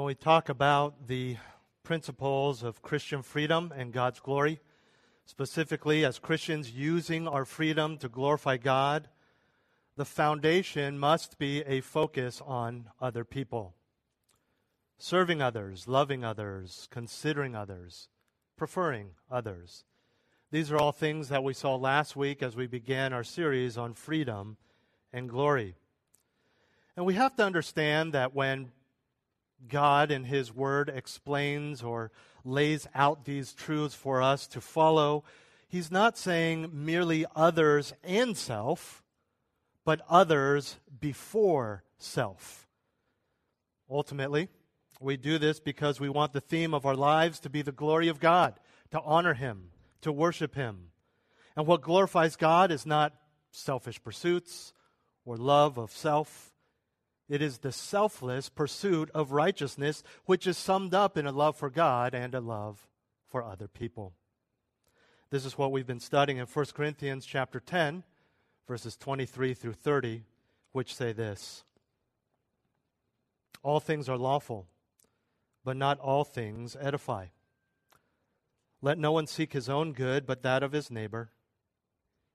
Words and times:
When 0.00 0.06
we 0.06 0.14
talk 0.14 0.48
about 0.48 1.08
the 1.08 1.36
principles 1.82 2.62
of 2.62 2.80
Christian 2.80 3.20
freedom 3.20 3.70
and 3.76 3.92
God's 3.92 4.18
glory, 4.18 4.58
specifically 5.26 6.06
as 6.06 6.18
Christians 6.18 6.70
using 6.70 7.28
our 7.28 7.44
freedom 7.44 7.98
to 7.98 8.08
glorify 8.08 8.56
God, 8.56 9.10
the 9.96 10.06
foundation 10.06 10.98
must 10.98 11.38
be 11.38 11.60
a 11.66 11.82
focus 11.82 12.40
on 12.46 12.88
other 12.98 13.26
people. 13.26 13.74
Serving 14.96 15.42
others, 15.42 15.86
loving 15.86 16.24
others, 16.24 16.88
considering 16.90 17.54
others, 17.54 18.08
preferring 18.56 19.10
others. 19.30 19.84
These 20.50 20.72
are 20.72 20.78
all 20.78 20.92
things 20.92 21.28
that 21.28 21.44
we 21.44 21.52
saw 21.52 21.76
last 21.76 22.16
week 22.16 22.42
as 22.42 22.56
we 22.56 22.66
began 22.66 23.12
our 23.12 23.22
series 23.22 23.76
on 23.76 23.92
freedom 23.92 24.56
and 25.12 25.28
glory. 25.28 25.76
And 26.96 27.04
we 27.04 27.12
have 27.16 27.36
to 27.36 27.44
understand 27.44 28.14
that 28.14 28.34
when 28.34 28.72
God 29.68 30.10
in 30.10 30.24
His 30.24 30.54
Word 30.54 30.88
explains 30.88 31.82
or 31.82 32.10
lays 32.44 32.86
out 32.94 33.24
these 33.24 33.52
truths 33.52 33.94
for 33.94 34.22
us 34.22 34.46
to 34.48 34.60
follow, 34.60 35.24
He's 35.68 35.90
not 35.90 36.18
saying 36.18 36.70
merely 36.72 37.26
others 37.36 37.92
and 38.02 38.36
self, 38.36 39.04
but 39.84 40.00
others 40.08 40.78
before 41.00 41.84
self. 41.98 42.66
Ultimately, 43.88 44.48
we 45.00 45.16
do 45.16 45.38
this 45.38 45.60
because 45.60 46.00
we 46.00 46.08
want 46.08 46.32
the 46.32 46.40
theme 46.40 46.74
of 46.74 46.84
our 46.84 46.96
lives 46.96 47.40
to 47.40 47.50
be 47.50 47.62
the 47.62 47.72
glory 47.72 48.08
of 48.08 48.20
God, 48.20 48.58
to 48.90 49.00
honor 49.00 49.34
Him, 49.34 49.70
to 50.02 50.12
worship 50.12 50.54
Him. 50.54 50.90
And 51.56 51.66
what 51.66 51.82
glorifies 51.82 52.36
God 52.36 52.70
is 52.70 52.84
not 52.84 53.14
selfish 53.50 54.02
pursuits 54.02 54.72
or 55.24 55.36
love 55.36 55.78
of 55.78 55.90
self 55.92 56.49
it 57.30 57.40
is 57.40 57.58
the 57.58 57.70
selfless 57.70 58.48
pursuit 58.48 59.08
of 59.14 59.30
righteousness, 59.30 60.02
which 60.26 60.48
is 60.48 60.58
summed 60.58 60.92
up 60.92 61.16
in 61.16 61.26
a 61.26 61.32
love 61.32 61.56
for 61.56 61.70
God 61.70 62.12
and 62.12 62.34
a 62.34 62.40
love 62.40 62.88
for 63.28 63.44
other 63.44 63.68
people. 63.68 64.14
This 65.30 65.44
is 65.44 65.56
what 65.56 65.70
we've 65.70 65.86
been 65.86 66.00
studying 66.00 66.38
in 66.38 66.46
1 66.46 66.66
Corinthians 66.74 67.24
chapter 67.24 67.60
10, 67.60 68.02
verses 68.66 68.96
23 68.96 69.54
through 69.54 69.74
30, 69.74 70.24
which 70.72 70.92
say 70.92 71.12
this 71.12 71.62
All 73.62 73.78
things 73.78 74.08
are 74.08 74.18
lawful, 74.18 74.66
but 75.64 75.76
not 75.76 76.00
all 76.00 76.24
things 76.24 76.76
edify. 76.80 77.26
Let 78.82 78.98
no 78.98 79.12
one 79.12 79.28
seek 79.28 79.52
his 79.52 79.68
own 79.68 79.92
good, 79.92 80.26
but 80.26 80.42
that 80.42 80.64
of 80.64 80.72
his 80.72 80.90
neighbor. 80.90 81.30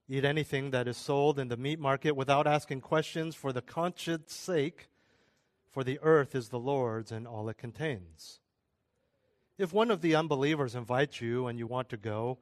Eat 0.08 0.24
anything 0.24 0.72
that 0.72 0.88
is 0.88 0.98
sold 0.98 1.40
in 1.40 1.48
the 1.48 1.58
meat 1.58 1.80
market 1.80 2.16
without 2.16 2.46
asking 2.46 2.82
questions 2.82 3.36
for 3.36 3.52
the 3.52 3.62
conscience 3.62 4.34
sake, 4.34 4.88
for 5.72 5.84
the 5.84 6.00
earth 6.04 6.36
is 6.36 6.50
the 6.50 6.60
Lord's 6.60 7.12
and 7.12 7.28
all 7.28 7.50
it 7.50 7.58
contains. 7.58 8.40
If 9.58 9.74
one 9.74 9.90
of 9.90 10.02
the 10.02 10.16
unbelievers 10.16 10.76
invites 10.76 11.22
you 11.22 11.48
and 11.48 11.58
you 11.58 11.66
want 11.66 11.90
to 11.90 11.98
go, 11.98 12.38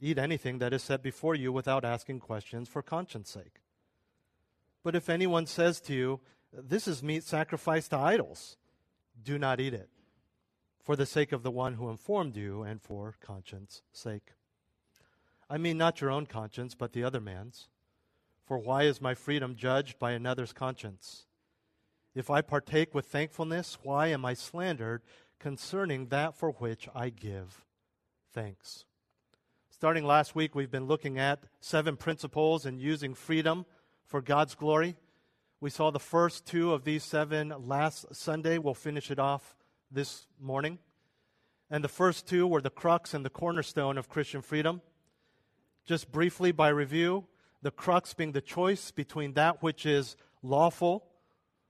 eat 0.00 0.18
anything 0.18 0.58
that 0.58 0.72
is 0.72 0.82
set 0.82 1.02
before 1.02 1.34
you 1.34 1.52
without 1.52 1.84
asking 1.84 2.20
questions 2.20 2.68
for 2.68 2.82
conscience 2.82 3.30
sake. 3.30 3.60
But 4.82 4.94
if 4.94 5.08
anyone 5.08 5.46
says 5.46 5.80
to 5.82 5.94
you, 5.94 6.20
This 6.52 6.88
is 6.88 7.02
meat 7.02 7.22
sacrificed 7.22 7.90
to 7.90 7.98
idols, 7.98 8.56
do 9.22 9.38
not 9.38 9.60
eat 9.60 9.74
it, 9.74 9.88
for 10.82 10.96
the 10.96 11.06
sake 11.06 11.32
of 11.32 11.42
the 11.42 11.50
one 11.50 11.74
who 11.74 11.90
informed 11.90 12.36
you 12.36 12.62
and 12.62 12.82
for 12.82 13.14
conscience 13.20 13.82
sake. 13.92 14.32
I 15.52 15.58
mean 15.58 15.76
not 15.76 16.00
your 16.00 16.10
own 16.10 16.26
conscience, 16.26 16.76
but 16.76 16.92
the 16.92 17.02
other 17.02 17.20
man's. 17.20 17.66
For 18.46 18.56
why 18.56 18.84
is 18.84 19.00
my 19.00 19.14
freedom 19.14 19.56
judged 19.56 19.98
by 19.98 20.12
another's 20.12 20.52
conscience? 20.52 21.26
If 22.14 22.30
I 22.30 22.40
partake 22.40 22.94
with 22.94 23.06
thankfulness, 23.06 23.78
why 23.82 24.08
am 24.08 24.24
I 24.24 24.34
slandered 24.34 25.02
concerning 25.40 26.06
that 26.06 26.36
for 26.36 26.52
which 26.52 26.88
I 26.94 27.08
give 27.10 27.64
thanks? 28.32 28.84
Starting 29.70 30.04
last 30.04 30.36
week, 30.36 30.54
we've 30.54 30.70
been 30.70 30.86
looking 30.86 31.18
at 31.18 31.42
seven 31.60 31.96
principles 31.96 32.64
in 32.64 32.78
using 32.78 33.14
freedom 33.14 33.66
for 34.04 34.20
God's 34.20 34.54
glory. 34.54 34.94
We 35.60 35.70
saw 35.70 35.90
the 35.90 35.98
first 35.98 36.46
two 36.46 36.72
of 36.72 36.84
these 36.84 37.02
seven 37.02 37.52
last 37.66 38.14
Sunday. 38.14 38.58
We'll 38.58 38.74
finish 38.74 39.10
it 39.10 39.18
off 39.18 39.56
this 39.90 40.26
morning. 40.40 40.78
And 41.70 41.82
the 41.82 41.88
first 41.88 42.26
two 42.26 42.46
were 42.46 42.60
the 42.60 42.70
crux 42.70 43.14
and 43.14 43.24
the 43.24 43.30
cornerstone 43.30 43.98
of 43.98 44.08
Christian 44.08 44.42
freedom. 44.42 44.82
Just 45.90 46.12
briefly 46.12 46.52
by 46.52 46.68
review, 46.68 47.24
the 47.62 47.72
crux 47.72 48.14
being 48.14 48.30
the 48.30 48.40
choice 48.40 48.92
between 48.92 49.32
that 49.32 49.60
which 49.60 49.84
is 49.84 50.14
lawful, 50.40 51.04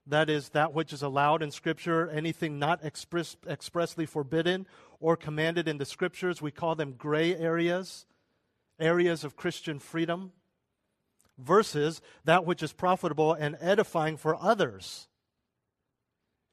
that 0.05 0.29
is, 0.29 0.49
that 0.49 0.75
which 0.75 0.93
is 0.93 1.01
allowed 1.01 1.41
in 1.41 1.49
Scripture, 1.49 2.07
anything 2.07 2.59
not 2.59 2.85
express, 2.85 3.35
expressly 3.47 4.05
forbidden 4.05 4.67
or 4.99 5.17
commanded 5.17 5.67
in 5.67 5.79
the 5.79 5.85
Scriptures, 5.85 6.39
we 6.39 6.51
call 6.51 6.75
them 6.75 6.93
gray 6.93 7.35
areas, 7.35 8.05
areas 8.79 9.23
of 9.23 9.35
Christian 9.35 9.79
freedom, 9.79 10.33
versus 11.39 11.99
that 12.23 12.45
which 12.45 12.61
is 12.61 12.73
profitable 12.73 13.33
and 13.33 13.57
edifying 13.59 14.17
for 14.17 14.35
others. 14.39 15.07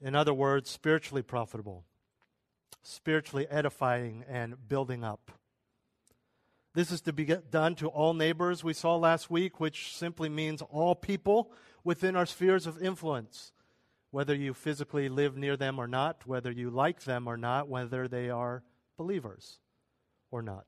In 0.01 0.15
other 0.15 0.33
words, 0.33 0.71
spiritually 0.71 1.21
profitable, 1.21 1.83
spiritually 2.81 3.45
edifying 3.47 4.25
and 4.27 4.55
building 4.67 5.03
up. 5.03 5.33
This 6.73 6.91
is 6.91 7.01
to 7.01 7.13
be 7.13 7.25
done 7.25 7.75
to 7.75 7.87
all 7.87 8.13
neighbors, 8.13 8.63
we 8.63 8.73
saw 8.73 8.95
last 8.95 9.31
week, 9.31 9.59
which 9.59 9.95
simply 9.95 10.29
means 10.29 10.61
all 10.61 10.93
people 10.93 11.51
within 11.83 12.15
our 12.15 12.27
spheres 12.27 12.67
of 12.67 12.81
influence, 12.81 13.51
whether 14.11 14.35
you 14.35 14.53
physically 14.53 15.09
live 15.09 15.35
near 15.35 15.57
them 15.57 15.79
or 15.79 15.87
not, 15.87 16.27
whether 16.27 16.51
you 16.51 16.69
like 16.69 17.03
them 17.03 17.27
or 17.27 17.37
not, 17.37 17.67
whether 17.67 18.07
they 18.07 18.29
are 18.29 18.63
believers 18.97 19.59
or 20.29 20.41
not. 20.41 20.67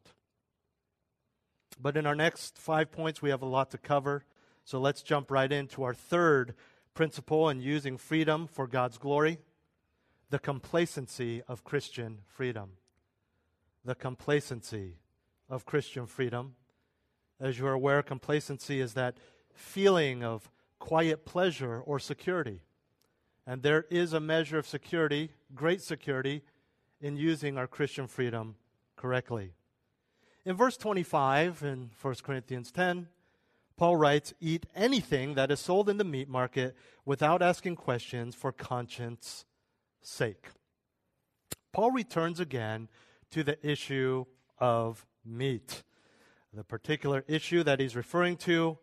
But 1.79 1.97
in 1.97 2.05
our 2.05 2.15
next 2.15 2.57
five 2.57 2.91
points, 2.91 3.21
we 3.21 3.29
have 3.29 3.41
a 3.41 3.47
lot 3.47 3.71
to 3.71 3.77
cover. 3.77 4.25
So 4.63 4.79
let's 4.79 5.03
jump 5.03 5.29
right 5.29 5.51
into 5.51 5.83
our 5.83 5.93
third 5.93 6.55
principle 6.93 7.49
in 7.49 7.61
using 7.61 7.97
freedom 7.97 8.47
for 8.47 8.67
God's 8.67 8.97
glory 8.97 9.39
the 10.31 10.39
complacency 10.39 11.43
of 11.47 11.65
Christian 11.65 12.19
freedom. 12.25 12.71
The 13.83 13.95
complacency 13.95 14.95
of 15.51 15.65
Christian 15.65 16.07
freedom. 16.07 16.55
As 17.39 17.59
you 17.59 17.67
are 17.67 17.73
aware, 17.73 18.01
complacency 18.01 18.79
is 18.79 18.93
that 18.93 19.17
feeling 19.53 20.23
of 20.23 20.49
quiet 20.79 21.25
pleasure 21.25 21.81
or 21.81 21.99
security. 21.99 22.61
And 23.45 23.61
there 23.61 23.85
is 23.91 24.13
a 24.13 24.19
measure 24.19 24.57
of 24.57 24.67
security, 24.67 25.31
great 25.53 25.81
security, 25.81 26.41
in 27.01 27.17
using 27.17 27.57
our 27.57 27.67
Christian 27.67 28.07
freedom 28.07 28.55
correctly. 28.95 29.53
In 30.45 30.55
verse 30.55 30.77
25 30.77 31.61
in 31.63 31.89
1 32.01 32.15
Corinthians 32.23 32.71
10, 32.71 33.07
Paul 33.75 33.97
writes, 33.97 34.33
Eat 34.39 34.67
anything 34.75 35.33
that 35.33 35.51
is 35.51 35.59
sold 35.59 35.89
in 35.89 35.97
the 35.97 36.03
meat 36.03 36.29
market 36.29 36.75
without 37.03 37.41
asking 37.41 37.75
questions 37.75 38.35
for 38.35 38.51
conscience 38.51 39.45
sake. 40.01 40.47
Paul 41.73 41.91
returns 41.91 42.39
again 42.39 42.87
to 43.31 43.43
the 43.43 43.57
issue 43.67 44.25
of 44.59 45.05
meat. 45.25 45.83
The 46.53 46.63
particular 46.63 47.23
issue 47.27 47.63
that 47.63 47.79
he's 47.79 47.95
referring 47.95 48.37
to 48.37 48.77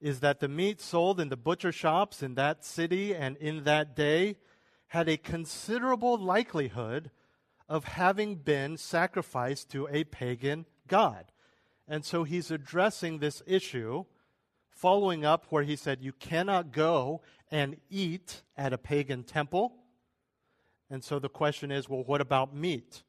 is 0.00 0.20
that 0.20 0.40
the 0.40 0.48
meat 0.48 0.80
sold 0.80 1.18
in 1.18 1.28
the 1.30 1.36
butcher 1.36 1.72
shops 1.72 2.22
in 2.22 2.34
that 2.34 2.64
city 2.64 3.14
and 3.14 3.36
in 3.38 3.64
that 3.64 3.96
day 3.96 4.36
had 4.88 5.08
a 5.08 5.16
considerable 5.16 6.18
likelihood 6.18 7.10
of 7.68 7.84
having 7.84 8.36
been 8.36 8.76
sacrificed 8.76 9.70
to 9.70 9.88
a 9.90 10.04
pagan 10.04 10.66
god. 10.86 11.32
And 11.88 12.04
so 12.04 12.24
he's 12.24 12.50
addressing 12.50 13.18
this 13.18 13.42
issue, 13.46 14.04
following 14.68 15.24
up 15.24 15.46
where 15.50 15.62
he 15.62 15.76
said, 15.76 16.02
You 16.02 16.12
cannot 16.12 16.72
go 16.72 17.22
and 17.50 17.76
eat 17.90 18.42
at 18.56 18.72
a 18.72 18.78
pagan 18.78 19.22
temple. 19.22 19.74
And 20.90 21.02
so 21.02 21.18
the 21.18 21.28
question 21.28 21.70
is, 21.70 21.88
well, 21.88 22.04
what 22.04 22.20
about 22.20 22.54
meat? 22.54 23.02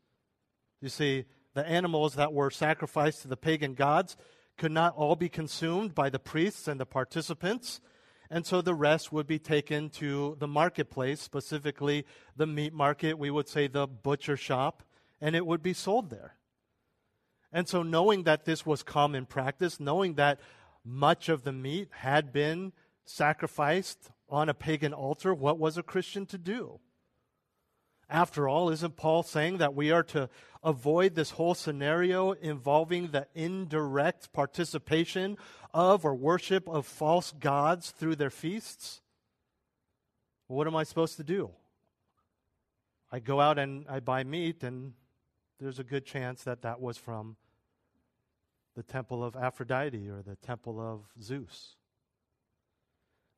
You 0.81 0.89
see, 0.89 1.25
the 1.57 1.67
animals 1.67 2.13
that 2.13 2.33
were 2.33 2.51
sacrificed 2.51 3.23
to 3.23 3.27
the 3.27 3.35
pagan 3.35 3.73
gods 3.73 4.15
could 4.59 4.71
not 4.71 4.95
all 4.95 5.15
be 5.15 5.27
consumed 5.27 5.95
by 5.95 6.07
the 6.07 6.19
priests 6.19 6.67
and 6.67 6.79
the 6.79 6.85
participants. 6.85 7.81
And 8.29 8.45
so 8.45 8.61
the 8.61 8.75
rest 8.75 9.11
would 9.11 9.25
be 9.25 9.39
taken 9.39 9.89
to 9.91 10.37
the 10.39 10.47
marketplace, 10.47 11.19
specifically 11.19 12.05
the 12.35 12.45
meat 12.45 12.73
market, 12.73 13.17
we 13.17 13.31
would 13.31 13.49
say 13.49 13.65
the 13.65 13.87
butcher 13.87 14.37
shop, 14.37 14.83
and 15.19 15.35
it 15.35 15.47
would 15.47 15.63
be 15.63 15.73
sold 15.73 16.11
there. 16.11 16.35
And 17.51 17.67
so, 17.67 17.81
knowing 17.81 18.23
that 18.23 18.45
this 18.45 18.63
was 18.63 18.83
common 18.83 19.25
practice, 19.25 19.79
knowing 19.79 20.13
that 20.15 20.39
much 20.85 21.27
of 21.27 21.43
the 21.43 21.53
meat 21.53 21.89
had 21.91 22.31
been 22.31 22.71
sacrificed 23.03 24.11
on 24.29 24.47
a 24.47 24.53
pagan 24.53 24.93
altar, 24.93 25.33
what 25.33 25.57
was 25.57 25.75
a 25.75 25.83
Christian 25.83 26.27
to 26.27 26.37
do? 26.37 26.79
After 28.09 28.47
all, 28.47 28.69
isn't 28.69 28.95
Paul 28.95 29.23
saying 29.23 29.57
that 29.57 29.75
we 29.75 29.91
are 29.91 30.03
to 30.03 30.29
avoid 30.63 31.15
this 31.15 31.31
whole 31.31 31.53
scenario 31.53 32.31
involving 32.31 33.07
the 33.07 33.27
indirect 33.35 34.31
participation 34.31 35.37
of 35.73 36.05
or 36.05 36.15
worship 36.15 36.67
of 36.69 36.85
false 36.85 37.33
gods 37.33 37.91
through 37.91 38.15
their 38.15 38.29
feasts? 38.29 39.01
what 40.47 40.65
am 40.65 40.77
I 40.77 40.83
supposed 40.83 41.17
to 41.17 41.25
do? 41.25 41.51
I 43.11 43.19
go 43.19 43.41
out 43.41 43.59
and 43.59 43.85
I 43.89 43.99
buy 43.99 44.23
meat, 44.23 44.63
and 44.63 44.93
there's 45.59 45.79
a 45.79 45.83
good 45.83 46.05
chance 46.05 46.43
that 46.43 46.61
that 46.61 46.79
was 46.79 46.97
from 46.97 47.35
the 48.75 48.83
temple 48.83 49.23
of 49.23 49.35
Aphrodite 49.35 50.07
or 50.07 50.21
the 50.21 50.35
temple 50.37 50.79
of 50.79 51.01
Zeus. 51.21 51.75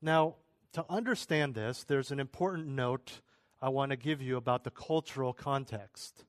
Now, 0.02 0.36
to 0.74 0.86
understand 0.90 1.56
this, 1.56 1.84
there's 1.84 2.12
an 2.12 2.20
important 2.20 2.68
note 2.68 3.22
I 3.62 3.70
want 3.70 3.92
to 3.92 3.98
give 3.98 4.22
you 4.22 4.38
about 4.38 4.64
the 4.64 4.72
cultural 4.72 5.34
context. 5.34 6.24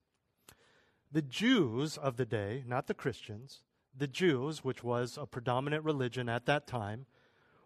The 1.13 1.23
Jews 1.23 1.97
of 1.97 2.17
the 2.17 2.27
day, 2.27 2.65
not 2.67 2.87
the 2.87 2.95
Christians, 2.95 3.63
the 3.97 4.09
Jews, 4.09 4.65
which 4.65 4.83
was 4.83 5.17
a 5.21 5.27
predominant 5.27 5.85
religion 5.85 6.29
at 6.29 6.47
that 6.47 6.67
time, 6.67 7.07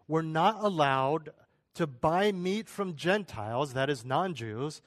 were 0.07 0.23
not 0.23 0.63
allowed 0.63 1.29
to 1.75 1.87
buy 1.87 2.31
meat 2.31 2.69
from 2.69 2.95
Gentiles, 2.95 3.73
that 3.73 3.89
is, 3.89 4.05
non 4.05 4.33
Jews, 4.33 4.81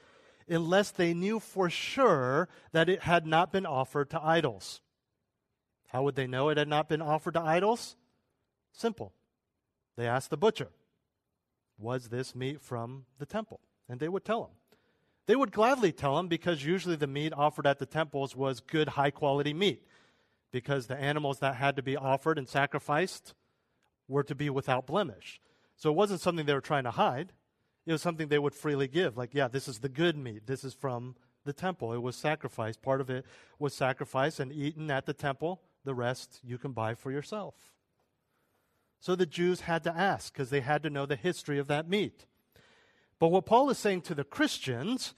unless 0.49 0.91
they 0.91 1.13
knew 1.13 1.41
for 1.41 1.69
sure 1.69 2.49
that 2.73 2.89
it 2.89 3.03
had 3.03 3.27
not 3.27 3.53
been 3.53 3.67
offered 3.67 4.11
to 4.11 4.23
idols. 4.23 4.81
How 5.89 6.03
would 6.03 6.17
they 6.17 6.27
know 6.27 6.49
it 6.49 6.59
had 6.59 6.69
not 6.69 6.89
been 6.89 7.03
offered 7.03 7.35
to 7.35 7.41
idols? 7.41 7.97
Simple. 8.73 9.13
They 9.97 10.07
asked 10.07 10.31
the 10.31 10.37
butcher, 10.37 10.69
Was 11.79 12.09
this 12.09 12.35
meat 12.35 12.61
from 12.61 13.07
the 13.19 13.27
temple? 13.27 13.61
And 13.89 14.01
they 14.01 14.09
would 14.09 14.25
tell 14.25 14.43
them. 14.43 14.51
They 15.29 15.37
would 15.37 15.53
gladly 15.53 15.93
tell 15.93 16.19
him 16.19 16.27
because 16.27 16.65
usually 16.65 16.97
the 16.97 17.07
meat 17.07 17.35
offered 17.35 17.67
at 17.67 17.79
the 17.79 17.85
temples 17.85 18.35
was 18.35 18.61
good, 18.61 18.89
high 18.89 19.11
quality 19.11 19.53
meat. 19.53 19.87
Because 20.51 20.87
the 20.87 20.97
animals 20.97 21.41
that 21.41 21.57
had 21.57 21.77
to 21.77 21.83
be 21.83 21.99
offered 21.99 22.39
and 22.39 22.49
sacrificed 22.49 23.35
were 24.09 24.23
to 24.23 24.35
be 24.35 24.49
without 24.49 24.87
blemish. 24.87 25.39
So 25.77 25.91
it 25.91 25.97
wasn't 25.97 26.23
something 26.23 26.47
they 26.47 26.55
were 26.55 26.63
trying 26.63 26.85
to 26.85 26.93
hide. 26.93 27.35
It 27.85 27.93
was 27.93 28.01
something 28.01 28.29
they 28.29 28.39
would 28.39 28.55
freely 28.55 28.89
give. 28.89 29.19
Like, 29.19 29.35
yeah, 29.35 29.49
this 29.49 29.69
is 29.69 29.81
the 29.81 29.91
good 29.91 30.17
meat. 30.17 30.47
This 30.47 30.65
is 30.65 30.73
from 30.73 31.15
the 31.45 31.53
temple. 31.53 31.93
It 31.93 32.01
was 32.01 32.17
sacrificed. 32.17 32.81
Part 32.81 33.03
of 33.03 33.11
it 33.11 33.27
was 33.59 33.75
sacrificed 33.75 34.41
and 34.41 34.51
eaten 34.51 34.91
at 34.91 35.05
the 35.05 35.13
temple. 35.13 35.61
The 35.85 35.95
rest 35.95 36.41
you 36.43 36.57
can 36.57 36.73
buy 36.73 36.95
for 36.95 37.13
yourself. 37.13 37.55
So 38.99 39.15
the 39.15 39.27
Jews 39.27 39.61
had 39.61 39.85
to 39.85 39.95
ask 39.95 40.33
because 40.33 40.49
they 40.49 40.63
had 40.63 40.83
to 40.85 40.91
know 40.91 41.05
the 41.05 41.17
history 41.17 41.59
of 41.59 41.67
that 41.69 41.87
meat. 41.87 42.25
But 43.19 43.29
what 43.29 43.47
Paul 43.47 43.71
is 43.71 43.79
saying 43.79 44.03
to 44.03 44.15
the 44.15 44.25
Christians, 44.25 45.15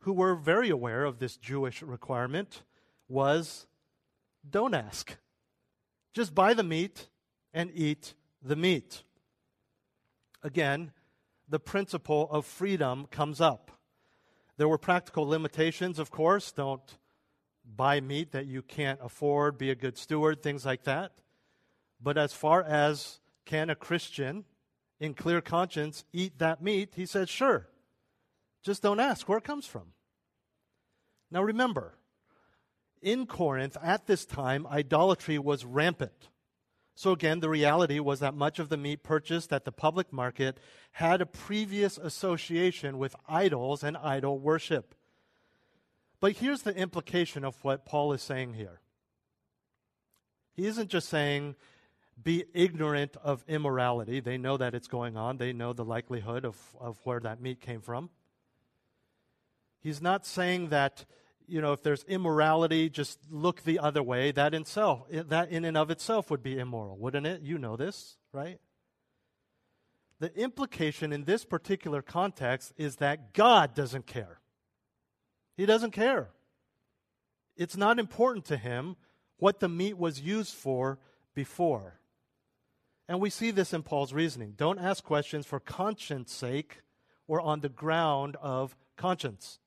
who 0.00 0.12
were 0.12 0.34
very 0.34 0.70
aware 0.70 1.04
of 1.04 1.18
this 1.18 1.36
Jewish 1.36 1.82
requirement, 1.82 2.62
was 3.08 3.66
don't 4.48 4.74
ask. 4.74 5.16
Just 6.12 6.34
buy 6.34 6.54
the 6.54 6.62
meat 6.62 7.08
and 7.52 7.70
eat 7.74 8.14
the 8.42 8.56
meat. 8.56 9.02
Again, 10.42 10.92
the 11.48 11.58
principle 11.58 12.28
of 12.30 12.46
freedom 12.46 13.06
comes 13.10 13.40
up. 13.40 13.70
There 14.56 14.68
were 14.68 14.78
practical 14.78 15.26
limitations, 15.26 15.98
of 15.98 16.10
course. 16.10 16.52
Don't 16.52 16.98
buy 17.64 18.00
meat 18.00 18.32
that 18.32 18.46
you 18.46 18.62
can't 18.62 19.00
afford, 19.02 19.58
be 19.58 19.70
a 19.70 19.74
good 19.74 19.98
steward, 19.98 20.42
things 20.42 20.64
like 20.64 20.84
that. 20.84 21.12
But 22.00 22.18
as 22.18 22.32
far 22.32 22.62
as 22.62 23.20
can 23.44 23.70
a 23.70 23.74
Christian 23.74 24.44
in 25.00 25.14
clear 25.14 25.40
conscience 25.40 26.04
eat 26.12 26.38
that 26.38 26.62
meat? 26.62 26.92
He 26.96 27.06
said, 27.06 27.28
Sure. 27.28 27.68
Just 28.62 28.82
don't 28.82 29.00
ask 29.00 29.28
where 29.28 29.38
it 29.38 29.44
comes 29.44 29.66
from. 29.66 29.92
Now 31.30 31.42
remember, 31.42 31.94
in 33.02 33.26
Corinth 33.26 33.76
at 33.82 34.06
this 34.06 34.24
time, 34.24 34.66
idolatry 34.66 35.38
was 35.38 35.64
rampant. 35.64 36.28
So 36.94 37.10
again, 37.10 37.40
the 37.40 37.50
reality 37.50 37.98
was 37.98 38.20
that 38.20 38.34
much 38.34 38.58
of 38.58 38.68
the 38.68 38.76
meat 38.76 39.02
purchased 39.02 39.52
at 39.52 39.64
the 39.64 39.72
public 39.72 40.12
market 40.12 40.58
had 40.92 41.20
a 41.20 41.26
previous 41.26 41.98
association 41.98 42.98
with 42.98 43.16
idols 43.28 43.82
and 43.82 43.96
idol 43.96 44.38
worship. 44.38 44.94
But 46.20 46.36
here's 46.36 46.62
the 46.62 46.74
implication 46.74 47.44
of 47.44 47.62
what 47.62 47.84
Paul 47.84 48.12
is 48.12 48.22
saying 48.22 48.54
here. 48.54 48.80
He 50.54 50.66
isn't 50.66 50.88
just 50.88 51.08
saying 51.08 51.56
be 52.22 52.44
ignorant 52.54 53.16
of 53.22 53.44
immorality. 53.48 54.20
They 54.20 54.38
know 54.38 54.56
that 54.56 54.74
it's 54.74 54.88
going 54.88 55.16
on, 55.16 55.38
they 55.38 55.52
know 55.52 55.72
the 55.72 55.84
likelihood 55.84 56.44
of, 56.44 56.56
of 56.80 56.98
where 57.04 57.20
that 57.20 57.40
meat 57.40 57.60
came 57.60 57.80
from. 57.80 58.10
He's 59.80 60.00
not 60.00 60.24
saying 60.24 60.70
that, 60.70 61.04
you 61.46 61.60
know, 61.60 61.72
if 61.72 61.82
there's 61.82 62.04
immorality, 62.04 62.88
just 62.88 63.18
look 63.30 63.62
the 63.62 63.78
other 63.78 64.02
way. 64.02 64.32
That 64.32 64.54
in, 64.54 64.62
itself, 64.62 65.02
that 65.10 65.50
in 65.50 65.66
and 65.66 65.76
of 65.76 65.90
itself 65.90 66.30
would 66.30 66.42
be 66.42 66.58
immoral, 66.58 66.96
wouldn't 66.96 67.26
it? 67.26 67.42
You 67.42 67.58
know 67.58 67.76
this, 67.76 68.16
right? 68.32 68.58
The 70.20 70.34
implication 70.40 71.12
in 71.12 71.24
this 71.24 71.44
particular 71.44 72.00
context 72.00 72.72
is 72.78 72.96
that 72.96 73.34
God 73.34 73.74
doesn't 73.74 74.06
care. 74.06 74.40
He 75.56 75.66
doesn't 75.66 75.90
care. 75.90 76.30
It's 77.56 77.76
not 77.76 77.98
important 77.98 78.46
to 78.46 78.56
him 78.56 78.96
what 79.36 79.60
the 79.60 79.68
meat 79.68 79.98
was 79.98 80.20
used 80.20 80.54
for 80.54 80.98
before. 81.34 82.00
And 83.08 83.20
we 83.20 83.30
see 83.30 83.50
this 83.50 83.72
in 83.72 83.82
Paul's 83.82 84.14
reasoning. 84.14 84.54
Don't 84.56 84.78
ask 84.78 85.04
questions 85.04 85.46
for 85.46 85.60
conscience 85.60 86.32
sake 86.32 86.80
or 87.26 87.40
on 87.40 87.60
the 87.60 87.68
ground 87.68 88.36
of 88.40 88.76
conscience. 88.96 89.58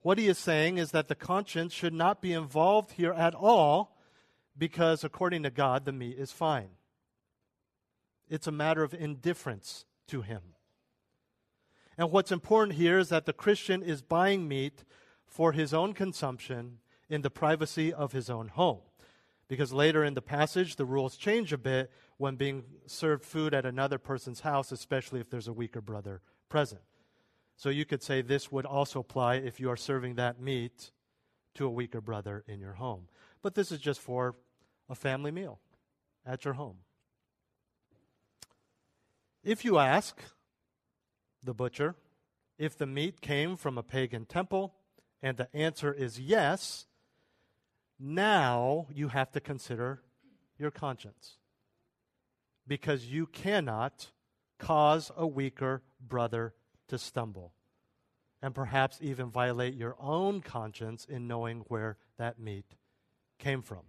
What 0.00 0.18
he 0.18 0.26
is 0.28 0.38
saying 0.38 0.78
is 0.78 0.90
that 0.90 1.08
the 1.08 1.14
conscience 1.14 1.72
should 1.72 1.94
not 1.94 2.20
be 2.20 2.32
involved 2.32 2.92
here 2.92 3.12
at 3.12 3.34
all 3.34 3.96
because, 4.56 5.04
according 5.04 5.44
to 5.44 5.50
God, 5.50 5.84
the 5.84 5.92
meat 5.92 6.18
is 6.18 6.32
fine. 6.32 6.70
It's 8.28 8.46
a 8.46 8.52
matter 8.52 8.82
of 8.82 8.94
indifference 8.94 9.86
to 10.08 10.22
him. 10.22 10.42
And 11.96 12.10
what's 12.10 12.32
important 12.32 12.76
here 12.76 12.98
is 12.98 13.08
that 13.10 13.24
the 13.24 13.32
Christian 13.32 13.82
is 13.82 14.02
buying 14.02 14.48
meat 14.48 14.84
for 15.26 15.52
his 15.52 15.72
own 15.72 15.92
consumption 15.92 16.78
in 17.08 17.22
the 17.22 17.30
privacy 17.30 17.92
of 17.92 18.12
his 18.12 18.28
own 18.28 18.48
home. 18.48 18.80
Because 19.48 19.72
later 19.72 20.04
in 20.04 20.14
the 20.14 20.22
passage, 20.22 20.76
the 20.76 20.84
rules 20.84 21.16
change 21.16 21.52
a 21.52 21.58
bit 21.58 21.90
when 22.16 22.36
being 22.36 22.64
served 22.86 23.24
food 23.24 23.52
at 23.52 23.66
another 23.66 23.98
person's 23.98 24.40
house, 24.40 24.72
especially 24.72 25.20
if 25.20 25.28
there's 25.28 25.48
a 25.48 25.52
weaker 25.52 25.80
brother 25.80 26.22
present. 26.48 26.80
So 27.56 27.68
you 27.68 27.84
could 27.84 28.02
say 28.02 28.22
this 28.22 28.50
would 28.50 28.66
also 28.66 29.00
apply 29.00 29.36
if 29.36 29.60
you 29.60 29.70
are 29.70 29.76
serving 29.76 30.14
that 30.14 30.40
meat 30.40 30.90
to 31.54 31.66
a 31.66 31.70
weaker 31.70 32.00
brother 32.00 32.42
in 32.48 32.58
your 32.58 32.72
home. 32.72 33.08
But 33.42 33.54
this 33.54 33.70
is 33.70 33.78
just 33.78 34.00
for 34.00 34.34
a 34.88 34.94
family 34.94 35.30
meal 35.30 35.60
at 36.26 36.44
your 36.44 36.54
home. 36.54 36.78
If 39.44 39.64
you 39.64 39.78
ask 39.78 40.20
the 41.44 41.54
butcher 41.54 41.94
if 42.58 42.78
the 42.78 42.86
meat 42.86 43.20
came 43.20 43.56
from 43.56 43.76
a 43.76 43.82
pagan 43.82 44.24
temple, 44.26 44.74
and 45.22 45.36
the 45.36 45.54
answer 45.54 45.92
is 45.92 46.20
yes, 46.20 46.86
now 47.98 48.86
you 48.92 49.08
have 49.08 49.30
to 49.32 49.40
consider 49.40 50.02
your 50.58 50.70
conscience. 50.70 51.38
Because 52.66 53.06
you 53.06 53.26
cannot 53.26 54.10
cause 54.58 55.10
a 55.16 55.26
weaker 55.26 55.82
brother 56.00 56.54
to 56.88 56.98
stumble, 56.98 57.52
and 58.40 58.54
perhaps 58.54 58.98
even 59.00 59.30
violate 59.30 59.74
your 59.74 59.96
own 60.00 60.40
conscience 60.40 61.04
in 61.04 61.26
knowing 61.26 61.64
where 61.68 61.96
that 62.18 62.38
meat 62.38 62.66
came 63.38 63.62
from. 63.62 63.82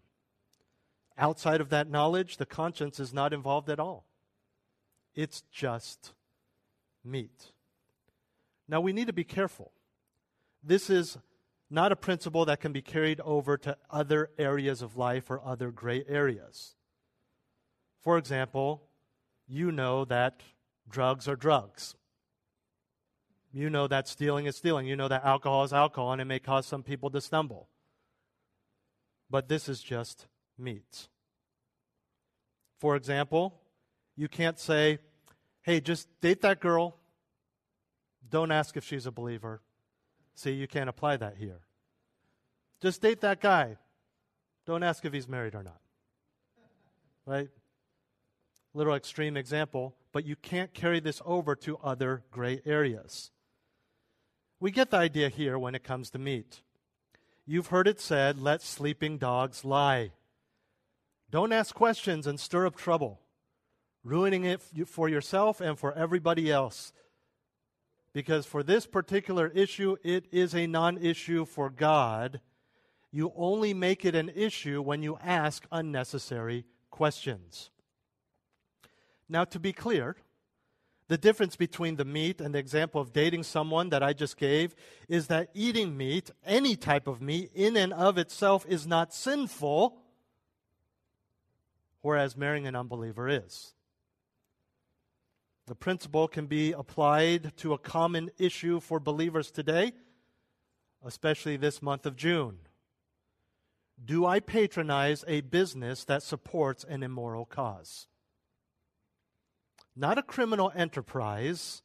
Outside 1.18 1.62
of 1.62 1.70
that 1.70 1.90
knowledge, 1.90 2.38
the 2.38 2.46
conscience 2.46 3.00
is 3.00 3.14
not 3.14 3.34
involved 3.34 3.70
at 3.70 3.80
all. 3.80 4.06
It's 5.14 5.44
just 5.52 6.14
meat. 7.04 7.52
Now, 8.68 8.82
we 8.82 8.92
need 8.92 9.08
to 9.08 9.14
be 9.14 9.24
careful. 9.24 9.72
This 10.64 10.90
is 10.90 11.18
not 11.70 11.92
a 11.92 11.96
principle 11.96 12.46
that 12.46 12.60
can 12.60 12.72
be 12.72 12.82
carried 12.82 13.20
over 13.22 13.58
to 13.58 13.78
other 13.90 14.30
areas 14.38 14.82
of 14.82 14.98
life 14.98 15.30
or 15.30 15.42
other 15.44 15.72
gray 15.72 16.04
areas. 16.08 16.76
For 18.02 18.18
example, 18.18 18.84
you 19.48 19.72
know 19.72 20.06
that 20.06 20.42
drugs 20.90 21.28
are 21.28 21.36
drugs. 21.36 21.96
You 23.52 23.70
know 23.70 23.88
that 23.88 24.08
stealing 24.08 24.46
is 24.46 24.56
stealing. 24.56 24.86
You 24.86 24.96
know 24.96 25.08
that 25.08 25.24
alcohol 25.24 25.64
is 25.64 25.74
alcohol 25.74 26.12
and 26.12 26.22
it 26.22 26.26
may 26.26 26.40
cause 26.40 26.66
some 26.66 26.84
people 26.84 27.10
to 27.12 27.22
stumble. 27.22 27.70
But 29.30 29.48
this 29.48 29.68
is 29.68 29.82
just 29.82 30.28
meat. 30.58 31.08
For 32.80 32.96
example, 32.96 33.60
you 34.16 34.28
can't 34.28 34.60
say, 34.60 35.00
hey, 35.64 35.80
just 35.80 36.08
date 36.22 36.42
that 36.42 36.60
girl. 36.60 36.98
Don't 38.30 38.52
ask 38.52 38.78
if 38.78 38.84
she's 38.84 39.06
a 39.06 39.12
believer. 39.12 39.62
See, 40.36 40.52
you 40.52 40.68
can't 40.68 40.90
apply 40.90 41.18
that 41.18 41.38
here. 41.38 41.62
Just 42.82 43.02
date 43.02 43.22
that 43.22 43.42
guy. 43.42 43.78
Don't 44.66 44.84
ask 44.84 45.06
if 45.06 45.14
he's 45.14 45.28
married 45.28 45.56
or 45.56 45.64
not. 45.64 45.80
Right? 47.26 47.50
Little 48.74 48.94
extreme 48.94 49.38
example, 49.38 49.96
but 50.12 50.26
you 50.26 50.36
can't 50.36 50.74
carry 50.74 51.00
this 51.00 51.22
over 51.26 51.56
to 51.56 51.78
other 51.78 52.24
gray 52.32 52.62
areas. 52.66 53.32
We 54.60 54.72
get 54.72 54.92
the 54.92 54.98
idea 54.98 55.30
here 55.30 55.58
when 55.58 55.76
it 55.76 55.84
comes 55.84 56.10
to 56.12 56.20
meat. 56.20 56.62
You've 57.46 57.68
heard 57.68 57.88
it 57.88 58.02
said, 58.02 58.40
let 58.40 58.62
sleeping 58.62 59.18
dogs 59.18 59.64
lie. 59.64 60.12
Don't 61.32 61.54
ask 61.54 61.74
questions 61.74 62.28
and 62.28 62.40
stir 62.40 62.66
up 62.66 62.76
trouble, 62.76 63.22
ruining 64.04 64.44
it 64.44 64.62
for 64.88 65.08
yourself 65.08 65.62
and 65.62 65.78
for 65.78 65.94
everybody 65.94 66.52
else. 66.52 66.92
Because 68.16 68.46
for 68.46 68.64
this 68.64 68.86
particular 68.86 69.50
issue, 69.50 69.98
it 70.02 70.28
is 70.32 70.56
a 70.56 70.68
non 70.68 70.98
issue 70.98 71.44
for 71.44 71.70
God. 71.70 72.40
You 73.12 73.34
only 73.36 73.74
make 73.74 74.06
it 74.06 74.16
an 74.16 74.32
issue 74.34 74.82
when 74.82 75.04
you 75.04 75.18
ask 75.22 75.66
unnecessary 75.70 76.64
questions. 76.90 77.72
Now, 79.28 79.44
to 79.44 79.60
be 79.60 79.74
clear, 79.74 80.16
the 81.10 81.18
difference 81.18 81.58
between 81.58 81.98
the 81.98 82.06
meat 82.06 82.40
and 82.40 82.56
the 82.56 82.60
example 82.60 83.02
of 83.02 83.12
dating 83.12 83.44
someone 83.44 83.90
that 83.90 84.02
I 84.02 84.14
just 84.14 84.38
gave 84.38 84.76
is 85.10 85.28
that 85.28 85.50
eating 85.54 85.98
meat, 85.98 86.32
any 86.46 86.78
type 86.78 87.08
of 87.08 87.22
meat, 87.22 87.52
in 87.54 87.76
and 87.76 87.92
of 87.92 88.18
itself 88.18 88.66
is 88.70 88.88
not 88.88 89.14
sinful, 89.14 89.98
whereas 92.02 92.38
marrying 92.38 92.66
an 92.66 92.78
unbeliever 92.78 93.28
is. 93.28 93.75
The 95.68 95.76
principle 95.76 96.28
can 96.28 96.46
be 96.46 96.72
applied 96.72 97.58
to 97.58 97.74
a 97.74 97.78
common 97.78 98.30
issue 98.38 98.80
for 98.80 99.00
believers 99.00 99.52
today, 99.52 99.94
especially 101.04 101.58
this 101.58 101.82
month 101.82 102.06
of 102.06 102.16
June. 102.16 102.60
Do 104.04 104.26
I 104.26 104.40
patronize 104.40 105.24
a 105.28 105.42
business 105.42 106.04
that 106.06 106.22
supports 106.22 106.84
an 106.84 107.02
immoral 107.02 107.46
cause? 107.46 108.08
not 109.96 110.18
a 110.18 110.24
criminal 110.24 110.72
enterprise, 110.76 111.82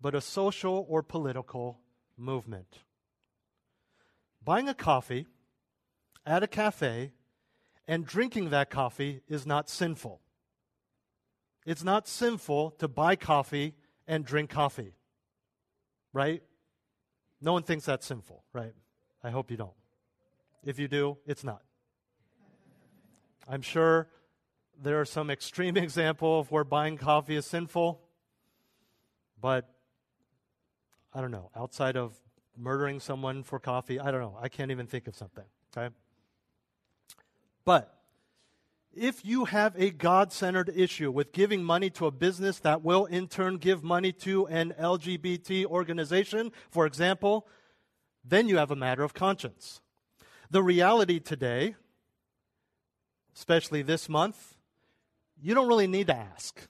but 0.00 0.14
a 0.14 0.20
social 0.20 0.84
or 0.88 1.02
political 1.02 1.80
movement. 2.16 2.80
Buying 4.44 4.68
a 4.68 4.74
coffee 4.74 5.26
at 6.26 6.42
a 6.42 6.46
cafe 6.46 7.12
and 7.88 8.06
drinking 8.06 8.50
that 8.50 8.70
coffee 8.70 9.22
is 9.26 9.46
not 9.46 9.70
sinful. 9.70 10.20
It's 11.64 11.82
not 11.82 12.06
sinful 12.06 12.72
to 12.72 12.88
buy 12.88 13.16
coffee 13.16 13.74
and 14.06 14.24
drink 14.24 14.50
coffee, 14.50 14.94
right? 16.12 16.42
No 17.40 17.52
one 17.52 17.62
thinks 17.62 17.86
that's 17.86 18.06
sinful, 18.06 18.44
right? 18.52 18.72
I 19.22 19.30
hope 19.30 19.50
you 19.50 19.56
don't. 19.56 19.72
If 20.62 20.78
you 20.78 20.88
do, 20.88 21.18
it's 21.26 21.44
not. 21.44 21.62
I'm 23.48 23.62
sure 23.62 24.08
there 24.82 25.00
are 25.00 25.04
some 25.04 25.30
extreme 25.30 25.76
example 25.86 26.40
of 26.40 26.50
where 26.50 26.64
buying 26.64 26.96
coffee 26.96 27.36
is 27.36 27.46
sinful, 27.46 28.00
but 29.40 29.68
I 31.12 31.20
don't 31.20 31.30
know. 31.30 31.50
Outside 31.56 31.96
of 31.96 32.18
murdering 32.56 33.00
someone 33.00 33.42
for 33.42 33.58
coffee, 33.58 34.00
I 34.00 34.10
don't 34.10 34.20
know. 34.20 34.38
I 34.40 34.48
can't 34.48 34.70
even 34.70 34.86
think 34.86 35.06
of 35.06 35.16
something. 35.16 35.44
Okay, 35.76 35.94
but 37.64 37.93
if 38.96 39.24
you 39.24 39.46
have 39.46 39.74
a 39.76 39.90
God 39.90 40.32
centered 40.32 40.70
issue 40.74 41.10
with 41.10 41.32
giving 41.32 41.62
money 41.62 41.90
to 41.90 42.06
a 42.06 42.10
business 42.10 42.58
that 42.60 42.82
will 42.82 43.06
in 43.06 43.28
turn 43.28 43.56
give 43.56 43.82
money 43.82 44.12
to 44.12 44.46
an 44.46 44.74
LGBT 44.78 45.66
organization, 45.66 46.52
for 46.70 46.86
example, 46.86 47.46
then 48.24 48.48
you 48.48 48.56
have 48.56 48.70
a 48.70 48.76
matter 48.76 49.02
of 49.02 49.14
conscience. 49.14 49.80
The 50.50 50.62
reality 50.62 51.20
today, 51.20 51.74
especially 53.34 53.82
this 53.82 54.08
month, 54.08 54.56
you 55.40 55.54
don't 55.54 55.68
really 55.68 55.86
need 55.86 56.06
to 56.06 56.16
ask 56.16 56.68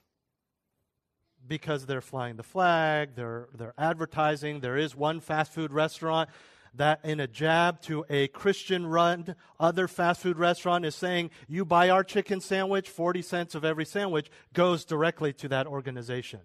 because 1.47 1.85
they're 1.85 2.01
flying 2.01 2.35
the 2.35 2.43
flag, 2.43 3.15
they're, 3.15 3.47
they're 3.53 3.75
advertising. 3.77 4.59
There 4.59 4.77
is 4.77 4.95
one 4.95 5.19
fast 5.19 5.53
food 5.53 5.71
restaurant 5.71 6.29
that, 6.77 6.99
in 7.03 7.19
a 7.19 7.27
jab 7.27 7.81
to 7.81 8.05
a 8.09 8.27
Christian 8.29 8.85
run 8.87 9.35
other 9.59 9.87
fast 9.87 10.21
food 10.21 10.37
restaurant, 10.37 10.85
is 10.85 10.95
saying, 10.95 11.31
You 11.47 11.65
buy 11.65 11.89
our 11.89 12.03
chicken 12.03 12.41
sandwich, 12.41 12.89
40 12.89 13.21
cents 13.21 13.55
of 13.55 13.65
every 13.65 13.85
sandwich 13.85 14.29
goes 14.53 14.85
directly 14.85 15.33
to 15.33 15.47
that 15.49 15.67
organization. 15.67 16.41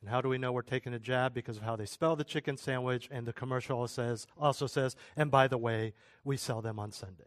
And 0.00 0.10
how 0.10 0.20
do 0.20 0.28
we 0.28 0.38
know 0.38 0.52
we're 0.52 0.62
taking 0.62 0.94
a 0.94 0.98
jab? 0.98 1.34
Because 1.34 1.56
of 1.56 1.62
how 1.62 1.76
they 1.76 1.86
spell 1.86 2.14
the 2.16 2.24
chicken 2.24 2.56
sandwich, 2.56 3.08
and 3.10 3.26
the 3.26 3.32
commercial 3.32 3.86
says, 3.88 4.26
also 4.38 4.66
says, 4.66 4.94
And 5.16 5.30
by 5.30 5.48
the 5.48 5.58
way, 5.58 5.94
we 6.22 6.36
sell 6.36 6.62
them 6.62 6.78
on 6.78 6.92
Sunday. 6.92 7.24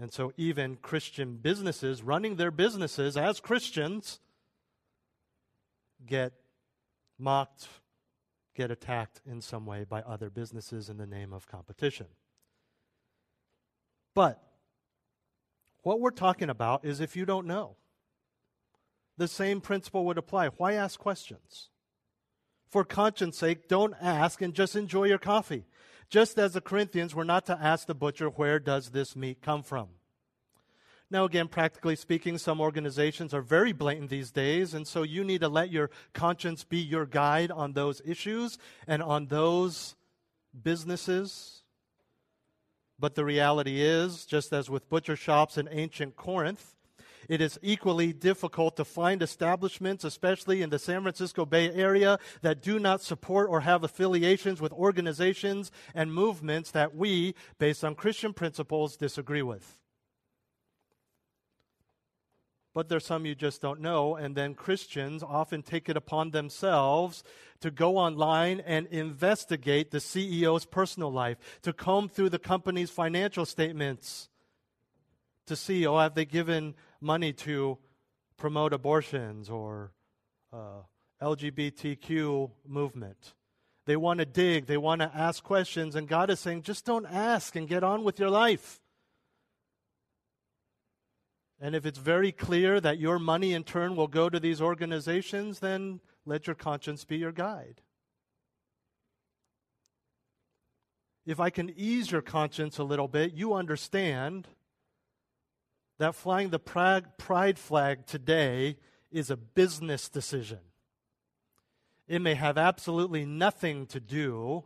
And 0.00 0.12
so, 0.12 0.32
even 0.36 0.76
Christian 0.76 1.36
businesses 1.36 2.02
running 2.02 2.36
their 2.36 2.50
businesses 2.50 3.16
as 3.16 3.40
Christians 3.40 4.20
get 6.06 6.34
mocked, 7.18 7.68
get 8.58 8.70
attacked 8.72 9.20
in 9.24 9.40
some 9.40 9.64
way 9.64 9.84
by 9.88 10.02
other 10.02 10.28
businesses 10.28 10.88
in 10.88 10.98
the 10.98 11.06
name 11.06 11.32
of 11.32 11.46
competition. 11.46 12.08
But 14.16 14.42
what 15.84 16.00
we're 16.00 16.10
talking 16.10 16.50
about 16.50 16.84
is 16.84 16.98
if 16.98 17.14
you 17.14 17.24
don't 17.24 17.46
know, 17.46 17.76
the 19.16 19.28
same 19.28 19.60
principle 19.60 20.04
would 20.06 20.18
apply. 20.18 20.48
Why 20.48 20.72
ask 20.72 20.98
questions? 20.98 21.68
For 22.68 22.84
conscience 22.84 23.38
sake, 23.38 23.68
don't 23.68 23.94
ask 24.00 24.42
and 24.42 24.52
just 24.52 24.74
enjoy 24.74 25.04
your 25.04 25.18
coffee. 25.18 25.64
Just 26.10 26.36
as 26.36 26.54
the 26.54 26.60
Corinthians 26.60 27.14
were 27.14 27.24
not 27.24 27.46
to 27.46 27.58
ask 27.62 27.86
the 27.86 27.94
butcher, 27.94 28.28
Where 28.28 28.58
does 28.58 28.90
this 28.90 29.14
meat 29.14 29.40
come 29.40 29.62
from? 29.62 29.88
Now, 31.10 31.24
again, 31.24 31.48
practically 31.48 31.96
speaking, 31.96 32.36
some 32.36 32.60
organizations 32.60 33.32
are 33.32 33.40
very 33.40 33.72
blatant 33.72 34.10
these 34.10 34.30
days, 34.30 34.74
and 34.74 34.86
so 34.86 35.02
you 35.02 35.24
need 35.24 35.40
to 35.40 35.48
let 35.48 35.70
your 35.70 35.90
conscience 36.12 36.64
be 36.64 36.78
your 36.78 37.06
guide 37.06 37.50
on 37.50 37.72
those 37.72 38.02
issues 38.04 38.58
and 38.86 39.02
on 39.02 39.26
those 39.26 39.96
businesses. 40.62 41.62
But 42.98 43.14
the 43.14 43.24
reality 43.24 43.80
is, 43.80 44.26
just 44.26 44.52
as 44.52 44.68
with 44.68 44.90
butcher 44.90 45.16
shops 45.16 45.56
in 45.56 45.66
ancient 45.70 46.16
Corinth, 46.16 46.74
it 47.26 47.40
is 47.40 47.58
equally 47.62 48.12
difficult 48.12 48.76
to 48.76 48.84
find 48.84 49.22
establishments, 49.22 50.04
especially 50.04 50.60
in 50.60 50.68
the 50.68 50.78
San 50.78 51.02
Francisco 51.02 51.46
Bay 51.46 51.70
Area, 51.72 52.18
that 52.42 52.62
do 52.62 52.78
not 52.78 53.00
support 53.00 53.48
or 53.48 53.60
have 53.60 53.82
affiliations 53.82 54.60
with 54.60 54.72
organizations 54.72 55.70
and 55.94 56.12
movements 56.12 56.70
that 56.72 56.94
we, 56.94 57.34
based 57.58 57.82
on 57.82 57.94
Christian 57.94 58.34
principles, 58.34 58.96
disagree 58.96 59.42
with. 59.42 59.78
But 62.78 62.88
there's 62.88 63.06
some 63.06 63.26
you 63.26 63.34
just 63.34 63.60
don't 63.60 63.80
know, 63.80 64.14
and 64.14 64.36
then 64.36 64.54
Christians 64.54 65.24
often 65.24 65.64
take 65.64 65.88
it 65.88 65.96
upon 65.96 66.30
themselves 66.30 67.24
to 67.58 67.72
go 67.72 67.96
online 67.96 68.60
and 68.60 68.86
investigate 68.86 69.90
the 69.90 69.98
CEO's 69.98 70.64
personal 70.64 71.10
life, 71.10 71.38
to 71.62 71.72
comb 71.72 72.08
through 72.08 72.28
the 72.28 72.38
company's 72.38 72.88
financial 72.88 73.44
statements 73.44 74.28
to 75.46 75.56
see, 75.56 75.88
oh, 75.88 75.98
have 75.98 76.14
they 76.14 76.24
given 76.24 76.76
money 77.00 77.32
to 77.32 77.78
promote 78.36 78.72
abortions 78.72 79.50
or 79.50 79.90
uh, 80.52 80.82
LGBTQ 81.20 82.48
movement. 82.64 83.34
They 83.86 83.96
want 83.96 84.20
to 84.20 84.24
dig, 84.24 84.66
they 84.66 84.76
want 84.76 85.00
to 85.00 85.10
ask 85.12 85.42
questions, 85.42 85.96
and 85.96 86.06
God 86.06 86.30
is 86.30 86.38
saying, 86.38 86.62
just 86.62 86.84
don't 86.84 87.06
ask 87.06 87.56
and 87.56 87.66
get 87.66 87.82
on 87.82 88.04
with 88.04 88.20
your 88.20 88.30
life. 88.30 88.80
And 91.60 91.74
if 91.74 91.84
it's 91.84 91.98
very 91.98 92.30
clear 92.30 92.80
that 92.80 92.98
your 92.98 93.18
money 93.18 93.52
in 93.52 93.64
turn 93.64 93.96
will 93.96 94.06
go 94.06 94.30
to 94.30 94.38
these 94.38 94.60
organizations, 94.60 95.58
then 95.58 96.00
let 96.24 96.46
your 96.46 96.54
conscience 96.54 97.04
be 97.04 97.16
your 97.16 97.32
guide. 97.32 97.80
If 101.26 101.40
I 101.40 101.50
can 101.50 101.70
ease 101.76 102.10
your 102.12 102.22
conscience 102.22 102.78
a 102.78 102.84
little 102.84 103.08
bit, 103.08 103.34
you 103.34 103.54
understand 103.54 104.46
that 105.98 106.14
flying 106.14 106.50
the 106.50 106.60
pride 106.60 107.58
flag 107.58 108.06
today 108.06 108.76
is 109.10 109.28
a 109.28 109.36
business 109.36 110.08
decision. 110.08 110.60
It 112.06 112.22
may 112.22 112.34
have 112.34 112.56
absolutely 112.56 113.26
nothing 113.26 113.86
to 113.86 114.00
do 114.00 114.64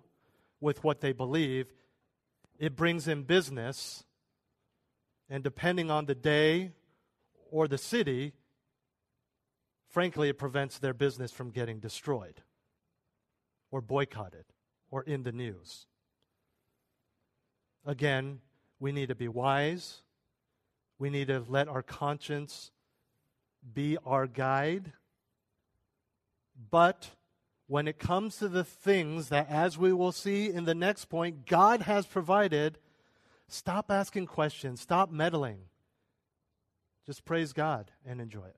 with 0.60 0.84
what 0.84 1.00
they 1.00 1.12
believe. 1.12 1.72
It 2.58 2.76
brings 2.76 3.08
in 3.08 3.22
business, 3.24 4.04
and 5.28 5.42
depending 5.42 5.90
on 5.90 6.06
the 6.06 6.14
day 6.14 6.72
or 7.52 7.68
the 7.68 7.78
city, 7.78 8.32
frankly, 9.90 10.30
it 10.30 10.38
prevents 10.38 10.78
their 10.78 10.94
business 10.94 11.30
from 11.30 11.50
getting 11.50 11.78
destroyed 11.78 12.42
or 13.70 13.80
boycotted 13.80 14.46
or 14.90 15.02
in 15.02 15.22
the 15.22 15.32
news. 15.32 15.86
Again, 17.86 18.40
we 18.80 18.90
need 18.90 19.08
to 19.08 19.14
be 19.14 19.28
wise 19.28 20.02
We 21.02 21.10
need 21.10 21.26
to 21.26 21.42
let 21.48 21.66
our 21.66 21.82
conscience 21.82 22.70
be 23.74 23.98
our 24.06 24.28
guide. 24.28 24.92
But 26.70 27.10
when 27.66 27.88
it 27.88 27.98
comes 27.98 28.36
to 28.36 28.46
the 28.46 28.62
things 28.62 29.28
that, 29.30 29.50
as 29.50 29.76
we 29.76 29.92
will 29.92 30.12
see 30.12 30.48
in 30.48 30.64
the 30.64 30.76
next 30.76 31.06
point, 31.06 31.44
God 31.44 31.82
has 31.82 32.06
provided, 32.06 32.78
stop 33.48 33.90
asking 33.90 34.26
questions, 34.26 34.80
stop 34.80 35.10
meddling. 35.10 35.62
Just 37.06 37.24
praise 37.24 37.52
God 37.52 37.90
and 38.06 38.20
enjoy 38.20 38.44
it. 38.46 38.56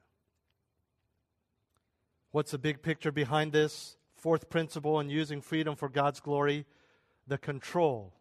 What's 2.30 2.50
the 2.50 2.58
big 2.58 2.82
picture 2.82 3.12
behind 3.12 3.52
this? 3.52 3.96
Fourth 4.16 4.48
principle 4.48 5.00
in 5.00 5.08
using 5.08 5.40
freedom 5.40 5.76
for 5.76 5.88
God's 5.88 6.20
glory 6.20 6.66
the 7.26 7.38
control 7.38 8.12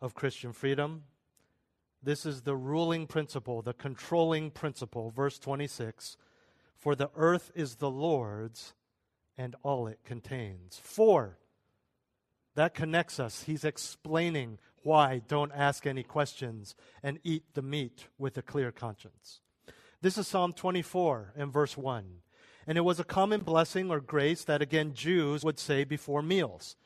of 0.00 0.14
Christian 0.14 0.52
freedom. 0.52 1.04
This 2.02 2.24
is 2.24 2.42
the 2.42 2.54
ruling 2.54 3.06
principle, 3.06 3.62
the 3.62 3.72
controlling 3.72 4.50
principle. 4.50 5.10
Verse 5.10 5.38
26 5.38 6.16
For 6.76 6.94
the 6.94 7.10
earth 7.16 7.50
is 7.54 7.76
the 7.76 7.90
Lord's 7.90 8.74
and 9.36 9.56
all 9.62 9.86
it 9.86 10.00
contains. 10.04 10.80
For, 10.82 11.38
that 12.54 12.74
connects 12.74 13.20
us. 13.20 13.42
He's 13.42 13.64
explaining 13.64 14.58
why 14.86 15.20
don't 15.26 15.50
ask 15.52 15.84
any 15.84 16.04
questions 16.04 16.76
and 17.02 17.18
eat 17.24 17.42
the 17.54 17.60
meat 17.60 18.06
with 18.18 18.38
a 18.38 18.42
clear 18.42 18.70
conscience. 18.70 19.40
This 20.00 20.16
is 20.16 20.28
Psalm 20.28 20.52
24 20.52 21.32
and 21.36 21.52
verse 21.52 21.76
1. 21.76 22.04
And 22.68 22.78
it 22.78 22.82
was 22.82 23.00
a 23.00 23.04
common 23.04 23.40
blessing 23.40 23.90
or 23.90 23.98
grace 24.00 24.44
that, 24.44 24.62
again, 24.62 24.94
Jews 24.94 25.42
would 25.42 25.58
say 25.58 25.82
before 25.82 26.22
meals. 26.22 26.76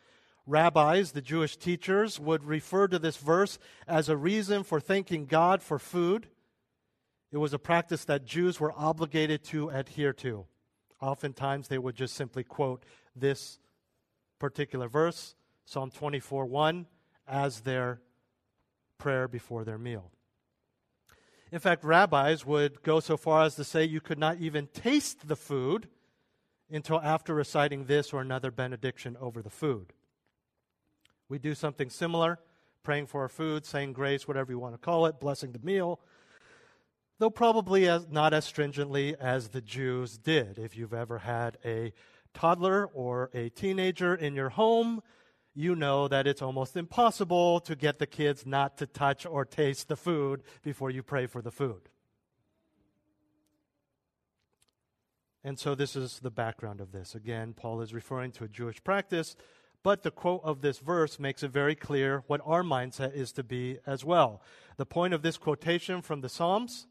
Rabbis, 0.47 1.13
the 1.13 1.21
Jewish 1.21 1.59
teachers, 1.59 2.19
would 2.19 2.43
refer 2.45 2.89
to 2.89 2.99
this 2.99 3.19
verse 3.19 3.59
as 3.87 4.09
a 4.09 4.17
reason 4.17 4.63
for 4.63 4.81
thanking 4.81 5.27
God 5.27 5.63
for 5.63 5.79
food. 5.79 6.29
It 7.31 7.37
was 7.37 7.53
a 7.53 7.59
practice 7.59 8.07
that 8.07 8.25
Jews 8.25 8.59
were 8.59 8.73
obligated 8.75 9.45
to 9.45 9.69
adhere 9.69 10.15
to. 10.15 10.47
Oftentimes, 11.03 11.69
they 11.69 11.79
would 11.79 11.97
just 11.97 12.15
simply 12.15 12.45
quote 12.45 12.83
this 13.15 13.59
particular 14.39 14.89
verse, 14.89 15.35
Psalm 15.67 15.91
24 15.91 16.47
1 16.47 16.87
as 17.31 17.61
their 17.61 18.01
prayer 18.99 19.29
before 19.29 19.65
their 19.65 19.79
meal. 19.79 20.11
In 21.53 21.59
fact, 21.59 21.85
rabbis 21.85 22.47
would 22.47 22.83
go 22.83 23.01
so 23.01 23.17
far 23.17 23.45
as 23.45 23.57
to 23.57 23.65
say 23.65 23.85
you 23.85 24.01
could 24.01 24.19
not 24.19 24.39
even 24.39 24.69
taste 24.69 25.27
the 25.27 25.37
food 25.37 25.89
until 26.71 27.01
after 27.01 27.35
reciting 27.35 27.87
this 27.87 28.13
or 28.13 28.21
another 28.21 28.51
benediction 28.51 29.17
over 29.21 29.43
the 29.43 29.51
food. 29.51 29.93
We 31.29 31.39
do 31.39 31.55
something 31.55 31.91
similar, 31.91 32.39
praying 32.83 33.07
for 33.07 33.23
our 33.23 33.29
food, 33.29 33.67
saying 33.67 33.95
grace, 33.95 34.29
whatever 34.29 34.53
you 34.53 34.59
want 34.59 34.75
to 34.75 34.79
call 34.79 35.07
it, 35.07 35.19
blessing 35.19 35.53
the 35.53 35.59
meal, 35.59 36.01
though 37.19 37.31
probably 37.31 37.89
as, 37.89 38.09
not 38.09 38.33
as 38.33 38.45
stringently 38.45 39.17
as 39.19 39.49
the 39.49 39.61
Jews 39.61 40.19
did. 40.19 40.59
If 40.59 40.77
you've 40.77 40.95
ever 40.95 41.19
had 41.19 41.59
a 41.65 41.93
toddler 42.33 42.87
or 42.87 43.31
a 43.35 43.49
teenager 43.51 44.15
in 44.15 44.35
your 44.35 44.51
home, 44.51 45.03
you 45.55 45.75
know 45.75 46.09
that 46.09 46.27
it's 46.27 46.43
almost 46.43 46.77
impossible 46.77 47.61
to 47.61 47.75
get 47.75 47.99
the 47.99 48.07
kids 48.07 48.47
not 48.47 48.79
to 48.79 48.87
touch 48.87 49.27
or 49.27 49.45
taste 49.45 49.89
the 49.89 49.97
food 49.97 50.43
before 50.63 50.91
you 50.91 51.03
pray 51.03 51.27
for 51.27 51.43
the 51.43 51.51
food. 51.51 51.89
And 55.43 55.59
so, 55.59 55.75
this 55.75 55.97
is 55.97 56.21
the 56.21 56.31
background 56.31 56.81
of 56.81 56.93
this. 56.93 57.15
Again, 57.15 57.55
Paul 57.55 57.81
is 57.81 57.95
referring 57.95 58.31
to 58.33 58.45
a 58.45 58.49
Jewish 58.49 58.83
practice, 58.85 59.37
but 59.83 60.03
the 60.03 60.11
quote 60.11 60.43
of 60.45 60.61
this 60.61 60.79
verse 60.79 61.19
makes 61.19 61.43
it 61.43 61.51
very 61.51 61.75
clear 61.75 62.23
what 62.27 62.43
our 62.45 62.63
mindset 62.63 63.15
is 63.15 63.33
to 63.33 63.43
be 63.43 63.79
as 63.87 64.05
well. 64.05 64.43
The 64.77 64.85
point 64.85 65.15
of 65.15 65.23
this 65.23 65.39
quotation 65.39 66.03
from 66.03 66.21
the 66.21 66.29
Psalms 66.29 66.87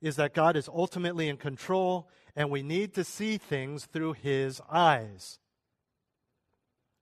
is 0.00 0.16
that 0.16 0.34
God 0.34 0.56
is 0.56 0.68
ultimately 0.68 1.28
in 1.28 1.36
control, 1.36 2.08
and 2.34 2.50
we 2.50 2.62
need 2.62 2.94
to 2.94 3.04
see 3.04 3.36
things 3.36 3.84
through 3.84 4.14
his 4.14 4.60
eyes. 4.70 5.38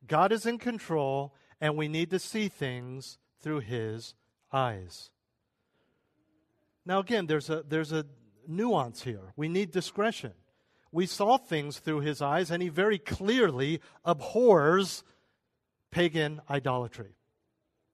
God 0.06 0.32
is 0.32 0.46
in 0.46 0.58
control, 0.58 1.34
and 1.60 1.76
we 1.76 1.88
need 1.88 2.10
to 2.10 2.18
see 2.18 2.48
things 2.48 3.18
through 3.40 3.60
His 3.60 4.14
eyes. 4.52 5.10
Now, 6.86 6.98
again, 6.98 7.26
there's 7.26 7.48
a, 7.50 7.62
there's 7.66 7.92
a 7.92 8.04
nuance 8.46 9.02
here. 9.02 9.32
We 9.36 9.48
need 9.48 9.70
discretion. 9.70 10.32
We 10.92 11.06
saw 11.06 11.38
things 11.38 11.78
through 11.78 12.00
His 12.00 12.20
eyes, 12.20 12.50
and 12.50 12.62
He 12.62 12.68
very 12.68 12.98
clearly 12.98 13.80
abhors 14.04 15.02
pagan 15.90 16.40
idolatry 16.50 17.16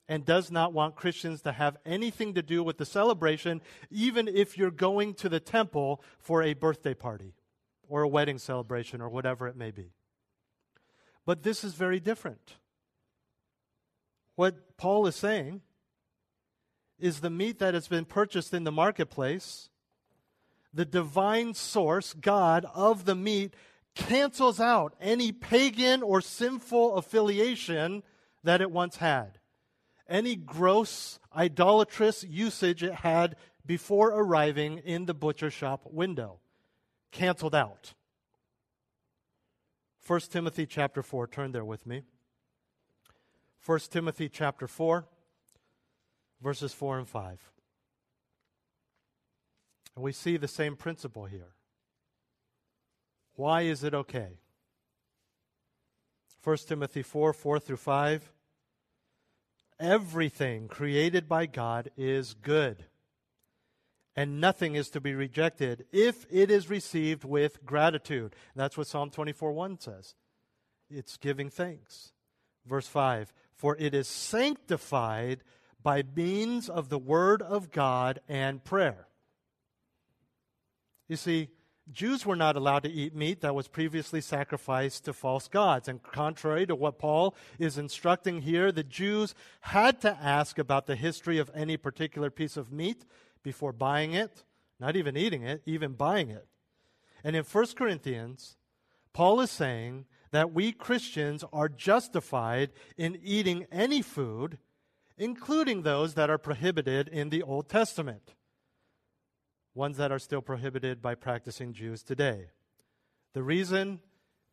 and 0.08 0.24
does 0.24 0.50
not 0.50 0.72
want 0.72 0.96
Christians 0.96 1.42
to 1.42 1.52
have 1.52 1.76
anything 1.86 2.34
to 2.34 2.42
do 2.42 2.64
with 2.64 2.78
the 2.78 2.84
celebration, 2.84 3.62
even 3.90 4.26
if 4.26 4.58
you're 4.58 4.72
going 4.72 5.14
to 5.14 5.28
the 5.28 5.38
temple 5.38 6.02
for 6.18 6.42
a 6.42 6.54
birthday 6.54 6.94
party 6.94 7.34
or 7.88 8.02
a 8.02 8.08
wedding 8.08 8.38
celebration 8.38 9.00
or 9.00 9.08
whatever 9.08 9.46
it 9.46 9.56
may 9.56 9.70
be. 9.70 9.92
But 11.30 11.44
this 11.44 11.62
is 11.62 11.74
very 11.74 12.00
different. 12.00 12.56
What 14.34 14.76
Paul 14.76 15.06
is 15.06 15.14
saying 15.14 15.60
is 16.98 17.20
the 17.20 17.30
meat 17.30 17.60
that 17.60 17.72
has 17.72 17.86
been 17.86 18.04
purchased 18.04 18.52
in 18.52 18.64
the 18.64 18.72
marketplace, 18.72 19.70
the 20.74 20.84
divine 20.84 21.54
source, 21.54 22.14
God, 22.14 22.66
of 22.74 23.04
the 23.04 23.14
meat 23.14 23.54
cancels 23.94 24.58
out 24.58 24.96
any 25.00 25.30
pagan 25.30 26.02
or 26.02 26.20
sinful 26.20 26.96
affiliation 26.96 28.02
that 28.42 28.60
it 28.60 28.72
once 28.72 28.96
had. 28.96 29.38
Any 30.08 30.34
gross, 30.34 31.20
idolatrous 31.32 32.24
usage 32.24 32.82
it 32.82 32.94
had 33.06 33.36
before 33.64 34.08
arriving 34.08 34.78
in 34.78 35.06
the 35.06 35.14
butcher 35.14 35.52
shop 35.52 35.82
window. 35.92 36.40
Canceled 37.12 37.54
out. 37.54 37.94
1 40.10 40.18
Timothy 40.22 40.66
chapter 40.66 41.04
4. 41.04 41.28
Turn 41.28 41.52
there 41.52 41.64
with 41.64 41.86
me. 41.86 42.02
1 43.64 43.78
Timothy 43.90 44.28
chapter 44.28 44.66
4, 44.66 45.06
verses 46.42 46.72
4 46.72 46.98
and 46.98 47.08
5. 47.08 47.52
And 49.94 50.02
we 50.02 50.10
see 50.10 50.36
the 50.36 50.48
same 50.48 50.74
principle 50.74 51.26
here. 51.26 51.54
Why 53.36 53.60
is 53.60 53.84
it 53.84 53.94
okay? 53.94 54.40
1 56.42 56.56
Timothy 56.66 57.02
4 57.02 57.32
4 57.32 57.60
through 57.60 57.76
5. 57.76 58.32
Everything 59.78 60.66
created 60.66 61.28
by 61.28 61.46
God 61.46 61.88
is 61.96 62.34
good 62.34 62.86
and 64.16 64.40
nothing 64.40 64.74
is 64.74 64.90
to 64.90 65.00
be 65.00 65.14
rejected 65.14 65.86
if 65.92 66.26
it 66.30 66.50
is 66.50 66.68
received 66.68 67.24
with 67.24 67.64
gratitude. 67.64 68.34
That's 68.56 68.76
what 68.76 68.86
Psalm 68.86 69.10
24 69.10 69.52
1 69.52 69.80
says. 69.80 70.14
It's 70.90 71.16
giving 71.16 71.50
thanks. 71.50 72.12
Verse 72.66 72.86
5 72.86 73.32
For 73.54 73.76
it 73.78 73.94
is 73.94 74.08
sanctified 74.08 75.42
by 75.82 76.02
means 76.14 76.68
of 76.68 76.88
the 76.88 76.98
word 76.98 77.42
of 77.42 77.70
God 77.70 78.20
and 78.28 78.62
prayer. 78.62 79.06
You 81.08 81.16
see, 81.16 81.48
Jews 81.90 82.24
were 82.24 82.36
not 82.36 82.56
allowed 82.56 82.84
to 82.84 82.90
eat 82.90 83.16
meat 83.16 83.40
that 83.40 83.54
was 83.54 83.66
previously 83.66 84.20
sacrificed 84.20 85.04
to 85.04 85.12
false 85.12 85.48
gods. 85.48 85.88
And 85.88 86.02
contrary 86.02 86.66
to 86.66 86.76
what 86.76 86.98
Paul 86.98 87.34
is 87.58 87.78
instructing 87.78 88.42
here, 88.42 88.70
the 88.70 88.84
Jews 88.84 89.34
had 89.60 90.00
to 90.02 90.16
ask 90.22 90.58
about 90.58 90.86
the 90.86 90.94
history 90.94 91.38
of 91.38 91.50
any 91.54 91.76
particular 91.76 92.30
piece 92.30 92.56
of 92.56 92.70
meat 92.70 93.04
before 93.42 93.72
buying 93.72 94.12
it, 94.12 94.44
not 94.78 94.96
even 94.96 95.16
eating 95.16 95.42
it, 95.42 95.62
even 95.66 95.92
buying 95.92 96.30
it. 96.30 96.46
And 97.22 97.36
in 97.36 97.44
1 97.44 97.66
Corinthians, 97.76 98.56
Paul 99.12 99.40
is 99.40 99.50
saying 99.50 100.06
that 100.30 100.52
we 100.52 100.72
Christians 100.72 101.44
are 101.52 101.68
justified 101.68 102.70
in 102.96 103.18
eating 103.22 103.66
any 103.72 104.00
food, 104.02 104.58
including 105.18 105.82
those 105.82 106.14
that 106.14 106.30
are 106.30 106.38
prohibited 106.38 107.08
in 107.08 107.30
the 107.30 107.42
Old 107.42 107.68
Testament, 107.68 108.34
ones 109.74 109.96
that 109.96 110.12
are 110.12 110.18
still 110.18 110.40
prohibited 110.40 111.02
by 111.02 111.14
practicing 111.14 111.72
Jews 111.72 112.02
today. 112.02 112.46
The 113.34 113.42
reason? 113.42 114.00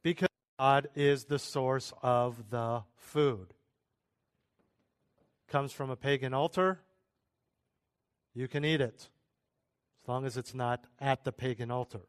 Because 0.03 0.29
God 0.59 0.89
is 0.95 1.25
the 1.25 1.39
source 1.39 1.93
of 2.01 2.49
the 2.49 2.83
food. 2.95 3.53
Comes 5.47 5.71
from 5.71 5.89
a 5.89 5.95
pagan 5.95 6.33
altar, 6.33 6.81
you 8.37 8.47
can 8.47 8.63
eat 8.63 8.81
it 8.81 9.09
as 10.03 10.07
long 10.07 10.23
as 10.23 10.37
it's 10.37 10.53
not 10.53 10.85
at 10.99 11.23
the 11.23 11.31
pagan 11.31 11.71
altar. 11.71 12.01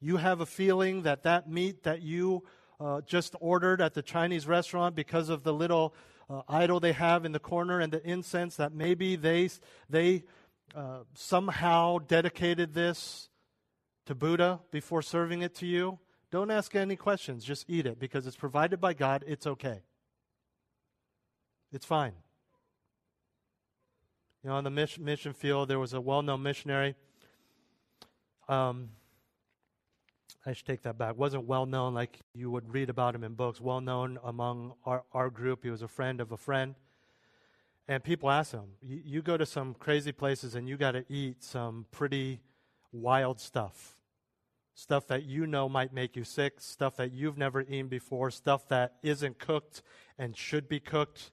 You 0.00 0.18
have 0.18 0.40
a 0.40 0.46
feeling 0.46 1.02
that 1.02 1.24
that 1.24 1.50
meat 1.50 1.82
that 1.82 2.02
you 2.02 2.44
uh, 2.78 3.00
just 3.00 3.34
ordered 3.40 3.80
at 3.80 3.94
the 3.94 4.02
Chinese 4.02 4.46
restaurant 4.46 4.94
because 4.94 5.28
of 5.28 5.42
the 5.42 5.52
little 5.52 5.92
uh, 6.30 6.42
idol 6.48 6.78
they 6.78 6.92
have 6.92 7.24
in 7.24 7.32
the 7.32 7.40
corner 7.40 7.80
and 7.80 7.92
the 7.92 8.08
incense 8.08 8.54
that 8.56 8.72
maybe 8.72 9.16
they 9.16 9.50
they 9.90 10.22
uh, 10.74 11.00
somehow 11.14 11.98
dedicated 11.98 12.74
this 12.74 13.28
to 14.06 14.14
Buddha 14.14 14.60
before 14.70 15.02
serving 15.02 15.42
it 15.42 15.56
to 15.56 15.66
you. 15.66 15.98
Don't 16.30 16.52
ask 16.52 16.76
any 16.76 16.94
questions. 16.94 17.44
Just 17.44 17.64
eat 17.68 17.86
it 17.86 17.98
because 17.98 18.24
it's 18.24 18.36
provided 18.36 18.80
by 18.80 18.94
God. 18.94 19.24
It's 19.26 19.48
okay. 19.48 19.82
It's 21.72 21.84
fine. 21.84 22.12
You 24.44 24.50
know, 24.50 24.56
on 24.56 24.64
the 24.64 24.70
mission, 24.70 25.32
field, 25.32 25.68
there 25.68 25.78
was 25.78 25.94
a 25.94 26.00
well 26.02 26.20
known 26.20 26.42
missionary. 26.42 26.96
Um, 28.46 28.90
I 30.44 30.52
should 30.52 30.66
take 30.66 30.82
that 30.82 30.98
back. 30.98 31.16
Wasn't 31.16 31.46
well 31.46 31.64
known 31.64 31.94
like 31.94 32.20
you 32.34 32.50
would 32.50 32.70
read 32.70 32.90
about 32.90 33.14
him 33.14 33.24
in 33.24 33.32
books. 33.32 33.58
Well 33.58 33.80
known 33.80 34.18
among 34.22 34.74
our, 34.84 35.02
our 35.14 35.30
group. 35.30 35.64
He 35.64 35.70
was 35.70 35.80
a 35.80 35.88
friend 35.88 36.20
of 36.20 36.30
a 36.30 36.36
friend. 36.36 36.74
And 37.88 38.04
people 38.04 38.30
asked 38.30 38.52
him, 38.52 38.68
you 38.82 39.22
go 39.22 39.38
to 39.38 39.46
some 39.46 39.72
crazy 39.72 40.12
places 40.12 40.54
and 40.54 40.68
you 40.68 40.76
got 40.76 40.92
to 40.92 41.06
eat 41.08 41.42
some 41.42 41.86
pretty 41.90 42.40
wild 42.92 43.40
stuff. 43.40 43.96
Stuff 44.74 45.06
that 45.06 45.22
you 45.22 45.46
know 45.46 45.70
might 45.70 45.94
make 45.94 46.16
you 46.16 46.24
sick, 46.24 46.60
stuff 46.60 46.96
that 46.96 47.12
you've 47.12 47.38
never 47.38 47.62
eaten 47.62 47.88
before, 47.88 48.30
stuff 48.30 48.68
that 48.68 48.96
isn't 49.02 49.38
cooked 49.38 49.80
and 50.18 50.36
should 50.36 50.68
be 50.68 50.80
cooked, 50.80 51.30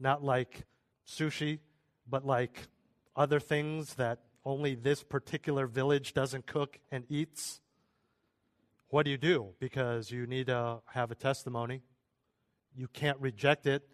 not 0.00 0.24
like 0.24 0.64
sushi, 1.06 1.60
but 2.08 2.24
like 2.26 2.68
other 3.16 3.40
things 3.40 3.94
that 3.94 4.20
only 4.44 4.74
this 4.74 5.02
particular 5.02 5.66
village 5.66 6.14
doesn't 6.14 6.46
cook 6.46 6.78
and 6.90 7.04
eats. 7.08 7.60
What 8.88 9.04
do 9.04 9.10
you 9.10 9.18
do? 9.18 9.48
Because 9.58 10.10
you 10.10 10.26
need 10.26 10.46
to 10.46 10.78
have 10.86 11.10
a 11.10 11.14
testimony. 11.14 11.82
You 12.74 12.88
can't 12.88 13.18
reject 13.20 13.66
it, 13.66 13.86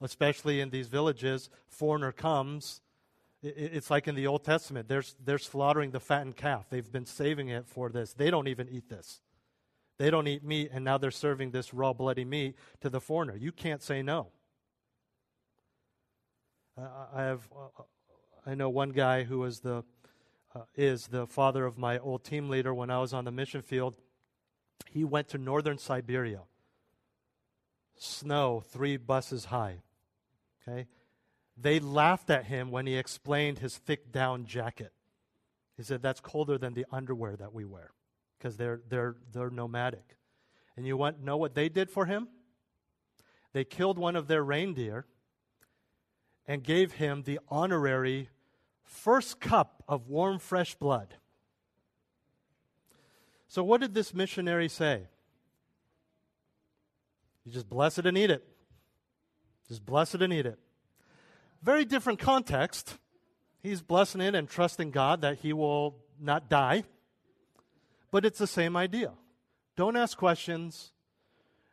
especially 0.00 0.60
in 0.60 0.70
these 0.70 0.88
villages. 0.88 1.50
Foreigner 1.66 2.12
comes. 2.12 2.80
It's 3.42 3.90
like 3.90 4.08
in 4.08 4.14
the 4.14 4.26
Old 4.26 4.44
Testament. 4.44 4.88
They're, 4.88 5.04
they're 5.24 5.38
slaughtering 5.38 5.90
the 5.90 6.00
fattened 6.00 6.36
calf. 6.36 6.66
They've 6.70 6.90
been 6.90 7.06
saving 7.06 7.48
it 7.48 7.66
for 7.66 7.88
this. 7.90 8.14
They 8.14 8.30
don't 8.30 8.48
even 8.48 8.68
eat 8.68 8.88
this. 8.88 9.20
They 9.98 10.10
don't 10.10 10.28
eat 10.28 10.44
meat, 10.44 10.70
and 10.72 10.84
now 10.84 10.96
they're 10.96 11.10
serving 11.10 11.50
this 11.50 11.74
raw, 11.74 11.92
bloody 11.92 12.24
meat 12.24 12.54
to 12.80 12.88
the 12.88 13.00
foreigner. 13.00 13.36
You 13.36 13.50
can't 13.52 13.82
say 13.82 14.00
no. 14.00 14.28
I 17.14 17.22
have, 17.22 17.48
uh, 17.56 17.82
I 18.46 18.54
know 18.54 18.68
one 18.68 18.90
guy 18.90 19.24
who 19.24 19.40
was 19.40 19.60
the, 19.60 19.84
uh, 20.54 20.62
is 20.76 21.08
the 21.08 21.26
father 21.26 21.64
of 21.64 21.76
my 21.76 21.98
old 21.98 22.24
team 22.24 22.48
leader 22.48 22.72
when 22.72 22.90
I 22.90 22.98
was 22.98 23.12
on 23.12 23.24
the 23.24 23.32
mission 23.32 23.62
field. 23.62 23.96
He 24.90 25.04
went 25.04 25.28
to 25.28 25.38
northern 25.38 25.78
Siberia. 25.78 26.42
Snow 27.96 28.60
three 28.60 28.96
buses 28.96 29.46
high. 29.46 29.82
Okay? 30.62 30.86
They 31.56 31.80
laughed 31.80 32.30
at 32.30 32.44
him 32.44 32.70
when 32.70 32.86
he 32.86 32.96
explained 32.96 33.58
his 33.58 33.76
thick 33.76 34.12
down 34.12 34.46
jacket. 34.46 34.92
He 35.76 35.82
said, 35.82 36.00
That's 36.00 36.20
colder 36.20 36.58
than 36.58 36.74
the 36.74 36.86
underwear 36.92 37.34
that 37.36 37.52
we 37.52 37.64
wear 37.64 37.90
because 38.38 38.56
they're, 38.56 38.80
they're, 38.88 39.16
they're 39.32 39.50
nomadic. 39.50 40.16
And 40.76 40.86
you 40.86 40.96
want 40.96 41.20
know 41.22 41.36
what 41.36 41.54
they 41.54 41.68
did 41.68 41.90
for 41.90 42.06
him? 42.06 42.28
They 43.52 43.64
killed 43.64 43.98
one 43.98 44.14
of 44.14 44.28
their 44.28 44.44
reindeer 44.44 45.06
and 46.48 46.64
gave 46.64 46.94
him 46.94 47.22
the 47.22 47.38
honorary 47.50 48.30
first 48.82 49.38
cup 49.38 49.84
of 49.86 50.08
warm, 50.08 50.38
fresh 50.38 50.74
blood. 50.74 51.14
So, 53.46 53.62
what 53.62 53.82
did 53.82 53.94
this 53.94 54.14
missionary 54.14 54.68
say? 54.68 55.06
You 57.44 57.52
just 57.52 57.68
bless 57.68 57.98
it 57.98 58.06
and 58.06 58.16
eat 58.16 58.30
it. 58.30 58.46
Just 59.68 59.84
bless 59.84 60.14
it 60.14 60.22
and 60.22 60.32
eat 60.32 60.46
it. 60.46 60.58
Very 61.62 61.84
different 61.84 62.18
context. 62.18 62.96
He's 63.62 63.82
blessing 63.82 64.20
it 64.20 64.34
and 64.34 64.48
trusting 64.48 64.90
God 64.90 65.20
that 65.20 65.38
he 65.38 65.52
will 65.52 65.96
not 66.18 66.48
die. 66.48 66.84
But 68.10 68.24
it's 68.24 68.38
the 68.38 68.46
same 68.46 68.76
idea. 68.76 69.12
Don't 69.76 69.96
ask 69.96 70.16
questions. 70.16 70.92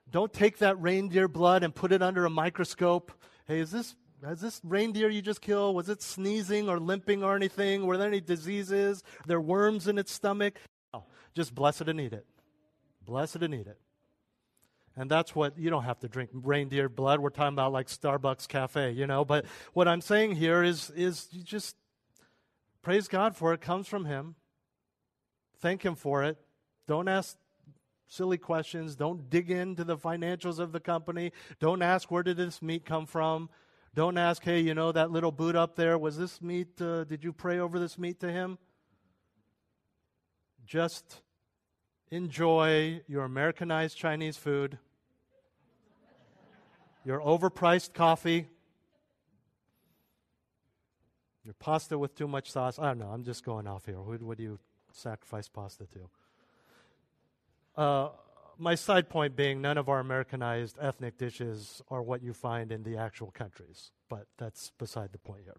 Don't 0.10 0.34
take 0.34 0.58
that 0.58 0.82
reindeer 0.82 1.28
blood 1.28 1.64
and 1.64 1.74
put 1.74 1.92
it 1.92 2.02
under 2.02 2.26
a 2.26 2.30
microscope. 2.30 3.12
Hey, 3.48 3.60
is 3.60 3.72
this 3.72 3.96
has 4.26 4.42
this 4.42 4.62
reindeer 4.64 5.10
you 5.10 5.22
just 5.22 5.42
killed, 5.42 5.76
was 5.76 5.90
it 5.90 6.02
sneezing 6.02 6.70
or 6.70 6.80
limping 6.80 7.24
or 7.24 7.36
anything? 7.36 7.86
Were 7.86 7.98
there 7.98 8.08
any 8.08 8.22
diseases? 8.22 9.04
Are 9.24 9.28
there 9.28 9.42
worms 9.42 9.88
in 9.88 9.98
its 9.98 10.12
stomach? 10.12 10.60
No, 10.94 11.06
just 11.36 11.54
bless 11.54 11.82
it 11.82 11.90
and 11.90 12.00
eat 12.00 12.14
it. 12.14 12.26
Bless 13.06 13.36
it 13.36 13.44
and 13.44 13.54
eat 13.54 13.68
it. 13.68 13.80
And 14.98 15.12
that's 15.12 15.36
what 15.36 15.58
you 15.58 15.70
don't 15.70 15.84
have 15.84 16.00
to 16.00 16.08
drink 16.08 16.30
reindeer 16.34 16.88
blood. 16.88 17.20
We're 17.20 17.30
talking 17.30 17.54
about 17.54 17.74
like 17.74 17.88
Starbucks 17.88 18.48
cafe, 18.48 18.92
you 18.92 19.08
know. 19.08 19.26
But 19.26 19.46
what 19.74 19.88
I'm 19.88 20.02
saying 20.02 20.36
here 20.36 20.64
is 20.64 20.90
is 20.92 21.28
you 21.32 21.44
just 21.44 21.76
praise 22.82 23.08
God 23.08 23.36
for 23.36 23.52
it. 23.52 23.56
it 23.56 23.62
comes 23.62 23.88
from 23.88 24.06
Him. 24.06 24.36
Thank 25.60 25.84
Him 25.84 25.96
for 25.96 26.24
it. 26.24 26.38
Don't 26.88 27.10
ask 27.10 27.36
silly 28.08 28.38
questions. 28.38 28.96
Don't 28.96 29.30
dig 29.30 29.52
into 29.52 29.84
the 29.84 29.98
financials 29.98 30.60
of 30.60 30.72
the 30.72 30.80
company. 30.80 31.34
Don't 31.60 31.82
ask 31.82 32.10
where 32.10 32.24
did 32.24 32.38
this 32.38 32.62
meat 32.62 32.86
come 32.86 33.06
from. 33.06 33.50
Don't 33.96 34.18
ask, 34.18 34.44
hey, 34.44 34.60
you 34.60 34.74
know 34.74 34.92
that 34.92 35.10
little 35.10 35.32
boot 35.32 35.56
up 35.56 35.78
there, 35.78 35.98
was 35.98 36.18
this 36.18 36.42
meat, 36.42 36.82
uh, 36.82 37.06
did 37.06 37.24
you 37.24 37.32
pray 37.32 37.60
over 37.60 37.80
this 37.80 37.98
meat 37.98 38.20
to 38.20 38.30
him? 38.30 38.58
Just 40.66 41.22
enjoy 42.12 43.02
your 43.08 43.24
Americanized 43.24 43.98
Chinese 43.98 44.36
food, 44.36 44.78
your 47.06 47.22
overpriced 47.22 47.94
coffee, 47.94 48.48
your 51.46 51.54
pasta 51.54 51.98
with 51.98 52.16
too 52.16 52.28
much 52.28 52.52
sauce. 52.52 52.78
I 52.78 52.88
don't 52.88 53.00
know, 53.00 53.08
I'm 53.08 53.24
just 53.24 53.46
going 53.46 53.66
off 53.66 53.86
here. 53.86 54.02
What, 54.02 54.22
what 54.22 54.38
do 54.38 54.44
you 54.44 54.60
sacrifice 54.92 55.48
pasta 55.48 55.86
to? 55.86 57.82
Uh, 57.82 58.10
my 58.58 58.76
side 58.76 59.10
point 59.10 59.36
being 59.36 59.62
none 59.62 59.78
of 59.78 59.90
our 59.90 60.00
Americanized 60.00 60.78
ethnic 60.80 61.18
dishes 61.18 61.82
are 61.90 62.02
what 62.02 62.24
you 62.24 62.34
find 62.34 62.72
in 62.72 62.84
the 62.84 62.98
actual 62.98 63.32
countries, 63.32 63.92
but 64.10 64.28
that's 64.38 64.72
beside 64.78 65.12
the 65.12 65.18
point 65.18 65.44
here. 65.44 65.58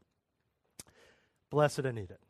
Bless 1.50 1.78
it 1.78 1.86
and 1.86 1.98
eat 1.98 2.10
it. 2.10 2.20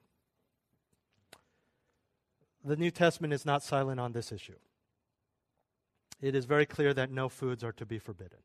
The 2.65 2.77
New 2.77 2.91
Testament 2.91 3.33
is 3.33 3.47
not 3.47 3.63
silent 3.63 4.01
on 4.01 4.13
this 4.13 4.33
issue. 4.33 4.57
It 6.21 6.35
is 6.35 6.47
very 6.47 6.67
clear 6.67 6.93
that 6.95 7.11
no 7.11 7.29
foods 7.29 7.63
are 7.63 7.73
to 7.73 7.87
be 7.87 7.99
forbidden, 7.99 8.39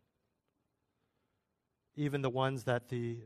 even 1.96 2.22
the 2.22 2.30
ones 2.30 2.66
that 2.66 2.90
the 2.90 3.20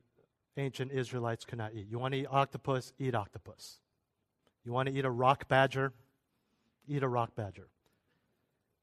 ancient 0.58 0.92
Israelites 0.92 1.44
could 1.44 1.58
not 1.58 1.74
eat. 1.74 1.88
You 1.90 2.00
want 2.00 2.14
to 2.14 2.22
eat 2.22 2.28
octopus? 2.30 2.94
Eat 2.98 3.16
octopus. 3.16 3.80
You 4.64 4.72
want 4.72 4.88
to 4.88 4.96
eat 4.96 5.06
a 5.06 5.12
rock 5.12 5.48
badger? 5.48 5.94
Eat 6.88 7.04
a 7.04 7.08
rock 7.08 7.36
badger. 7.36 7.68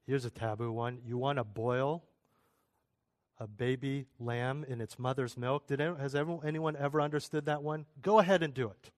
Here's 0.05 0.25
a 0.25 0.29
taboo 0.29 0.71
one. 0.71 0.99
You 1.05 1.17
want 1.17 1.37
to 1.37 1.43
boil 1.43 2.03
a 3.39 3.47
baby 3.47 4.05
lamb 4.19 4.65
in 4.67 4.81
its 4.81 4.99
mother's 4.99 5.37
milk? 5.37 5.67
Did 5.67 5.81
anyone, 5.81 5.99
has 5.99 6.15
anyone 6.15 6.75
ever 6.75 7.01
understood 7.01 7.45
that 7.45 7.63
one? 7.63 7.85
Go 8.01 8.19
ahead 8.19 8.43
and 8.43 8.53
do 8.53 8.67
it. 8.69 8.91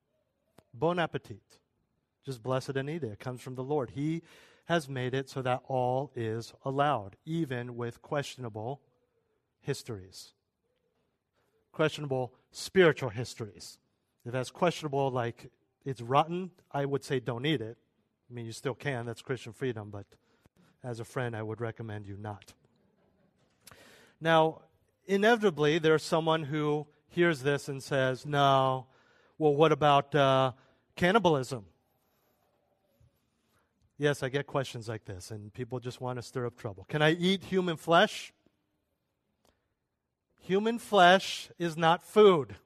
Bon 0.73 0.99
appetit. 0.99 1.59
Just 2.25 2.41
bless 2.41 2.69
it 2.69 2.77
and 2.77 2.89
eat 2.89 3.03
it. 3.03 3.11
It 3.11 3.19
comes 3.19 3.41
from 3.41 3.55
the 3.55 3.63
Lord. 3.63 3.91
He 3.91 4.23
has 4.65 4.89
made 4.89 5.13
it 5.13 5.29
so 5.29 5.41
that 5.43 5.61
all 5.67 6.11
is 6.15 6.53
allowed, 6.63 7.17
even 7.25 7.77
with 7.77 8.01
questionable 8.01 8.81
histories. 9.61 10.33
Questionable 11.71 12.33
spiritual 12.51 13.09
histories. 13.09 13.77
If 14.25 14.31
that's 14.31 14.49
questionable, 14.49 15.11
like 15.11 15.51
it's 15.85 16.01
rotten, 16.01 16.49
I 16.71 16.85
would 16.85 17.03
say 17.03 17.19
don't 17.19 17.45
eat 17.45 17.61
it. 17.61 17.77
I 18.29 18.33
mean, 18.33 18.47
you 18.47 18.51
still 18.51 18.73
can, 18.73 19.05
that's 19.05 19.21
Christian 19.21 19.53
freedom, 19.53 19.91
but 19.91 20.07
as 20.85 20.99
a 20.99 21.05
friend, 21.05 21.35
I 21.35 21.41
would 21.41 21.59
recommend 21.59 22.05
you 22.05 22.15
not. 22.15 22.53
Now, 24.21 24.61
inevitably, 25.07 25.79
there's 25.79 26.03
someone 26.03 26.43
who 26.43 26.85
hears 27.09 27.41
this 27.41 27.67
and 27.67 27.81
says, 27.81 28.25
No, 28.25 28.85
well, 29.37 29.55
what 29.55 29.71
about 29.71 30.13
uh, 30.13 30.51
cannibalism? 30.95 31.65
Yes, 33.97 34.21
I 34.21 34.29
get 34.29 34.45
questions 34.45 34.87
like 34.87 35.05
this, 35.05 35.31
and 35.31 35.51
people 35.53 35.79
just 35.79 36.01
want 36.01 36.19
to 36.19 36.21
stir 36.21 36.45
up 36.45 36.57
trouble. 36.57 36.85
Can 36.87 37.01
I 37.01 37.13
eat 37.13 37.45
human 37.45 37.77
flesh? 37.77 38.33
Human 40.41 40.77
flesh 40.77 41.49
is 41.57 41.75
not 41.75 42.03
food. 42.03 42.57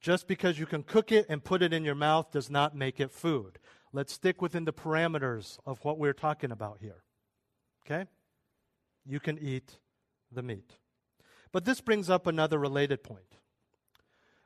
Just 0.00 0.26
because 0.26 0.58
you 0.58 0.66
can 0.66 0.82
cook 0.82 1.12
it 1.12 1.26
and 1.28 1.44
put 1.44 1.62
it 1.62 1.72
in 1.72 1.84
your 1.84 1.94
mouth 1.94 2.32
does 2.32 2.50
not 2.50 2.74
make 2.74 2.98
it 2.98 3.10
food. 3.10 3.58
Let's 3.92 4.12
stick 4.12 4.42
within 4.42 4.64
the 4.64 4.72
parameters 4.72 5.58
of 5.64 5.84
what 5.84 5.98
we're 5.98 6.12
talking 6.12 6.50
about 6.50 6.78
here. 6.80 7.02
Okay? 7.84 8.08
You 9.04 9.20
can 9.20 9.38
eat 9.38 9.78
the 10.32 10.42
meat. 10.42 10.76
But 11.52 11.64
this 11.64 11.80
brings 11.80 12.10
up 12.10 12.26
another 12.26 12.58
related 12.58 13.02
point. 13.02 13.38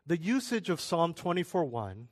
The 0.07 0.21
usage 0.21 0.71
of 0.71 0.81
Psalm 0.81 1.15
24:1 1.15 2.09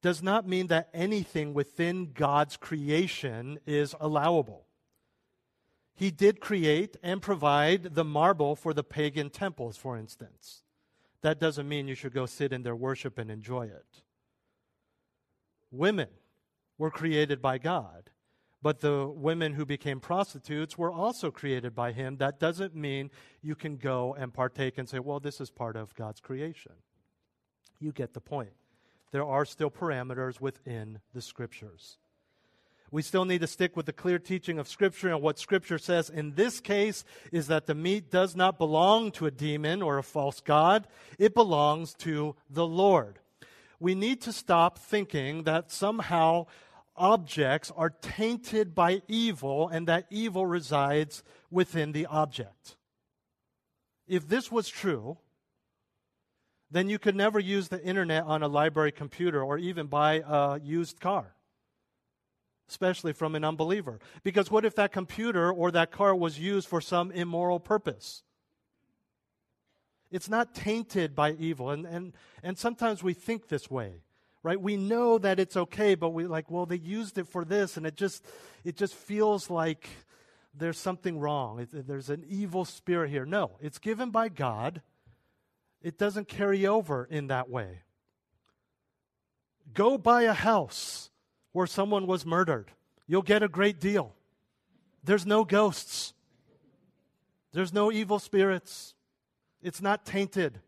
does 0.00 0.22
not 0.22 0.46
mean 0.46 0.68
that 0.68 0.88
anything 0.94 1.54
within 1.54 2.12
God's 2.12 2.56
creation 2.56 3.58
is 3.66 3.94
allowable. 4.00 4.66
He 5.94 6.12
did 6.12 6.40
create 6.40 6.96
and 7.02 7.20
provide 7.20 7.94
the 7.96 8.04
marble 8.04 8.54
for 8.54 8.72
the 8.72 8.84
pagan 8.84 9.30
temples, 9.30 9.76
for 9.76 9.96
instance. 9.96 10.62
That 11.22 11.40
doesn't 11.40 11.68
mean 11.68 11.88
you 11.88 11.96
should 11.96 12.14
go 12.14 12.26
sit 12.26 12.52
in 12.52 12.62
their 12.62 12.76
worship 12.76 13.18
and 13.18 13.30
enjoy 13.30 13.66
it. 13.66 14.02
Women 15.72 16.08
were 16.78 16.90
created 16.90 17.42
by 17.42 17.58
God. 17.58 18.10
But 18.62 18.80
the 18.80 19.06
women 19.06 19.52
who 19.52 19.64
became 19.64 20.00
prostitutes 20.00 20.76
were 20.76 20.90
also 20.90 21.30
created 21.30 21.74
by 21.74 21.92
him. 21.92 22.16
That 22.16 22.40
doesn't 22.40 22.74
mean 22.74 23.10
you 23.40 23.54
can 23.54 23.76
go 23.76 24.16
and 24.18 24.34
partake 24.34 24.78
and 24.78 24.88
say, 24.88 24.98
well, 24.98 25.20
this 25.20 25.40
is 25.40 25.50
part 25.50 25.76
of 25.76 25.94
God's 25.94 26.20
creation. 26.20 26.72
You 27.78 27.92
get 27.92 28.14
the 28.14 28.20
point. 28.20 28.50
There 29.12 29.24
are 29.24 29.44
still 29.44 29.70
parameters 29.70 30.40
within 30.40 31.00
the 31.14 31.22
scriptures. 31.22 31.98
We 32.90 33.02
still 33.02 33.26
need 33.26 33.42
to 33.42 33.46
stick 33.46 33.76
with 33.76 33.86
the 33.86 33.92
clear 33.92 34.18
teaching 34.18 34.58
of 34.58 34.66
Scripture, 34.66 35.10
and 35.10 35.20
what 35.20 35.38
Scripture 35.38 35.76
says 35.76 36.08
in 36.08 36.34
this 36.34 36.58
case 36.58 37.04
is 37.30 37.48
that 37.48 37.66
the 37.66 37.74
meat 37.74 38.10
does 38.10 38.34
not 38.34 38.58
belong 38.58 39.10
to 39.12 39.26
a 39.26 39.30
demon 39.30 39.82
or 39.82 39.98
a 39.98 40.02
false 40.02 40.40
God, 40.40 40.88
it 41.18 41.34
belongs 41.34 41.92
to 41.94 42.34
the 42.48 42.66
Lord. 42.66 43.18
We 43.78 43.94
need 43.94 44.22
to 44.22 44.32
stop 44.32 44.78
thinking 44.78 45.42
that 45.44 45.70
somehow 45.70 46.46
objects 46.98 47.72
are 47.76 47.90
tainted 47.90 48.74
by 48.74 49.02
evil 49.08 49.68
and 49.68 49.88
that 49.88 50.06
evil 50.10 50.46
resides 50.46 51.22
within 51.50 51.92
the 51.92 52.06
object. 52.06 52.76
If 54.06 54.28
this 54.28 54.50
was 54.50 54.68
true, 54.68 55.18
then 56.70 56.88
you 56.88 56.98
could 56.98 57.16
never 57.16 57.38
use 57.38 57.68
the 57.68 57.82
internet 57.82 58.24
on 58.24 58.42
a 58.42 58.48
library 58.48 58.92
computer 58.92 59.42
or 59.42 59.58
even 59.58 59.86
buy 59.86 60.22
a 60.26 60.60
used 60.60 61.00
car, 61.00 61.34
especially 62.68 63.12
from 63.12 63.34
an 63.34 63.44
unbeliever. 63.44 64.00
Because 64.22 64.50
what 64.50 64.64
if 64.64 64.74
that 64.74 64.92
computer 64.92 65.50
or 65.50 65.70
that 65.70 65.90
car 65.90 66.14
was 66.14 66.38
used 66.38 66.68
for 66.68 66.80
some 66.80 67.10
immoral 67.10 67.60
purpose? 67.60 68.22
It's 70.10 70.28
not 70.28 70.54
tainted 70.54 71.14
by 71.14 71.32
evil. 71.32 71.70
And, 71.70 71.86
and, 71.86 72.12
and 72.42 72.58
sometimes 72.58 73.02
we 73.02 73.14
think 73.14 73.48
this 73.48 73.70
way, 73.70 74.02
right? 74.48 74.62
We 74.62 74.78
know 74.78 75.18
that 75.18 75.38
it's 75.38 75.58
okay, 75.58 75.94
but 75.94 76.08
we 76.08 76.26
like, 76.26 76.50
well, 76.50 76.64
they 76.64 76.78
used 76.78 77.18
it 77.18 77.28
for 77.28 77.44
this, 77.44 77.76
and 77.76 77.84
it 77.84 77.96
just, 77.96 78.24
it 78.64 78.78
just 78.78 78.94
feels 78.94 79.50
like 79.50 79.86
there's 80.54 80.78
something 80.78 81.18
wrong. 81.18 81.68
There's 81.70 82.08
an 82.08 82.24
evil 82.26 82.64
spirit 82.64 83.10
here. 83.10 83.26
No, 83.26 83.50
it's 83.60 83.78
given 83.78 84.08
by 84.08 84.30
God. 84.30 84.80
It 85.82 85.98
doesn't 85.98 86.28
carry 86.28 86.66
over 86.66 87.06
in 87.10 87.26
that 87.26 87.50
way. 87.50 87.80
Go 89.74 89.98
buy 89.98 90.22
a 90.22 90.32
house 90.32 91.10
where 91.52 91.66
someone 91.66 92.06
was 92.06 92.24
murdered. 92.24 92.70
You'll 93.06 93.20
get 93.20 93.42
a 93.42 93.48
great 93.48 93.78
deal. 93.78 94.14
There's 95.04 95.26
no 95.26 95.44
ghosts. 95.44 96.14
There's 97.52 97.74
no 97.74 97.92
evil 97.92 98.18
spirits. 98.18 98.94
It's 99.60 99.82
not 99.82 100.06
tainted. 100.06 100.60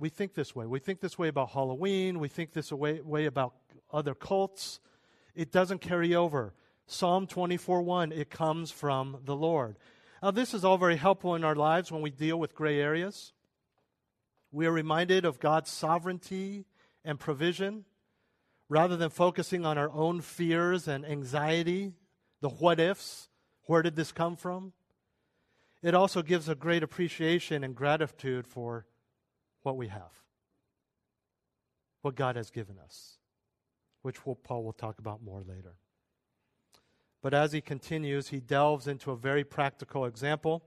We 0.00 0.08
think 0.08 0.34
this 0.34 0.56
way. 0.56 0.66
We 0.66 0.80
think 0.80 1.00
this 1.00 1.16
way 1.16 1.28
about 1.28 1.50
Halloween. 1.50 2.18
We 2.18 2.28
think 2.28 2.52
this 2.52 2.72
way, 2.72 3.00
way 3.00 3.26
about 3.26 3.54
other 3.92 4.14
cults 4.14 4.80
it 5.34 5.52
doesn't 5.52 5.80
carry 5.80 6.14
over. 6.14 6.54
Psalm 6.86 7.26
24 7.26 7.82
1, 7.82 8.12
it 8.12 8.30
comes 8.30 8.70
from 8.70 9.18
the 9.24 9.36
Lord. 9.36 9.76
Now, 10.22 10.30
this 10.30 10.52
is 10.52 10.64
all 10.64 10.76
very 10.76 10.96
helpful 10.96 11.34
in 11.34 11.44
our 11.44 11.54
lives 11.54 11.90
when 11.90 12.02
we 12.02 12.10
deal 12.10 12.38
with 12.38 12.54
gray 12.54 12.80
areas. 12.80 13.32
We 14.52 14.66
are 14.66 14.72
reminded 14.72 15.24
of 15.24 15.38
God's 15.38 15.70
sovereignty 15.70 16.66
and 17.04 17.18
provision 17.18 17.84
rather 18.68 18.96
than 18.96 19.10
focusing 19.10 19.64
on 19.64 19.78
our 19.78 19.90
own 19.90 20.20
fears 20.20 20.88
and 20.88 21.06
anxiety, 21.06 21.92
the 22.40 22.48
what 22.48 22.80
ifs. 22.80 23.28
Where 23.64 23.82
did 23.82 23.94
this 23.94 24.10
come 24.10 24.36
from? 24.36 24.72
It 25.82 25.94
also 25.94 26.22
gives 26.22 26.48
a 26.48 26.54
great 26.54 26.82
appreciation 26.82 27.62
and 27.62 27.74
gratitude 27.74 28.46
for 28.46 28.84
what 29.62 29.76
we 29.76 29.88
have, 29.88 30.22
what 32.02 32.14
God 32.14 32.36
has 32.36 32.50
given 32.50 32.78
us 32.78 33.18
which 34.02 34.24
we'll, 34.24 34.36
Paul 34.36 34.64
will 34.64 34.72
talk 34.72 34.98
about 34.98 35.22
more 35.22 35.42
later. 35.42 35.74
But 37.22 37.34
as 37.34 37.52
he 37.52 37.60
continues, 37.60 38.28
he 38.28 38.40
delves 38.40 38.86
into 38.86 39.10
a 39.10 39.16
very 39.16 39.44
practical 39.44 40.06
example 40.06 40.62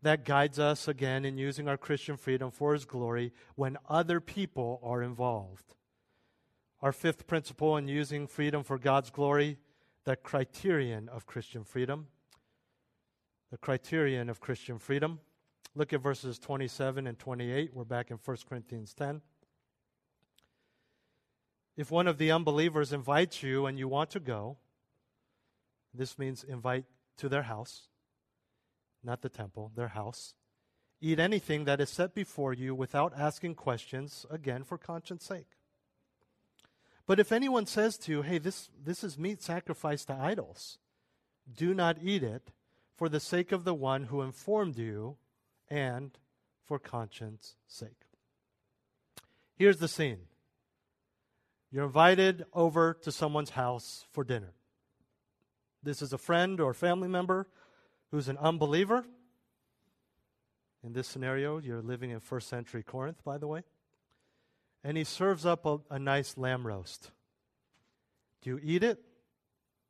that 0.00 0.24
guides 0.24 0.58
us 0.58 0.88
again 0.88 1.24
in 1.24 1.38
using 1.38 1.68
our 1.68 1.76
Christian 1.76 2.16
freedom 2.16 2.50
for 2.50 2.72
his 2.72 2.84
glory 2.84 3.32
when 3.54 3.76
other 3.88 4.20
people 4.20 4.80
are 4.82 5.02
involved. 5.02 5.76
Our 6.80 6.92
fifth 6.92 7.26
principle 7.26 7.76
in 7.76 7.86
using 7.86 8.26
freedom 8.26 8.64
for 8.64 8.78
God's 8.78 9.10
glory, 9.10 9.58
the 10.04 10.16
criterion 10.16 11.08
of 11.08 11.26
Christian 11.26 11.62
freedom. 11.62 12.08
The 13.52 13.58
criterion 13.58 14.30
of 14.30 14.40
Christian 14.40 14.78
freedom. 14.78 15.20
Look 15.74 15.94
at 15.94 16.02
verses 16.02 16.38
27 16.38 17.06
and 17.06 17.18
28. 17.18 17.70
We're 17.72 17.84
back 17.84 18.10
in 18.10 18.18
1 18.22 18.36
Corinthians 18.46 18.92
10. 18.92 19.22
If 21.78 21.90
one 21.90 22.06
of 22.06 22.18
the 22.18 22.30
unbelievers 22.30 22.92
invites 22.92 23.42
you 23.42 23.64
and 23.64 23.78
you 23.78 23.88
want 23.88 24.10
to 24.10 24.20
go, 24.20 24.58
this 25.94 26.18
means 26.18 26.44
invite 26.44 26.84
to 27.16 27.28
their 27.28 27.44
house, 27.44 27.88
not 29.02 29.22
the 29.22 29.30
temple, 29.30 29.72
their 29.74 29.88
house. 29.88 30.34
Eat 31.00 31.18
anything 31.18 31.64
that 31.64 31.80
is 31.80 31.88
set 31.88 32.14
before 32.14 32.52
you 32.52 32.74
without 32.74 33.14
asking 33.18 33.54
questions, 33.54 34.26
again, 34.30 34.64
for 34.64 34.76
conscience 34.76 35.24
sake. 35.24 35.56
But 37.06 37.18
if 37.18 37.32
anyone 37.32 37.64
says 37.64 37.96
to 37.98 38.12
you, 38.12 38.22
hey, 38.22 38.36
this, 38.36 38.68
this 38.84 39.02
is 39.02 39.18
meat 39.18 39.42
sacrificed 39.42 40.08
to 40.08 40.14
idols, 40.14 40.78
do 41.50 41.72
not 41.72 41.96
eat 42.02 42.22
it 42.22 42.50
for 42.94 43.08
the 43.08 43.20
sake 43.20 43.52
of 43.52 43.64
the 43.64 43.74
one 43.74 44.04
who 44.04 44.20
informed 44.20 44.76
you 44.76 45.16
and 45.68 46.18
for 46.64 46.78
conscience 46.78 47.56
sake. 47.66 48.06
Here's 49.56 49.78
the 49.78 49.88
scene 49.88 50.18
you're 51.70 51.84
invited 51.84 52.44
over 52.52 52.94
to 53.02 53.10
someone's 53.10 53.50
house 53.50 54.04
for 54.12 54.24
dinner. 54.24 54.52
This 55.82 56.02
is 56.02 56.12
a 56.12 56.18
friend 56.18 56.60
or 56.60 56.74
family 56.74 57.08
member 57.08 57.48
who's 58.10 58.28
an 58.28 58.38
unbeliever. 58.38 59.04
In 60.84 60.92
this 60.92 61.08
scenario, 61.08 61.58
you're 61.58 61.80
living 61.80 62.10
in 62.10 62.20
first 62.20 62.48
century 62.48 62.82
Corinth, 62.82 63.24
by 63.24 63.38
the 63.38 63.46
way. 63.46 63.62
And 64.84 64.96
he 64.96 65.04
serves 65.04 65.46
up 65.46 65.64
a, 65.64 65.78
a 65.90 65.98
nice 65.98 66.36
lamb 66.36 66.66
roast. 66.66 67.10
Do 68.42 68.50
you 68.50 68.60
eat 68.62 68.82
it, 68.82 69.00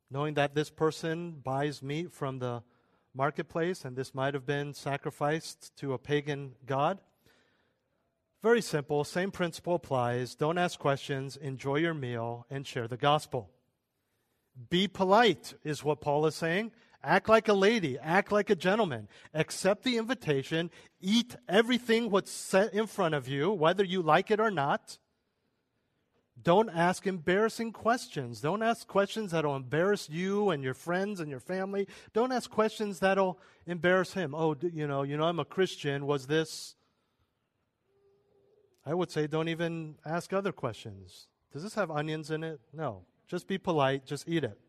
knowing 0.09 0.35
that 0.35 0.53
this 0.53 0.69
person 0.69 1.31
buys 1.43 1.81
meat 1.81 2.11
from 2.11 2.39
the 2.39 2.63
marketplace 3.15 3.85
and 3.85 3.95
this 3.95 4.13
might 4.13 4.33
have 4.33 4.45
been 4.45 4.73
sacrificed 4.73 5.75
to 5.77 5.93
a 5.93 5.97
pagan 5.97 6.55
god? 6.65 6.99
Very 8.41 8.61
simple, 8.61 9.03
same 9.03 9.31
principle 9.31 9.75
applies. 9.75 10.35
Don't 10.35 10.57
ask 10.57 10.77
questions, 10.77 11.37
enjoy 11.37 11.77
your 11.77 11.93
meal, 11.93 12.45
and 12.49 12.67
share 12.67 12.89
the 12.89 12.97
gospel. 12.97 13.49
Be 14.69 14.87
polite, 14.87 15.53
is 15.63 15.83
what 15.83 16.01
Paul 16.01 16.25
is 16.25 16.35
saying. 16.35 16.71
Act 17.01 17.27
like 17.27 17.47
a 17.47 17.53
lady, 17.53 17.97
act 17.99 18.31
like 18.31 18.49
a 18.49 18.55
gentleman. 18.55 19.07
Accept 19.33 19.83
the 19.83 19.97
invitation, 19.97 20.71
eat 21.01 21.35
everything 21.47 22.09
what's 22.09 22.31
set 22.31 22.73
in 22.73 22.87
front 22.87 23.15
of 23.15 23.27
you, 23.27 23.51
whether 23.51 23.83
you 23.83 24.01
like 24.01 24.29
it 24.31 24.39
or 24.39 24.51
not. 24.51 24.97
Don't 26.43 26.69
ask 26.69 27.07
embarrassing 27.07 27.71
questions. 27.71 28.41
Don't 28.41 28.61
ask 28.61 28.87
questions 28.87 29.31
that'll 29.31 29.55
embarrass 29.55 30.09
you 30.09 30.49
and 30.49 30.63
your 30.63 30.73
friends 30.73 31.19
and 31.19 31.29
your 31.29 31.39
family. 31.39 31.87
Don't 32.13 32.31
ask 32.31 32.49
questions 32.49 32.99
that'll 32.99 33.39
embarrass 33.65 34.13
him. 34.13 34.35
Oh, 34.35 34.55
you 34.61 34.85
know, 34.85 35.03
you 35.03 35.15
know 35.15 35.23
I'm 35.23 35.39
a 35.39 35.45
Christian. 35.45 36.05
Was 36.05 36.27
this 36.27 36.75
I 38.85 38.93
would 38.93 39.11
say 39.11 39.27
don't 39.27 39.47
even 39.47 39.95
ask 40.05 40.33
other 40.33 40.51
questions. 40.51 41.27
Does 41.53 41.63
this 41.63 41.75
have 41.75 41.89
onions 41.89 42.31
in 42.31 42.43
it? 42.43 42.59
No. 42.73 43.05
Just 43.27 43.47
be 43.47 43.57
polite, 43.57 44.05
just 44.05 44.27
eat 44.27 44.43
it. 44.43 44.59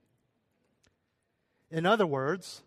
In 1.70 1.86
other 1.86 2.06
words, 2.06 2.62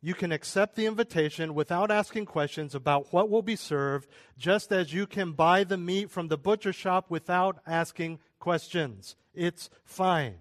you 0.00 0.14
can 0.14 0.30
accept 0.30 0.76
the 0.76 0.86
invitation 0.86 1.54
without 1.54 1.90
asking 1.90 2.26
questions 2.26 2.74
about 2.74 3.12
what 3.12 3.30
will 3.30 3.42
be 3.42 3.56
served, 3.56 4.08
just 4.38 4.70
as 4.70 4.92
you 4.92 5.06
can 5.06 5.32
buy 5.32 5.64
the 5.64 5.78
meat 5.78 6.10
from 6.10 6.28
the 6.28 6.36
butcher 6.36 6.72
shop 6.72 7.06
without 7.08 7.58
asking 7.66 8.20
questions. 8.44 9.16
It's 9.32 9.70
fine. 9.86 10.34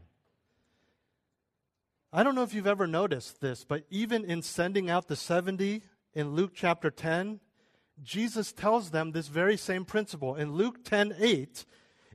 I 2.12 2.22
don't 2.22 2.36
know 2.36 2.44
if 2.44 2.54
you've 2.54 2.68
ever 2.68 2.86
noticed 2.86 3.40
this, 3.40 3.64
but 3.64 3.86
even 3.90 4.26
in 4.26 4.42
sending 4.42 4.90
out 4.90 5.08
the 5.08 5.16
70 5.16 5.82
in 6.14 6.36
Luke 6.36 6.52
chapter 6.54 6.92
10, 6.92 7.40
Jesus 8.04 8.52
tells 8.52 8.90
them 8.90 9.14
this 9.14 9.30
very 9.30 9.56
same 9.56 9.86
principle. 9.86 10.36
In 10.36 10.52
Luke 10.52 10.84
10 10.84 11.16
8, 11.18 11.64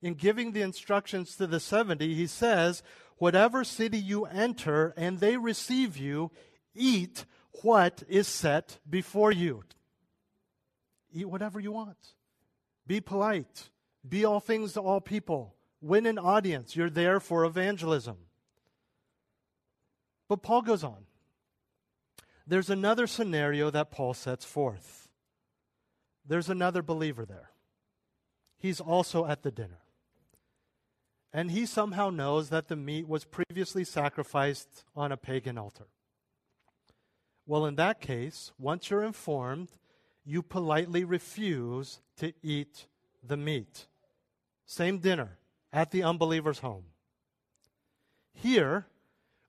in 0.03 0.13
giving 0.13 0.53
the 0.53 0.61
instructions 0.61 1.37
to 1.37 1.47
the 1.47 1.59
70, 1.59 2.15
he 2.15 2.27
says, 2.27 2.83
Whatever 3.17 3.65
city 3.65 3.99
you 3.99 4.27
enter 4.27 4.93
and 4.95 5.21
they 5.21 5.39
receive 5.39 5.97
you, 5.97 6.31
eat 6.75 7.25
what 7.63 8.03
is 8.11 8.29
set 8.29 8.79
before 8.89 9.33
you. 9.33 9.65
Eat 11.15 11.31
whatever 11.31 11.59
you 11.59 11.73
want. 11.73 12.13
Be 12.87 13.01
polite. 13.01 13.71
Be 14.07 14.27
all 14.27 14.39
things 14.39 14.75
to 14.75 14.83
all 14.83 15.01
people. 15.01 15.55
Win 15.81 16.07
an 16.07 16.19
audience. 16.19 16.75
You're 16.75 16.91
there 16.91 17.21
for 17.21 17.45
evangelism. 17.45 18.17
But 20.29 20.43
Paul 20.43 20.63
goes 20.63 20.85
on. 20.85 21.07
There's 22.47 22.71
another 22.71 23.07
scenario 23.07 23.71
that 23.71 23.91
Paul 23.91 24.15
sets 24.15 24.45
forth 24.45 25.09
there's 26.29 26.51
another 26.51 26.83
believer 26.83 27.25
there. 27.25 27.51
He's 28.59 28.81
also 28.81 29.25
at 29.25 29.43
the 29.43 29.51
dinner. 29.51 29.81
And 31.33 31.51
he 31.51 31.67
somehow 31.67 32.11
knows 32.11 32.51
that 32.51 32.69
the 32.69 32.77
meat 32.77 33.09
was 33.09 33.25
previously 33.25 33.85
sacrificed 33.85 34.85
on 34.95 35.11
a 35.11 35.17
pagan 35.17 35.59
altar. 35.59 35.87
Well, 37.47 37.65
in 37.65 37.77
that 37.77 38.01
case, 38.01 38.53
once 38.59 38.91
you're 38.91 39.03
informed, 39.03 39.71
you 40.25 40.43
politely 40.43 41.05
refuse 41.05 42.01
to 42.19 42.35
eat 42.43 42.87
the 43.23 43.37
meat. 43.37 43.87
Same 44.67 44.99
dinner 44.99 45.38
at 45.73 45.91
the 45.91 46.03
unbeliever's 46.03 46.61
home. 46.61 46.85
Here, 48.33 48.87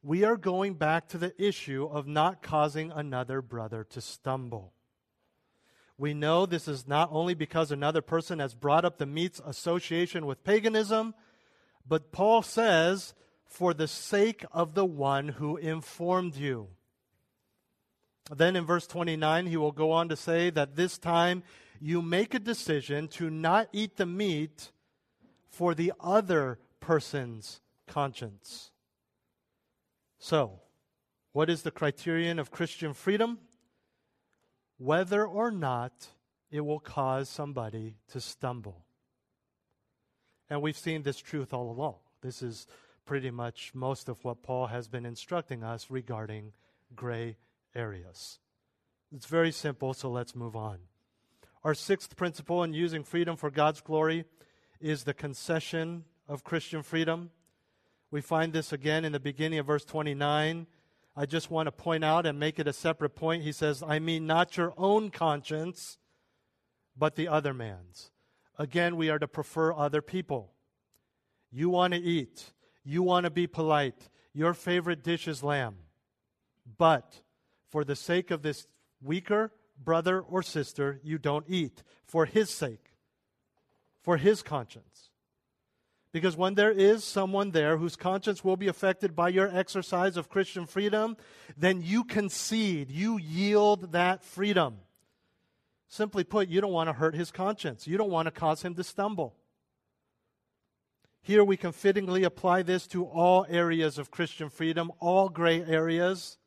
we 0.01 0.23
are 0.23 0.37
going 0.37 0.75
back 0.75 1.07
to 1.09 1.17
the 1.17 1.33
issue 1.41 1.85
of 1.85 2.07
not 2.07 2.41
causing 2.41 2.91
another 2.91 3.41
brother 3.41 3.83
to 3.91 4.01
stumble. 4.01 4.73
We 5.97 6.13
know 6.13 6.45
this 6.45 6.67
is 6.67 6.87
not 6.87 7.09
only 7.11 7.33
because 7.33 7.71
another 7.71 8.01
person 8.01 8.39
has 8.39 8.55
brought 8.55 8.85
up 8.85 8.97
the 8.97 9.05
meat's 9.05 9.41
association 9.45 10.25
with 10.25 10.45
paganism, 10.45 11.13
but 11.85 12.11
Paul 12.11 12.41
says, 12.41 13.13
for 13.45 13.73
the 13.73 13.87
sake 13.87 14.45
of 14.51 14.75
the 14.75 14.85
one 14.85 15.27
who 15.27 15.57
informed 15.57 16.35
you. 16.35 16.69
Then 18.33 18.55
in 18.55 18.65
verse 18.65 18.85
29, 18.85 19.47
he 19.47 19.57
will 19.57 19.71
go 19.71 19.91
on 19.91 20.07
to 20.09 20.15
say 20.15 20.51
that 20.51 20.75
this 20.75 20.97
time 20.97 21.43
you 21.81 22.01
make 22.01 22.33
a 22.33 22.39
decision 22.39 23.07
to 23.09 23.29
not 23.29 23.69
eat 23.73 23.97
the 23.97 24.05
meat 24.05 24.71
for 25.49 25.73
the 25.73 25.93
other 25.99 26.59
person's 26.79 27.61
conscience. 27.87 28.71
So, 30.19 30.61
what 31.31 31.49
is 31.49 31.61
the 31.61 31.71
criterion 31.71 32.39
of 32.39 32.51
Christian 32.51 32.93
freedom? 32.93 33.39
Whether 34.77 35.25
or 35.25 35.51
not 35.51 36.07
it 36.51 36.61
will 36.61 36.79
cause 36.79 37.29
somebody 37.29 37.95
to 38.09 38.19
stumble. 38.19 38.85
And 40.49 40.61
we've 40.61 40.77
seen 40.77 41.03
this 41.03 41.17
truth 41.19 41.53
all 41.53 41.69
along. 41.69 41.95
This 42.21 42.41
is 42.41 42.67
pretty 43.05 43.31
much 43.31 43.71
most 43.73 44.09
of 44.09 44.23
what 44.23 44.43
Paul 44.43 44.67
has 44.67 44.87
been 44.87 45.05
instructing 45.05 45.63
us 45.63 45.87
regarding 45.89 46.53
gray 46.95 47.37
areas. 47.75 48.39
It's 49.15 49.25
very 49.25 49.51
simple, 49.51 49.93
so 49.93 50.09
let's 50.09 50.35
move 50.35 50.55
on. 50.55 50.79
Our 51.63 51.73
sixth 51.73 52.15
principle 52.15 52.63
in 52.63 52.73
using 52.73 53.03
freedom 53.03 53.35
for 53.35 53.49
God's 53.49 53.81
glory 53.81 54.25
is 54.79 55.03
the 55.03 55.13
concession 55.13 56.05
of 56.27 56.43
Christian 56.43 56.83
freedom. 56.83 57.31
We 58.11 58.21
find 58.21 58.53
this 58.53 58.71
again 58.73 59.05
in 59.05 59.11
the 59.11 59.19
beginning 59.19 59.59
of 59.59 59.65
verse 59.65 59.85
29. 59.85 60.67
I 61.15 61.25
just 61.25 61.51
want 61.51 61.67
to 61.67 61.71
point 61.71 62.03
out 62.03 62.25
and 62.25 62.39
make 62.39 62.59
it 62.59 62.67
a 62.67 62.73
separate 62.73 63.15
point. 63.15 63.43
He 63.43 63.51
says, 63.51 63.83
I 63.85 63.99
mean 63.99 64.25
not 64.25 64.57
your 64.57 64.73
own 64.77 65.09
conscience, 65.09 65.97
but 66.97 67.15
the 67.15 67.27
other 67.27 67.53
man's. 67.53 68.11
Again, 68.57 68.95
we 68.95 69.09
are 69.09 69.19
to 69.19 69.27
prefer 69.27 69.73
other 69.73 70.01
people. 70.01 70.53
You 71.51 71.69
want 71.69 71.93
to 71.93 71.99
eat. 71.99 72.53
You 72.83 73.03
want 73.03 73.25
to 73.25 73.29
be 73.29 73.47
polite. 73.47 74.09
Your 74.33 74.53
favorite 74.53 75.03
dish 75.03 75.27
is 75.27 75.43
lamb. 75.43 75.77
But 76.77 77.21
for 77.69 77.83
the 77.83 77.95
sake 77.95 78.31
of 78.31 78.41
this 78.41 78.67
weaker 79.01 79.51
brother 79.83 80.19
or 80.19 80.43
sister, 80.43 80.99
you 81.03 81.17
don't 81.17 81.45
eat. 81.47 81.83
For 82.05 82.25
his 82.25 82.49
sake, 82.49 82.88
for 84.01 84.17
his 84.17 84.41
conscience. 84.41 85.09
Because 86.11 86.35
when 86.35 86.55
there 86.55 86.71
is 86.71 87.03
someone 87.03 87.51
there 87.51 87.77
whose 87.77 87.95
conscience 87.95 88.43
will 88.43 88.57
be 88.57 88.67
affected 88.67 89.15
by 89.15 89.29
your 89.29 89.55
exercise 89.55 90.17
of 90.17 90.29
Christian 90.29 90.65
freedom, 90.65 91.17
then 91.55 91.81
you 91.83 92.03
concede, 92.03 92.89
you 92.89 93.19
yield 93.19 93.91
that 93.91 94.23
freedom. 94.23 94.77
Simply 95.87 96.23
put, 96.23 96.49
you 96.49 96.61
don't 96.61 96.71
want 96.71 96.87
to 96.87 96.93
hurt 96.93 97.15
his 97.15 97.31
conscience. 97.31 97.87
You 97.87 97.97
don't 97.97 98.09
want 98.09 98.25
to 98.25 98.31
cause 98.31 98.63
him 98.63 98.75
to 98.75 98.83
stumble. 98.83 99.35
Here 101.21 101.43
we 101.43 101.57
can 101.57 101.73
fittingly 101.73 102.23
apply 102.23 102.63
this 102.63 102.87
to 102.87 103.05
all 103.05 103.45
areas 103.49 103.97
of 103.97 104.09
Christian 104.09 104.49
freedom, 104.49 104.91
all 104.99 105.29
gray 105.29 105.61
areas. 105.61 106.37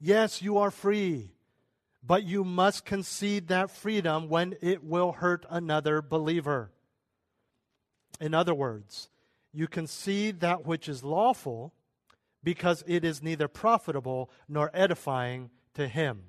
Yes, 0.00 0.42
you 0.42 0.58
are 0.58 0.70
free, 0.70 1.33
but 2.06 2.24
you 2.24 2.44
must 2.44 2.84
concede 2.84 3.48
that 3.48 3.70
freedom 3.70 4.28
when 4.28 4.56
it 4.60 4.84
will 4.84 5.12
hurt 5.12 5.46
another 5.48 6.02
believer. 6.02 6.70
In 8.20 8.34
other 8.34 8.54
words, 8.54 9.08
you 9.52 9.66
concede 9.66 10.40
that 10.40 10.66
which 10.66 10.88
is 10.88 11.02
lawful 11.02 11.72
because 12.42 12.84
it 12.86 13.04
is 13.04 13.22
neither 13.22 13.48
profitable 13.48 14.30
nor 14.48 14.70
edifying 14.74 15.50
to 15.74 15.88
him. 15.88 16.24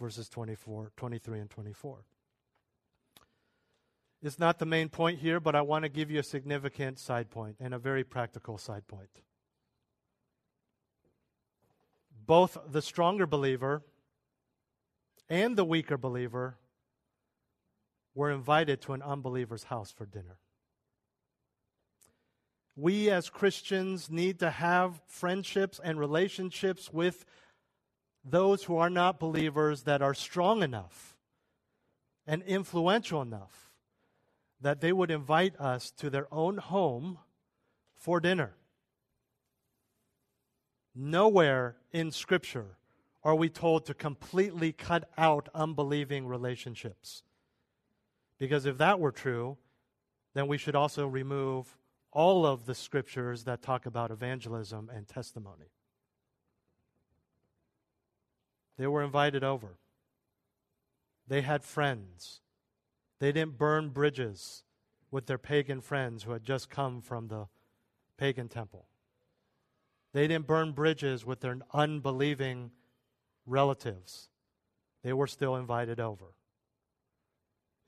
Verses 0.00 0.28
24, 0.28 0.92
23 0.96 1.38
and 1.38 1.50
24. 1.50 2.04
It's 4.22 4.38
not 4.38 4.58
the 4.58 4.66
main 4.66 4.88
point 4.88 5.20
here, 5.20 5.38
but 5.38 5.54
I 5.54 5.62
want 5.62 5.84
to 5.84 5.88
give 5.88 6.10
you 6.10 6.18
a 6.18 6.24
significant 6.24 6.98
side 6.98 7.30
point 7.30 7.56
and 7.60 7.72
a 7.72 7.78
very 7.78 8.02
practical 8.02 8.58
side 8.58 8.88
point. 8.88 9.10
Both 12.26 12.58
the 12.68 12.82
stronger 12.82 13.26
believer 13.26 13.82
and 15.28 15.56
the 15.56 15.64
weaker 15.64 15.98
believer 15.98 16.56
were 18.14 18.30
invited 18.30 18.80
to 18.80 18.92
an 18.92 19.02
unbeliever's 19.02 19.64
house 19.64 19.90
for 19.90 20.06
dinner 20.06 20.38
we 22.76 23.08
as 23.08 23.30
Christians 23.30 24.10
need 24.10 24.38
to 24.40 24.50
have 24.50 25.00
friendships 25.06 25.80
and 25.82 25.98
relationships 25.98 26.92
with 26.92 27.24
those 28.22 28.64
who 28.64 28.76
are 28.76 28.90
not 28.90 29.18
believers 29.18 29.82
that 29.84 30.02
are 30.02 30.12
strong 30.12 30.62
enough 30.62 31.16
and 32.26 32.42
influential 32.42 33.22
enough 33.22 33.70
that 34.60 34.80
they 34.80 34.92
would 34.92 35.10
invite 35.10 35.58
us 35.58 35.90
to 35.92 36.10
their 36.10 36.32
own 36.32 36.58
home 36.58 37.18
for 37.94 38.20
dinner. 38.20 38.54
Nowhere 40.94 41.76
in 41.92 42.10
Scripture 42.10 42.76
are 43.26 43.34
we 43.34 43.48
told 43.48 43.84
to 43.84 43.92
completely 43.92 44.70
cut 44.70 45.10
out 45.18 45.48
unbelieving 45.52 46.28
relationships. 46.28 47.24
Because 48.38 48.66
if 48.66 48.78
that 48.78 49.00
were 49.00 49.10
true, 49.10 49.56
then 50.34 50.46
we 50.46 50.56
should 50.56 50.76
also 50.76 51.08
remove 51.08 51.76
all 52.12 52.46
of 52.46 52.66
the 52.66 52.74
scriptures 52.74 53.42
that 53.42 53.62
talk 53.62 53.84
about 53.84 54.12
evangelism 54.12 54.88
and 54.94 55.08
testimony. 55.08 55.72
They 58.78 58.86
were 58.86 59.02
invited 59.02 59.42
over. 59.42 59.76
They 61.26 61.40
had 61.40 61.64
friends. 61.64 62.42
They 63.18 63.32
didn't 63.32 63.58
burn 63.58 63.88
bridges 63.88 64.62
with 65.10 65.26
their 65.26 65.36
pagan 65.36 65.80
friends 65.80 66.22
who 66.22 66.30
had 66.30 66.44
just 66.44 66.70
come 66.70 67.00
from 67.00 67.26
the 67.26 67.48
pagan 68.16 68.46
temple. 68.46 68.86
They 70.12 70.28
didn't 70.28 70.46
burn 70.46 70.70
bridges 70.70 71.26
with 71.26 71.40
their 71.40 71.58
unbelieving 71.74 72.70
relatives. 73.46 74.28
They 75.02 75.12
were 75.12 75.26
still 75.26 75.56
invited 75.56 76.00
over. 76.00 76.34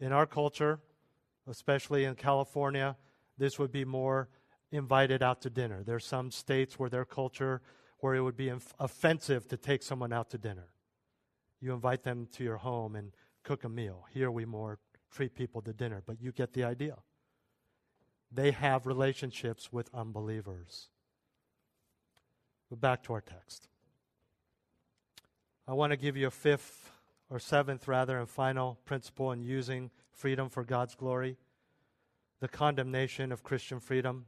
In 0.01 0.13
our 0.13 0.27
culture, 0.27 0.81
especially 1.49 2.05
in 2.05 2.15
California, 2.15 2.97
this 3.37 3.59
would 3.59 3.73
be 3.73 3.85
more 3.85 4.29
invited 4.71 5.23
out 5.23 5.41
to 5.43 5.51
dinner. 5.51 5.83
There's 5.83 6.05
some 6.05 6.31
states 6.31 6.79
where 6.79 6.91
their 6.91 7.05
culture 7.05 7.63
where 8.01 8.15
it 8.15 8.21
would 8.21 8.37
be 8.37 8.49
inf- 8.49 8.75
offensive 8.79 9.49
to 9.49 9.57
take 9.57 9.83
someone 9.83 10.13
out 10.13 10.31
to 10.31 10.39
dinner. 10.39 10.69
You 11.61 11.73
invite 11.73 12.05
them 12.05 12.29
to 12.33 12.45
your 12.45 12.59
home 12.59 12.95
and 12.95 13.13
cook 13.43 13.65
a 13.65 13.69
meal. 13.69 14.05
Here 14.13 14.31
we 14.31 14.45
more 14.45 14.79
treat 15.11 15.35
people 15.35 15.63
to 15.63 15.73
dinner, 15.73 16.03
but 16.07 16.21
you 16.21 16.31
get 16.31 16.53
the 16.53 16.65
idea. 16.65 16.97
They 18.31 18.53
have 18.53 18.87
relationships 18.87 19.73
with 19.73 19.89
unbelievers. 19.93 20.91
But 22.71 22.81
back 22.81 23.03
to 23.05 23.15
our 23.15 23.21
text. 23.21 23.69
I 25.69 25.75
want 25.75 25.91
to 25.91 25.99
give 25.99 26.17
you 26.17 26.27
a 26.27 26.31
fifth 26.31 26.91
or 27.29 27.39
seventh, 27.39 27.87
rather, 27.87 28.19
and 28.19 28.27
final 28.27 28.79
principle 28.87 29.33
in 29.33 29.43
using 29.43 29.91
freedom 30.11 30.49
for 30.49 30.65
God's 30.65 30.95
glory 30.95 31.37
the 32.41 32.49
condemnation 32.49 33.33
of 33.33 33.43
Christian 33.43 33.81
freedom. 33.81 34.27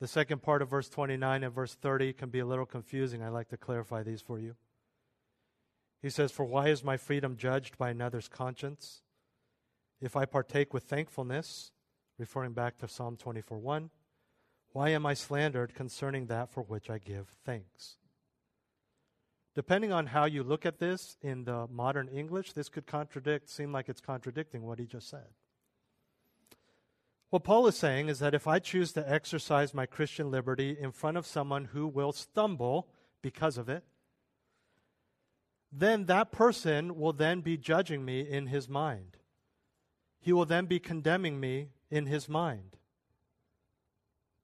The 0.00 0.08
second 0.08 0.42
part 0.42 0.60
of 0.60 0.68
verse 0.68 0.88
29 0.88 1.44
and 1.44 1.54
verse 1.54 1.74
30 1.74 2.12
can 2.12 2.28
be 2.28 2.40
a 2.40 2.44
little 2.44 2.66
confusing. 2.66 3.22
I'd 3.22 3.28
like 3.28 3.48
to 3.50 3.56
clarify 3.56 4.02
these 4.02 4.20
for 4.20 4.38
you. 4.38 4.56
He 6.02 6.10
says, 6.10 6.30
For 6.30 6.44
why 6.44 6.68
is 6.68 6.84
my 6.84 6.96
freedom 6.96 7.36
judged 7.36 7.78
by 7.78 7.90
another's 7.90 8.28
conscience? 8.28 9.02
If 10.00 10.14
I 10.14 10.26
partake 10.26 10.74
with 10.74 10.84
thankfulness, 10.84 11.72
referring 12.18 12.52
back 12.52 12.76
to 12.78 12.88
Psalm 12.88 13.16
24 13.16 13.58
1, 13.58 13.90
why 14.72 14.90
am 14.90 15.06
I 15.06 15.14
slandered 15.14 15.74
concerning 15.74 16.26
that 16.26 16.50
for 16.50 16.62
which 16.62 16.90
I 16.90 16.98
give 16.98 17.28
thanks? 17.46 17.96
Depending 19.58 19.90
on 19.92 20.06
how 20.06 20.24
you 20.24 20.44
look 20.44 20.64
at 20.64 20.78
this 20.78 21.16
in 21.20 21.42
the 21.42 21.66
modern 21.66 22.06
English, 22.06 22.52
this 22.52 22.68
could 22.68 22.86
contradict, 22.86 23.50
seem 23.50 23.72
like 23.72 23.88
it's 23.88 24.00
contradicting 24.00 24.62
what 24.62 24.78
he 24.78 24.86
just 24.86 25.08
said. 25.08 25.26
What 27.30 27.42
Paul 27.42 27.66
is 27.66 27.76
saying 27.76 28.08
is 28.08 28.20
that 28.20 28.36
if 28.36 28.46
I 28.46 28.60
choose 28.60 28.92
to 28.92 29.12
exercise 29.12 29.74
my 29.74 29.84
Christian 29.84 30.30
liberty 30.30 30.76
in 30.80 30.92
front 30.92 31.16
of 31.16 31.26
someone 31.26 31.64
who 31.64 31.88
will 31.88 32.12
stumble 32.12 32.86
because 33.20 33.58
of 33.58 33.68
it, 33.68 33.82
then 35.72 36.04
that 36.04 36.30
person 36.30 36.96
will 36.96 37.12
then 37.12 37.40
be 37.40 37.56
judging 37.56 38.04
me 38.04 38.20
in 38.20 38.46
his 38.46 38.68
mind. 38.68 39.16
He 40.20 40.32
will 40.32 40.46
then 40.46 40.66
be 40.66 40.78
condemning 40.78 41.40
me 41.40 41.70
in 41.90 42.06
his 42.06 42.28
mind. 42.28 42.76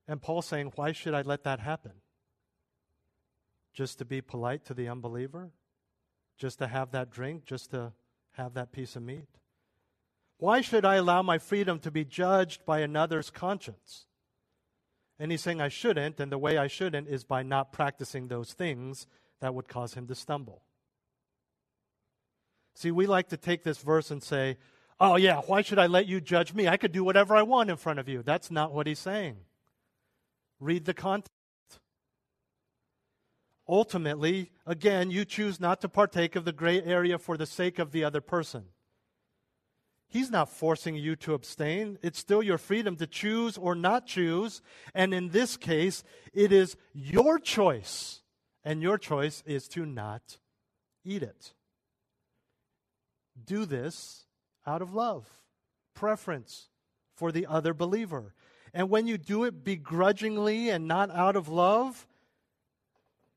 And 0.08 0.20
Paul's 0.20 0.46
saying, 0.46 0.72
why 0.74 0.90
should 0.90 1.14
I 1.14 1.22
let 1.22 1.44
that 1.44 1.60
happen? 1.60 1.92
Just 3.74 3.98
to 3.98 4.04
be 4.04 4.20
polite 4.20 4.64
to 4.66 4.74
the 4.74 4.88
unbeliever? 4.88 5.50
Just 6.38 6.58
to 6.60 6.68
have 6.68 6.92
that 6.92 7.10
drink? 7.10 7.44
Just 7.44 7.72
to 7.72 7.92
have 8.32 8.54
that 8.54 8.72
piece 8.72 8.96
of 8.96 9.02
meat? 9.02 9.28
Why 10.38 10.60
should 10.60 10.84
I 10.84 10.96
allow 10.96 11.22
my 11.22 11.38
freedom 11.38 11.78
to 11.80 11.90
be 11.90 12.04
judged 12.04 12.64
by 12.64 12.80
another's 12.80 13.30
conscience? 13.30 14.06
And 15.18 15.30
he's 15.30 15.42
saying 15.42 15.60
I 15.60 15.68
shouldn't, 15.68 16.18
and 16.18 16.30
the 16.30 16.38
way 16.38 16.58
I 16.58 16.66
shouldn't 16.66 17.08
is 17.08 17.24
by 17.24 17.42
not 17.42 17.72
practicing 17.72 18.28
those 18.28 18.52
things 18.52 19.06
that 19.40 19.54
would 19.54 19.68
cause 19.68 19.94
him 19.94 20.06
to 20.08 20.14
stumble. 20.14 20.62
See, 22.74 22.90
we 22.90 23.06
like 23.06 23.28
to 23.28 23.36
take 23.36 23.62
this 23.62 23.78
verse 23.78 24.10
and 24.10 24.22
say, 24.22 24.56
oh, 24.98 25.16
yeah, 25.16 25.40
why 25.42 25.62
should 25.62 25.78
I 25.78 25.86
let 25.86 26.06
you 26.06 26.20
judge 26.20 26.52
me? 26.52 26.66
I 26.66 26.76
could 26.76 26.92
do 26.92 27.04
whatever 27.04 27.36
I 27.36 27.42
want 27.42 27.70
in 27.70 27.76
front 27.76 28.00
of 28.00 28.08
you. 28.08 28.22
That's 28.22 28.50
not 28.50 28.72
what 28.72 28.88
he's 28.88 28.98
saying. 28.98 29.36
Read 30.58 30.84
the 30.84 30.94
context. 30.94 31.33
Ultimately, 33.68 34.50
again, 34.66 35.10
you 35.10 35.24
choose 35.24 35.58
not 35.58 35.80
to 35.80 35.88
partake 35.88 36.36
of 36.36 36.44
the 36.44 36.52
gray 36.52 36.82
area 36.82 37.18
for 37.18 37.36
the 37.36 37.46
sake 37.46 37.78
of 37.78 37.92
the 37.92 38.04
other 38.04 38.20
person. 38.20 38.64
He's 40.06 40.30
not 40.30 40.50
forcing 40.50 40.94
you 40.94 41.16
to 41.16 41.34
abstain. 41.34 41.98
It's 42.02 42.18
still 42.18 42.42
your 42.42 42.58
freedom 42.58 42.96
to 42.96 43.06
choose 43.06 43.56
or 43.58 43.74
not 43.74 44.06
choose. 44.06 44.62
And 44.94 45.12
in 45.12 45.30
this 45.30 45.56
case, 45.56 46.04
it 46.32 46.52
is 46.52 46.76
your 46.92 47.38
choice. 47.38 48.20
And 48.62 48.80
your 48.80 48.96
choice 48.96 49.42
is 49.46 49.66
to 49.68 49.84
not 49.84 50.38
eat 51.04 51.22
it. 51.22 51.54
Do 53.44 53.64
this 53.64 54.26
out 54.66 54.82
of 54.82 54.94
love, 54.94 55.28
preference 55.94 56.68
for 57.16 57.32
the 57.32 57.46
other 57.46 57.74
believer. 57.74 58.34
And 58.72 58.90
when 58.90 59.06
you 59.06 59.18
do 59.18 59.44
it 59.44 59.64
begrudgingly 59.64 60.68
and 60.68 60.86
not 60.86 61.10
out 61.10 61.36
of 61.36 61.48
love, 61.48 62.06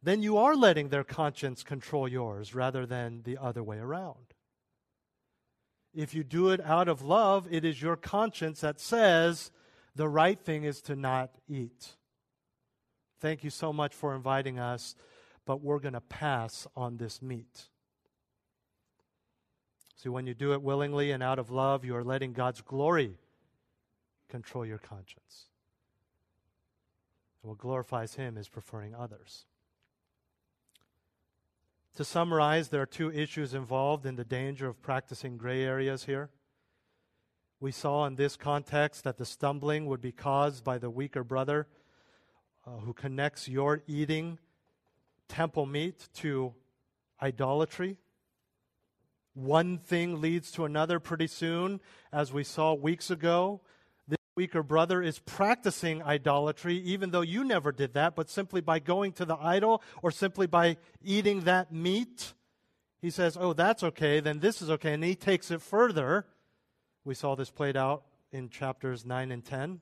then 0.01 0.21
you 0.21 0.37
are 0.37 0.55
letting 0.55 0.89
their 0.89 1.03
conscience 1.03 1.63
control 1.63 2.07
yours 2.07 2.53
rather 2.53 2.85
than 2.85 3.21
the 3.23 3.37
other 3.37 3.63
way 3.63 3.77
around. 3.77 4.33
If 5.93 6.13
you 6.13 6.23
do 6.23 6.49
it 6.49 6.61
out 6.61 6.87
of 6.87 7.01
love, 7.01 7.47
it 7.49 7.65
is 7.65 7.81
your 7.81 7.95
conscience 7.95 8.61
that 8.61 8.79
says 8.79 9.51
the 9.95 10.07
right 10.07 10.39
thing 10.39 10.63
is 10.63 10.81
to 10.81 10.95
not 10.95 11.31
eat. 11.47 11.95
Thank 13.19 13.43
you 13.43 13.49
so 13.49 13.73
much 13.73 13.95
for 13.95 14.15
inviting 14.15 14.59
us, 14.59 14.95
but 15.45 15.61
we're 15.61 15.79
going 15.79 15.93
to 15.93 16.01
pass 16.01 16.67
on 16.75 16.97
this 16.97 17.21
meat. 17.21 17.69
See, 19.95 20.09
when 20.09 20.27
you 20.27 20.35
do 20.35 20.53
it 20.53 20.61
willingly 20.61 21.09
and 21.09 21.23
out 21.23 21.39
of 21.39 21.49
love, 21.49 21.83
you 21.83 21.95
are 21.95 22.03
letting 22.03 22.33
God's 22.33 22.61
glory 22.61 23.17
control 24.29 24.63
your 24.63 24.77
conscience. 24.77 25.47
And 27.41 27.49
what 27.49 27.57
glorifies 27.57 28.13
Him 28.13 28.37
is 28.37 28.47
preferring 28.47 28.93
others. 28.93 29.45
To 31.97 32.05
summarize, 32.05 32.67
there 32.67 32.83
are 32.83 32.85
two 32.85 33.11
issues 33.11 33.55
involved 33.55 34.05
in 34.05 34.17
the 34.17 34.23
danger 34.23 34.67
of 34.67 34.79
practicing 34.83 35.35
gray 35.35 35.63
areas 35.63 36.03
here. 36.03 36.29
We 37.59 37.71
saw 37.71 38.05
in 38.05 38.17
this 38.17 38.35
context 38.35 39.03
that 39.03 39.17
the 39.17 39.25
stumbling 39.25 39.87
would 39.87 39.99
be 39.99 40.11
caused 40.11 40.63
by 40.63 40.77
the 40.77 40.91
weaker 40.91 41.23
brother 41.23 41.65
uh, 42.67 42.81
who 42.81 42.93
connects 42.93 43.47
your 43.47 43.81
eating 43.87 44.37
temple 45.27 45.65
meat 45.65 46.07
to 46.17 46.53
idolatry. 47.19 47.97
One 49.33 49.79
thing 49.79 50.21
leads 50.21 50.51
to 50.51 50.65
another 50.65 50.99
pretty 50.99 51.25
soon, 51.25 51.79
as 52.13 52.31
we 52.31 52.43
saw 52.43 52.75
weeks 52.75 53.09
ago 53.09 53.61
weaker 54.37 54.61
brother 54.61 55.01
is 55.01 55.17
practicing 55.17 56.03
idolatry, 56.03 56.77
even 56.77 57.09
though 57.09 57.21
you 57.21 57.43
never 57.43 57.71
did 57.71 57.95
that, 57.95 58.15
but 58.15 58.29
simply 58.29 58.61
by 58.61 58.77
going 58.77 59.11
to 59.11 59.25
the 59.25 59.35
idol 59.35 59.81
or 60.03 60.11
simply 60.11 60.45
by 60.45 60.77
eating 61.03 61.41
that 61.41 61.73
meat, 61.73 62.33
he 63.01 63.09
says, 63.09 63.35
Oh, 63.37 63.53
that's 63.53 63.83
okay, 63.83 64.19
then 64.19 64.39
this 64.39 64.61
is 64.61 64.69
okay. 64.69 64.93
And 64.93 65.03
he 65.03 65.15
takes 65.15 65.49
it 65.49 65.61
further. 65.61 66.27
We 67.03 67.15
saw 67.15 67.35
this 67.35 67.49
played 67.49 67.75
out 67.75 68.03
in 68.31 68.49
chapters 68.49 69.05
9 69.05 69.31
and 69.31 69.43
10. 69.43 69.81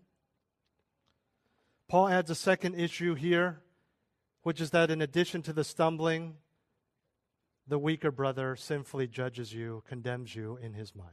Paul 1.89 2.07
adds 2.07 2.31
a 2.31 2.35
second 2.35 2.75
issue 2.75 3.13
here, 3.13 3.61
which 4.43 4.61
is 4.61 4.71
that 4.71 4.89
in 4.89 5.01
addition 5.01 5.41
to 5.43 5.53
the 5.53 5.65
stumbling, 5.65 6.35
the 7.67 7.77
weaker 7.77 8.11
brother 8.11 8.55
sinfully 8.55 9.07
judges 9.07 9.53
you, 9.53 9.83
condemns 9.85 10.33
you 10.33 10.57
in 10.61 10.73
his 10.73 10.95
mind. 10.95 11.09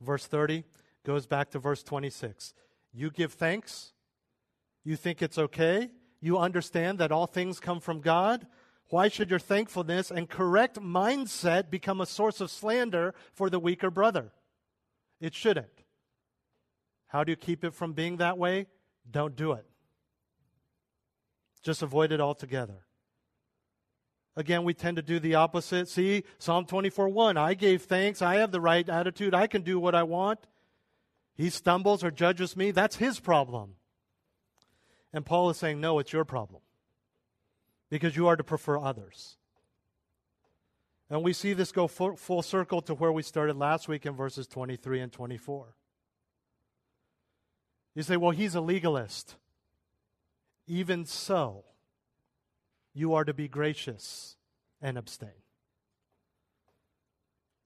Verse 0.00 0.26
30 0.26 0.64
goes 1.06 1.24
back 1.24 1.50
to 1.50 1.58
verse 1.60 1.84
26. 1.84 2.52
You 2.92 3.10
give 3.10 3.32
thanks. 3.32 3.92
You 4.84 4.96
think 4.96 5.22
it's 5.22 5.38
okay. 5.38 5.90
You 6.20 6.36
understand 6.36 6.98
that 6.98 7.12
all 7.12 7.28
things 7.28 7.60
come 7.60 7.78
from 7.78 8.00
God. 8.00 8.46
Why 8.88 9.08
should 9.08 9.30
your 9.30 9.38
thankfulness 9.38 10.10
and 10.10 10.28
correct 10.28 10.80
mindset 10.80 11.70
become 11.70 12.00
a 12.00 12.06
source 12.06 12.40
of 12.40 12.50
slander 12.50 13.14
for 13.32 13.48
the 13.48 13.60
weaker 13.60 13.90
brother? 13.90 14.32
It 15.20 15.32
shouldn't. 15.32 15.84
How 17.06 17.22
do 17.22 17.30
you 17.30 17.36
keep 17.36 17.64
it 17.64 17.72
from 17.72 17.92
being 17.92 18.16
that 18.16 18.36
way? 18.36 18.66
Don't 19.08 19.36
do 19.36 19.52
it. 19.52 19.64
Just 21.62 21.82
avoid 21.82 22.10
it 22.10 22.20
altogether. 22.20 22.84
Again, 24.34 24.64
we 24.64 24.74
tend 24.74 24.96
to 24.96 25.02
do 25.02 25.20
the 25.20 25.36
opposite. 25.36 25.88
See, 25.88 26.24
Psalm 26.38 26.66
24 26.66 27.08
1, 27.08 27.36
I 27.36 27.54
gave 27.54 27.82
thanks. 27.82 28.22
I 28.22 28.36
have 28.36 28.50
the 28.50 28.60
right 28.60 28.88
attitude. 28.88 29.34
I 29.34 29.46
can 29.46 29.62
do 29.62 29.78
what 29.78 29.94
I 29.94 30.02
want 30.02 30.40
he 31.36 31.50
stumbles 31.50 32.02
or 32.02 32.10
judges 32.10 32.56
me, 32.56 32.70
that's 32.70 32.96
his 32.96 33.20
problem. 33.20 33.74
And 35.12 35.24
Paul 35.24 35.50
is 35.50 35.56
saying, 35.56 35.80
no, 35.80 35.98
it's 35.98 36.12
your 36.12 36.24
problem 36.24 36.62
because 37.90 38.16
you 38.16 38.26
are 38.26 38.36
to 38.36 38.44
prefer 38.44 38.78
others. 38.78 39.36
And 41.08 41.22
we 41.22 41.32
see 41.32 41.52
this 41.52 41.70
go 41.70 41.86
full, 41.86 42.42
circle 42.42 42.82
to 42.82 42.94
where 42.94 43.12
we 43.12 43.22
started 43.22 43.56
last 43.56 43.86
week 43.86 44.06
in 44.06 44.14
verses 44.14 44.46
23 44.48 45.00
and 45.00 45.12
24. 45.12 45.76
You 47.94 48.02
say, 48.02 48.16
well, 48.16 48.32
he's 48.32 48.54
a 48.54 48.60
legalist. 48.60 49.36
Even 50.66 51.06
so, 51.06 51.64
you 52.92 53.14
are 53.14 53.24
to 53.24 53.32
be 53.32 53.46
gracious 53.46 54.36
and 54.82 54.98
abstain. 54.98 55.30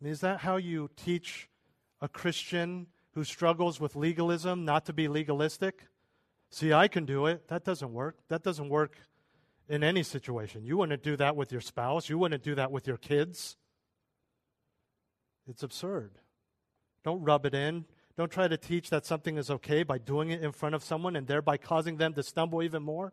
Is 0.02 0.20
that 0.20 0.40
how 0.40 0.56
you 0.56 0.90
teach 0.96 1.48
a 2.00 2.08
Christian 2.08 2.88
who 3.14 3.24
struggles 3.24 3.80
with 3.80 3.96
legalism 3.96 4.64
not 4.64 4.86
to 4.86 4.92
be 4.92 5.08
legalistic. 5.08 5.86
See, 6.50 6.72
I 6.72 6.88
can 6.88 7.04
do 7.04 7.26
it. 7.26 7.48
That 7.48 7.64
doesn't 7.64 7.92
work. 7.92 8.16
That 8.28 8.42
doesn't 8.42 8.68
work 8.68 8.96
in 9.68 9.84
any 9.84 10.02
situation. 10.02 10.64
You 10.64 10.76
wouldn't 10.78 11.02
do 11.02 11.16
that 11.16 11.36
with 11.36 11.52
your 11.52 11.60
spouse, 11.60 12.08
you 12.08 12.18
wouldn't 12.18 12.42
do 12.42 12.54
that 12.56 12.72
with 12.72 12.86
your 12.86 12.96
kids. 12.96 13.56
It's 15.48 15.62
absurd. 15.62 16.18
Don't 17.04 17.22
rub 17.22 17.46
it 17.46 17.54
in. 17.54 17.86
Don't 18.16 18.30
try 18.30 18.48
to 18.48 18.56
teach 18.56 18.90
that 18.90 19.06
something 19.06 19.38
is 19.38 19.50
okay 19.50 19.82
by 19.82 19.98
doing 19.98 20.30
it 20.30 20.42
in 20.42 20.52
front 20.52 20.74
of 20.74 20.84
someone 20.84 21.16
and 21.16 21.26
thereby 21.26 21.56
causing 21.56 21.96
them 21.96 22.12
to 22.14 22.22
stumble 22.22 22.62
even 22.62 22.82
more. 22.82 23.12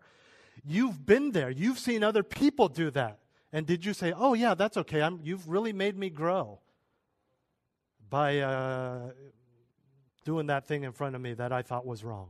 You've 0.66 1.06
been 1.06 1.32
there. 1.32 1.50
You've 1.50 1.80
seen 1.80 2.04
other 2.04 2.24
people 2.24 2.68
do 2.68 2.92
that. 2.92 3.20
And 3.54 3.66
did 3.66 3.86
you 3.86 3.94
say, 3.94 4.14
oh, 4.16 4.34
yeah, 4.34 4.54
that's 4.54 4.76
okay. 4.78 5.02
I'm, 5.02 5.20
you've 5.24 5.48
really 5.48 5.72
made 5.72 5.98
me 5.98 6.10
grow 6.10 6.60
by 8.10 8.40
uh, 8.40 9.12
doing 10.28 10.48
that 10.48 10.68
thing 10.68 10.84
in 10.84 10.92
front 10.92 11.16
of 11.16 11.22
me 11.22 11.34
that 11.34 11.54
I 11.54 11.62
thought 11.62 11.86
was 11.86 12.04
wrong. 12.04 12.28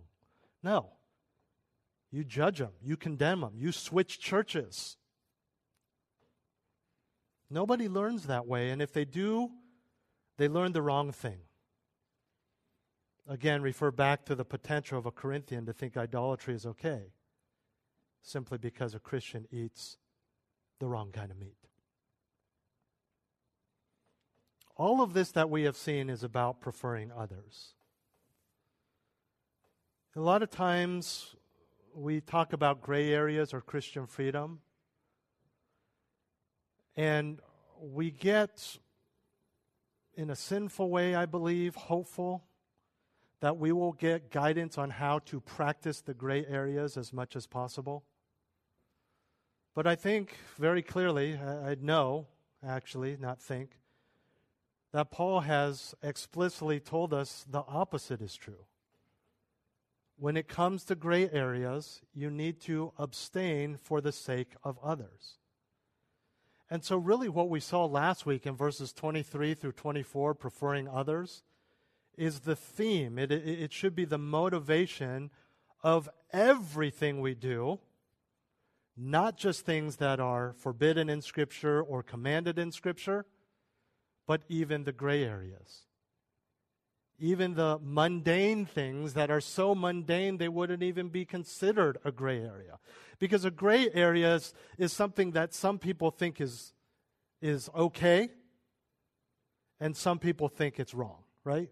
No. 0.61 0.91
You 2.11 2.23
judge 2.23 2.59
them, 2.59 2.73
you 2.79 2.95
condemn 2.95 3.41
them, 3.41 3.53
you 3.55 3.71
switch 3.71 4.19
churches. 4.19 4.97
Nobody 7.49 7.89
learns 7.89 8.27
that 8.27 8.45
way, 8.45 8.69
and 8.69 8.83
if 8.83 8.93
they 8.93 9.03
do, 9.03 9.49
they 10.37 10.47
learn 10.47 10.73
the 10.73 10.81
wrong 10.83 11.11
thing. 11.11 11.39
Again, 13.27 13.63
refer 13.63 13.89
back 13.89 14.25
to 14.25 14.35
the 14.35 14.45
potential 14.45 14.99
of 14.99 15.07
a 15.07 15.11
Corinthian 15.11 15.65
to 15.65 15.73
think 15.73 15.97
idolatry 15.97 16.53
is 16.53 16.67
okay 16.67 17.13
simply 18.21 18.59
because 18.59 18.93
a 18.93 18.99
Christian 18.99 19.47
eats 19.51 19.97
the 20.79 20.85
wrong 20.85 21.11
kind 21.11 21.31
of 21.31 21.39
meat. 21.39 21.57
All 24.75 25.01
of 25.01 25.13
this 25.13 25.31
that 25.31 25.49
we 25.49 25.63
have 25.63 25.75
seen 25.75 26.11
is 26.11 26.23
about 26.23 26.61
preferring 26.61 27.11
others. 27.11 27.73
A 30.17 30.19
lot 30.19 30.41
of 30.41 30.49
times 30.49 31.35
we 31.93 32.21
talk 32.21 32.51
about 32.51 32.81
gray 32.81 33.13
areas 33.13 33.53
or 33.53 33.61
Christian 33.61 34.07
freedom, 34.07 34.61
and 36.95 37.39
we 37.79 38.09
get, 38.09 38.79
in 40.15 40.31
a 40.31 40.35
sinful 40.35 40.89
way, 40.89 41.13
I 41.13 41.27
believe, 41.27 41.75
hopeful 41.75 42.43
that 43.41 43.57
we 43.57 43.71
will 43.71 43.91
get 43.91 44.31
guidance 44.31 44.79
on 44.79 44.89
how 44.89 45.19
to 45.25 45.39
practice 45.39 46.01
the 46.01 46.15
gray 46.15 46.43
areas 46.47 46.97
as 46.97 47.13
much 47.13 47.35
as 47.35 47.45
possible. 47.45 48.03
But 49.75 49.85
I 49.85 49.93
think 49.93 50.35
very 50.57 50.81
clearly, 50.81 51.37
I 51.37 51.75
know, 51.79 52.25
actually, 52.67 53.17
not 53.17 53.39
think, 53.39 53.77
that 54.93 55.11
Paul 55.11 55.41
has 55.41 55.93
explicitly 56.01 56.79
told 56.79 57.13
us 57.13 57.45
the 57.47 57.63
opposite 57.67 58.19
is 58.19 58.35
true 58.35 58.65
when 60.17 60.35
it 60.35 60.47
comes 60.47 60.83
to 60.85 60.95
gray 60.95 61.29
areas, 61.29 62.01
you 62.13 62.29
need 62.29 62.59
to 62.61 62.91
abstain 62.97 63.77
for 63.77 64.01
the 64.01 64.11
sake 64.11 64.53
of 64.63 64.77
others. 64.83 65.37
And 66.69 66.83
so, 66.83 66.97
really, 66.97 67.29
what 67.29 67.49
we 67.49 67.59
saw 67.59 67.85
last 67.85 68.25
week 68.25 68.45
in 68.45 68.55
verses 68.55 68.91
23 68.91 69.53
through 69.53 69.71
24, 69.73 70.33
preferring 70.33 70.87
others, 70.87 71.43
is 72.17 72.41
the 72.41 72.55
theme. 72.55 73.17
It, 73.17 73.31
it, 73.31 73.71
should 73.71 73.95
be 73.95 74.03
the 74.03 74.17
motivation 74.17 75.29
of 75.83 76.09
everything 76.33 77.21
we 77.21 77.35
do, 77.35 77.79
not 78.97 79.37
just 79.37 79.65
things 79.65 79.97
that 79.97 80.19
are 80.19 80.55
forbidden 80.57 81.09
in 81.09 81.21
Scripture 81.21 81.81
or 81.81 82.01
commanded 82.03 82.57
in 82.57 82.71
Scripture, 82.71 83.25
but 84.25 84.41
even 84.49 84.83
the 84.83 84.91
gray 84.91 85.23
areas. 85.23 85.86
Even 87.19 87.55
the 87.55 87.79
mundane 87.81 88.65
things 88.65 89.13
that 89.13 89.31
are 89.31 89.41
so 89.41 89.73
mundane 89.73 90.37
they 90.37 90.47
wouldn't 90.47 90.83
even 90.83 91.09
be 91.09 91.25
considered 91.25 91.97
a 92.03 92.11
gray 92.11 92.39
area. 92.41 92.77
Because 93.19 93.43
a 93.43 93.51
gray 93.51 93.89
area 93.93 94.35
is, 94.35 94.53
is 94.77 94.93
something 94.93 95.31
that 95.31 95.53
some 95.53 95.79
people 95.79 96.11
think 96.11 96.39
is, 96.39 96.73
is 97.41 97.69
okay, 97.75 98.29
and 99.79 99.95
some 99.97 100.19
people 100.19 100.47
think 100.47 100.79
it's 100.79 100.93
wrong, 100.93 101.23
right? 101.43 101.69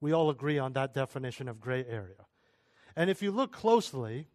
We 0.00 0.12
all 0.12 0.30
agree 0.30 0.58
on 0.58 0.72
that 0.74 0.94
definition 0.94 1.48
of 1.48 1.60
gray 1.60 1.84
area. 1.88 2.26
And 2.96 3.10
if 3.10 3.22
you 3.22 3.30
look 3.30 3.52
closely, 3.52 4.28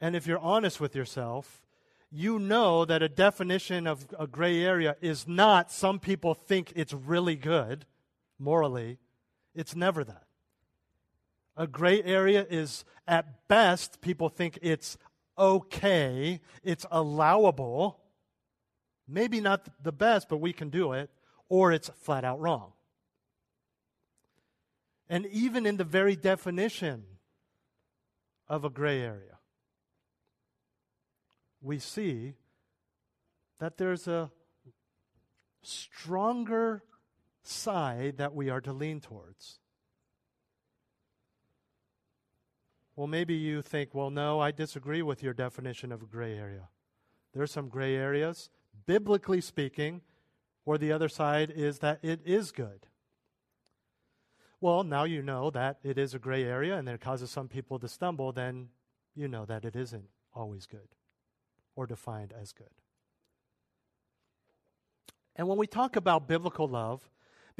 and 0.00 0.16
if 0.16 0.26
you're 0.26 0.38
honest 0.38 0.80
with 0.80 0.94
yourself, 0.94 1.62
you 2.10 2.38
know 2.38 2.84
that 2.84 3.02
a 3.02 3.08
definition 3.08 3.86
of 3.86 4.06
a 4.18 4.26
gray 4.26 4.62
area 4.62 4.96
is 5.00 5.28
not 5.28 5.70
some 5.70 5.98
people 5.98 6.34
think 6.34 6.72
it's 6.74 6.92
really 6.92 7.36
good 7.36 7.86
morally. 8.40 8.98
It's 9.54 9.76
never 9.76 10.02
that. 10.04 10.24
A 11.56 11.66
gray 11.66 12.02
area 12.02 12.46
is, 12.48 12.84
at 13.06 13.46
best, 13.48 14.00
people 14.00 14.28
think 14.28 14.58
it's 14.62 14.96
okay, 15.38 16.40
it's 16.62 16.86
allowable. 16.90 18.00
Maybe 19.06 19.40
not 19.40 19.68
the 19.82 19.92
best, 19.92 20.28
but 20.28 20.38
we 20.38 20.52
can 20.52 20.70
do 20.70 20.92
it, 20.92 21.10
or 21.48 21.72
it's 21.72 21.90
flat 22.00 22.24
out 22.24 22.40
wrong. 22.40 22.72
And 25.08 25.26
even 25.26 25.66
in 25.66 25.76
the 25.76 25.84
very 25.84 26.14
definition 26.14 27.04
of 28.48 28.64
a 28.64 28.70
gray 28.70 29.00
area, 29.00 29.38
we 31.60 31.78
see 31.78 32.34
that 33.58 33.76
there's 33.76 34.06
a 34.06 34.30
stronger 35.62 36.82
side 37.42 38.18
that 38.18 38.34
we 38.34 38.50
are 38.50 38.60
to 38.60 38.72
lean 38.72 39.00
towards. 39.00 39.58
Well, 42.96 43.06
maybe 43.06 43.34
you 43.34 43.62
think, 43.62 43.94
well, 43.94 44.10
no, 44.10 44.40
I 44.40 44.50
disagree 44.50 45.00
with 45.00 45.22
your 45.22 45.32
definition 45.32 45.90
of 45.92 46.02
a 46.02 46.06
gray 46.06 46.36
area. 46.36 46.68
There 47.32 47.42
are 47.42 47.46
some 47.46 47.68
gray 47.68 47.94
areas, 47.94 48.50
biblically 48.86 49.40
speaking, 49.40 50.02
or 50.66 50.76
the 50.76 50.92
other 50.92 51.08
side 51.08 51.50
is 51.50 51.78
that 51.78 52.00
it 52.02 52.20
is 52.24 52.52
good. 52.52 52.86
Well, 54.60 54.84
now 54.84 55.04
you 55.04 55.22
know 55.22 55.50
that 55.50 55.78
it 55.82 55.96
is 55.96 56.12
a 56.12 56.18
gray 56.18 56.44
area 56.44 56.76
and 56.76 56.86
it 56.88 57.00
causes 57.00 57.30
some 57.30 57.48
people 57.48 57.78
to 57.78 57.88
stumble, 57.88 58.32
then 58.32 58.68
you 59.14 59.26
know 59.26 59.46
that 59.46 59.64
it 59.64 59.74
isn't 59.74 60.04
always 60.34 60.66
good 60.66 60.88
or 61.74 61.86
defined 61.86 62.34
as 62.38 62.52
good. 62.52 62.68
And 65.36 65.48
when 65.48 65.56
we 65.56 65.66
talk 65.66 65.96
about 65.96 66.28
biblical 66.28 66.68
love, 66.68 67.08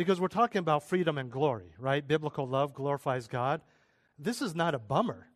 because 0.00 0.18
we're 0.18 0.28
talking 0.28 0.60
about 0.60 0.82
freedom 0.82 1.18
and 1.18 1.30
glory, 1.30 1.74
right? 1.78 2.08
Biblical 2.08 2.48
love 2.48 2.72
glorifies 2.72 3.28
God. 3.28 3.60
This 4.18 4.40
is 4.40 4.54
not 4.54 4.74
a 4.74 4.78
bummer. 4.78 5.26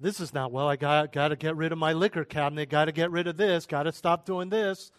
This 0.00 0.18
is 0.18 0.32
not, 0.32 0.50
well, 0.50 0.66
I 0.66 0.76
got, 0.76 1.12
got 1.12 1.28
to 1.28 1.36
get 1.36 1.56
rid 1.56 1.72
of 1.72 1.78
my 1.78 1.92
liquor 1.92 2.24
cabinet, 2.24 2.70
got 2.70 2.86
to 2.86 2.92
get 2.92 3.10
rid 3.10 3.26
of 3.26 3.36
this, 3.36 3.66
got 3.66 3.82
to 3.82 3.92
stop 3.92 4.24
doing 4.24 4.48
this. 4.48 4.90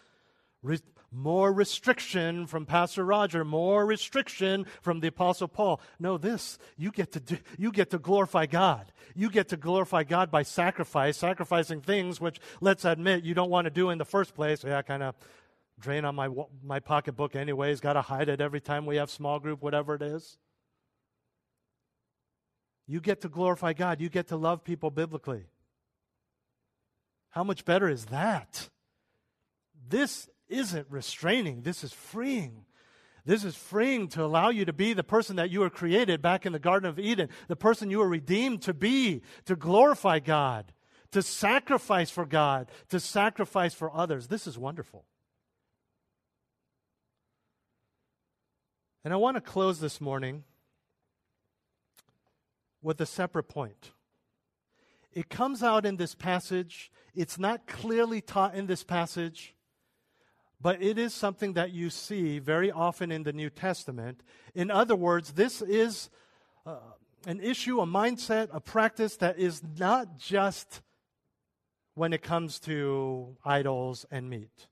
Re- 0.62 0.78
more 1.10 1.52
restriction 1.52 2.46
from 2.46 2.66
Pastor 2.66 3.04
Roger, 3.04 3.44
more 3.44 3.84
restriction 3.84 4.64
from 4.80 5.00
the 5.00 5.08
Apostle 5.08 5.48
Paul. 5.48 5.80
No, 5.98 6.18
this, 6.18 6.56
you 6.76 6.92
get 6.92 7.10
to 7.10 7.18
do, 7.18 7.38
you 7.58 7.72
get 7.72 7.90
to 7.90 7.98
glorify 7.98 8.46
God. 8.46 8.92
You 9.16 9.28
get 9.28 9.48
to 9.48 9.56
glorify 9.56 10.04
God 10.04 10.30
by 10.30 10.44
sacrifice, 10.44 11.16
sacrificing 11.16 11.80
things 11.80 12.20
which, 12.20 12.38
let's 12.60 12.84
admit, 12.84 13.24
you 13.24 13.34
don't 13.34 13.50
want 13.50 13.64
to 13.64 13.70
do 13.72 13.90
in 13.90 13.98
the 13.98 14.04
first 14.04 14.36
place. 14.36 14.62
Yeah, 14.62 14.82
kind 14.82 15.02
of 15.02 15.16
drain 15.78 16.04
on 16.04 16.14
my, 16.14 16.28
my 16.62 16.80
pocketbook 16.80 17.36
anyways, 17.36 17.80
got 17.80 17.94
to 17.94 18.02
hide 18.02 18.28
it 18.28 18.40
every 18.40 18.60
time 18.60 18.86
we 18.86 18.96
have 18.96 19.10
small 19.10 19.38
group, 19.38 19.62
whatever 19.62 19.94
it 19.94 20.02
is. 20.02 20.38
You 22.86 23.00
get 23.00 23.22
to 23.22 23.28
glorify 23.28 23.72
God. 23.72 24.00
You 24.00 24.08
get 24.08 24.28
to 24.28 24.36
love 24.36 24.64
people 24.64 24.90
biblically. 24.90 25.46
How 27.30 27.44
much 27.44 27.64
better 27.64 27.88
is 27.88 28.06
that? 28.06 28.68
This 29.88 30.28
isn't 30.48 30.86
restraining, 30.88 31.62
this 31.62 31.84
is 31.84 31.92
freeing. 31.92 32.64
This 33.26 33.42
is 33.42 33.56
freeing 33.56 34.06
to 34.10 34.22
allow 34.22 34.50
you 34.50 34.64
to 34.66 34.72
be 34.72 34.92
the 34.92 35.02
person 35.02 35.34
that 35.34 35.50
you 35.50 35.58
were 35.58 35.68
created 35.68 36.22
back 36.22 36.46
in 36.46 36.52
the 36.52 36.60
Garden 36.60 36.88
of 36.88 37.00
Eden, 37.00 37.28
the 37.48 37.56
person 37.56 37.90
you 37.90 37.98
were 37.98 38.08
redeemed 38.08 38.62
to 38.62 38.72
be, 38.72 39.22
to 39.46 39.56
glorify 39.56 40.20
God, 40.20 40.72
to 41.10 41.22
sacrifice 41.22 42.08
for 42.08 42.24
God, 42.24 42.70
to 42.90 43.00
sacrifice 43.00 43.74
for 43.74 43.92
others. 43.92 44.28
This 44.28 44.46
is 44.46 44.56
wonderful. 44.56 45.04
And 49.06 49.12
I 49.12 49.18
want 49.18 49.36
to 49.36 49.40
close 49.40 49.78
this 49.78 50.00
morning 50.00 50.42
with 52.82 53.00
a 53.00 53.06
separate 53.06 53.44
point. 53.44 53.92
It 55.12 55.28
comes 55.28 55.62
out 55.62 55.86
in 55.86 55.96
this 55.96 56.16
passage. 56.16 56.90
It's 57.14 57.38
not 57.38 57.68
clearly 57.68 58.20
taught 58.20 58.56
in 58.56 58.66
this 58.66 58.82
passage. 58.82 59.54
But 60.60 60.82
it 60.82 60.98
is 60.98 61.14
something 61.14 61.52
that 61.52 61.70
you 61.70 61.88
see 61.88 62.40
very 62.40 62.72
often 62.72 63.12
in 63.12 63.22
the 63.22 63.32
New 63.32 63.48
Testament. 63.48 64.24
In 64.56 64.72
other 64.72 64.96
words, 64.96 65.34
this 65.34 65.62
is 65.62 66.10
uh, 66.66 66.78
an 67.28 67.38
issue, 67.38 67.80
a 67.80 67.86
mindset, 67.86 68.48
a 68.52 68.58
practice 68.58 69.18
that 69.18 69.38
is 69.38 69.62
not 69.78 70.18
just 70.18 70.82
when 71.94 72.12
it 72.12 72.22
comes 72.22 72.58
to 72.58 73.36
idols 73.44 74.04
and 74.10 74.28
meat. 74.28 74.66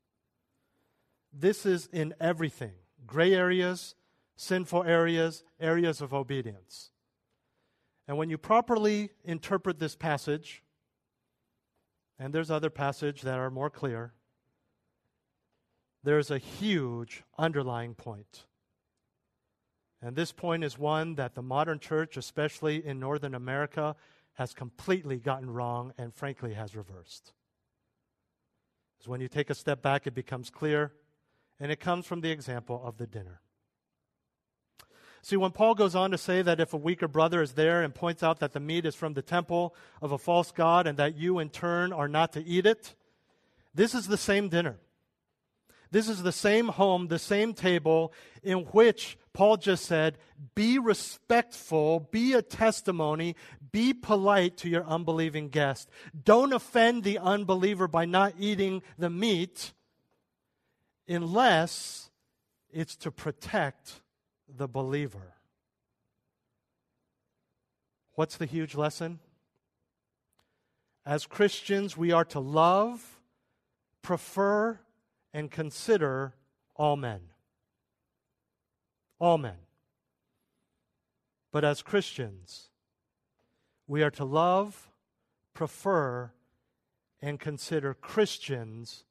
This 1.32 1.64
is 1.64 1.88
in 1.92 2.14
everything 2.18 2.72
gray 3.06 3.32
areas, 3.32 3.94
sinful 4.36 4.84
areas, 4.84 5.44
areas 5.60 6.00
of 6.00 6.12
obedience. 6.12 6.90
And 8.06 8.18
when 8.18 8.30
you 8.30 8.38
properly 8.38 9.10
interpret 9.24 9.78
this 9.78 9.96
passage, 9.96 10.62
and 12.18 12.34
there's 12.34 12.50
other 12.50 12.70
passages 12.70 13.22
that 13.22 13.38
are 13.38 13.50
more 13.50 13.70
clear, 13.70 14.12
there's 16.02 16.30
a 16.30 16.38
huge 16.38 17.22
underlying 17.38 17.94
point. 17.94 18.44
And 20.02 20.14
this 20.14 20.32
point 20.32 20.62
is 20.62 20.78
one 20.78 21.14
that 21.14 21.34
the 21.34 21.42
modern 21.42 21.78
church, 21.78 22.18
especially 22.18 22.84
in 22.84 23.00
Northern 23.00 23.34
America, 23.34 23.96
has 24.34 24.52
completely 24.52 25.18
gotten 25.18 25.48
wrong 25.48 25.94
and 25.96 26.12
frankly 26.12 26.52
has 26.54 26.76
reversed. 26.76 27.32
Because 28.92 29.08
when 29.08 29.22
you 29.22 29.28
take 29.28 29.48
a 29.48 29.54
step 29.54 29.80
back, 29.80 30.06
it 30.06 30.14
becomes 30.14 30.50
clear, 30.50 30.92
and 31.58 31.72
it 31.72 31.80
comes 31.80 32.04
from 32.04 32.20
the 32.20 32.30
example 32.30 32.82
of 32.84 32.98
the 32.98 33.06
dinner. 33.06 33.40
See, 35.24 35.38
when 35.38 35.52
Paul 35.52 35.74
goes 35.74 35.94
on 35.94 36.10
to 36.10 36.18
say 36.18 36.42
that 36.42 36.60
if 36.60 36.74
a 36.74 36.76
weaker 36.76 37.08
brother 37.08 37.40
is 37.40 37.52
there 37.52 37.80
and 37.80 37.94
points 37.94 38.22
out 38.22 38.40
that 38.40 38.52
the 38.52 38.60
meat 38.60 38.84
is 38.84 38.94
from 38.94 39.14
the 39.14 39.22
temple 39.22 39.74
of 40.02 40.12
a 40.12 40.18
false 40.18 40.52
god 40.52 40.86
and 40.86 40.98
that 40.98 41.16
you 41.16 41.38
in 41.38 41.48
turn 41.48 41.94
are 41.94 42.08
not 42.08 42.34
to 42.34 42.44
eat 42.44 42.66
it, 42.66 42.94
this 43.74 43.94
is 43.94 44.06
the 44.06 44.18
same 44.18 44.50
dinner. 44.50 44.76
This 45.90 46.10
is 46.10 46.22
the 46.22 46.30
same 46.30 46.68
home, 46.68 47.08
the 47.08 47.18
same 47.18 47.54
table 47.54 48.12
in 48.42 48.66
which 48.72 49.16
Paul 49.32 49.56
just 49.56 49.86
said, 49.86 50.18
be 50.54 50.78
respectful, 50.78 52.00
be 52.00 52.34
a 52.34 52.42
testimony, 52.42 53.34
be 53.72 53.94
polite 53.94 54.58
to 54.58 54.68
your 54.68 54.84
unbelieving 54.84 55.48
guest. 55.48 55.88
Don't 56.22 56.52
offend 56.52 57.02
the 57.02 57.18
unbeliever 57.18 57.88
by 57.88 58.04
not 58.04 58.34
eating 58.38 58.82
the 58.98 59.08
meat 59.08 59.72
unless 61.08 62.10
it's 62.70 62.94
to 62.96 63.10
protect 63.10 64.02
the 64.56 64.68
believer. 64.68 65.34
What's 68.14 68.36
the 68.36 68.46
huge 68.46 68.74
lesson? 68.74 69.18
As 71.04 71.26
Christians, 71.26 71.96
we 71.96 72.12
are 72.12 72.24
to 72.26 72.40
love, 72.40 73.20
prefer, 74.02 74.78
and 75.32 75.50
consider 75.50 76.34
all 76.76 76.96
men. 76.96 77.20
All 79.18 79.36
men. 79.36 79.58
But 81.52 81.64
as 81.64 81.82
Christians, 81.82 82.68
we 83.86 84.02
are 84.02 84.10
to 84.12 84.24
love, 84.24 84.88
prefer, 85.52 86.32
and 87.20 87.38
consider 87.38 87.94
Christians 87.94 89.04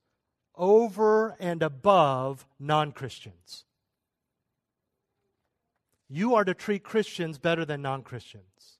over 0.56 1.36
and 1.40 1.62
above 1.64 2.46
non 2.60 2.92
Christians. 2.92 3.66
You 6.10 6.36
are 6.36 6.44
to 6.44 6.54
treat 6.54 6.84
Christians 6.84 7.38
better 7.38 7.66
than 7.66 7.82
non 7.82 8.04
Christians. 8.04 8.80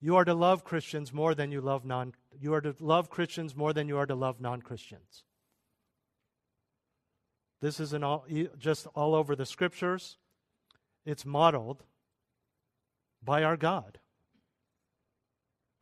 You 0.00 0.16
are 0.16 0.24
to 0.24 0.34
love 0.34 0.64
Christians 0.64 1.12
more 1.12 1.34
than 1.34 1.52
you 1.52 1.60
love 1.60 1.84
non 1.84 2.12
you 2.40 2.52
are 2.54 2.60
to 2.60 2.74
love 2.80 3.08
Christians 3.08 3.54
more 3.54 3.72
than 3.72 3.88
you 3.88 3.96
are 3.96 4.06
to 4.06 4.14
love 4.14 4.40
non 4.40 4.60
Christians. 4.60 5.24
This 7.60 7.78
isn't 7.78 8.02
all, 8.02 8.26
just 8.58 8.88
all 8.94 9.14
over 9.14 9.36
the 9.36 9.46
scriptures, 9.46 10.18
it's 11.06 11.24
modeled 11.24 11.84
by 13.22 13.44
our 13.44 13.56
God. 13.56 13.98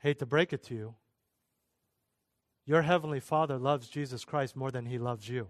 Hate 0.00 0.18
to 0.18 0.26
break 0.26 0.52
it 0.52 0.62
to 0.64 0.74
you. 0.74 0.94
Your 2.66 2.82
heavenly 2.82 3.20
Father 3.20 3.58
loves 3.58 3.88
Jesus 3.88 4.24
Christ 4.24 4.54
more 4.54 4.70
than 4.70 4.86
he 4.86 4.98
loves 4.98 5.28
you. 5.28 5.48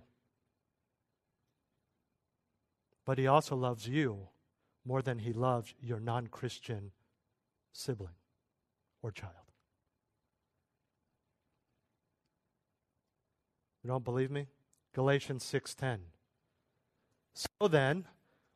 But 3.05 3.19
he 3.19 3.27
also 3.27 3.57
loves 3.57 3.89
you 3.89 4.29
more 4.85 5.03
than 5.03 5.19
he 5.19 5.33
loves 5.33 5.75
your 5.81 6.01
non 6.01 6.27
Christian 6.29 6.93
sibling 7.73 8.15
or 9.03 9.11
child. 9.11 9.35
You 13.83 13.89
don't 13.89 14.05
believe 14.05 14.31
me? 14.31 14.49
Galatians 14.95 15.45
6:10. 15.45 16.01
So 17.35 17.69
then, 17.69 18.07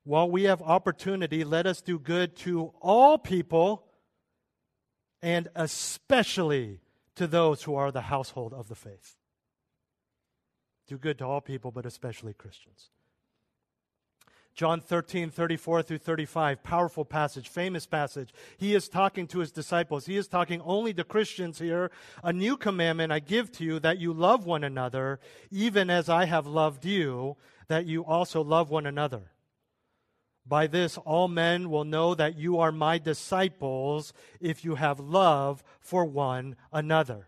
while 0.03 0.31
we 0.31 0.45
have 0.45 0.61
opportunity, 0.61 1.45
let 1.45 1.67
us 1.67 1.81
do 1.81 1.99
good 1.99 2.37
to 2.37 2.75
all 2.81 3.17
people 3.19 3.87
and 5.23 5.49
especially 5.55 6.81
to 7.15 7.27
those 7.27 7.63
who 7.63 7.75
are 7.75 7.91
the 7.91 8.03
household 8.03 8.53
of 8.53 8.69
the 8.69 8.75
faith. 8.75 9.17
Do 10.87 10.99
good 10.99 11.17
to 11.19 11.25
all 11.25 11.41
people, 11.41 11.71
but 11.71 11.87
especially 11.87 12.35
Christians. 12.35 12.91
John 14.55 14.81
13, 14.81 15.31
34 15.31 15.83
through 15.83 15.99
35, 15.99 16.63
powerful 16.63 17.05
passage, 17.05 17.49
famous 17.49 17.87
passage. 17.87 18.33
He 18.57 18.75
is 18.75 18.89
talking 18.89 19.27
to 19.29 19.41
his 19.41 19.51
disciples. 19.51 20.07
He 20.07 20.17
is 20.17 20.29
talking 20.29 20.61
only 20.65 20.95
to 20.95 21.03
Christians 21.03 21.59
here. 21.59 21.91
A 22.23 22.33
new 22.33 22.57
commandment 22.57 23.13
I 23.13 23.19
give 23.19 23.51
to 23.53 23.65
you 23.65 23.81
that 23.81 23.99
you 23.99 24.13
love 24.13 24.47
one 24.47 24.63
another, 24.63 25.19
even 25.51 25.91
as 25.91 26.09
I 26.09 26.27
have 26.27 26.47
loved 26.47 26.85
you, 26.85 27.37
that 27.67 27.87
you 27.87 28.05
also 28.05 28.43
love 28.43 28.71
one 28.71 28.87
another. 28.87 29.33
By 30.47 30.69
this, 30.69 30.99
all 30.99 31.27
men 31.27 31.69
will 31.69 31.85
know 31.85 32.15
that 32.15 32.37
you 32.37 32.59
are 32.59 32.71
my 32.71 32.99
disciples 32.99 34.13
if 34.41 34.65
you 34.65 34.77
have 34.77 35.01
love 35.01 35.65
for 35.81 36.05
one 36.05 36.55
another. 36.73 37.27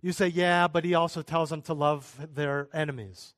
You 0.00 0.12
say, 0.12 0.28
yeah, 0.28 0.68
but 0.68 0.84
he 0.84 0.94
also 0.94 1.22
tells 1.22 1.50
them 1.50 1.62
to 1.62 1.74
love 1.74 2.28
their 2.32 2.68
enemies. 2.72 3.34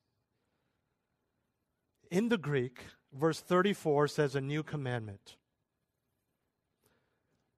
In 2.11 2.29
the 2.29 2.37
Greek, 2.37 2.83
verse 3.13 3.39
34 3.39 4.07
says 4.07 4.35
a 4.35 4.41
new 4.41 4.63
commandment. 4.63 5.35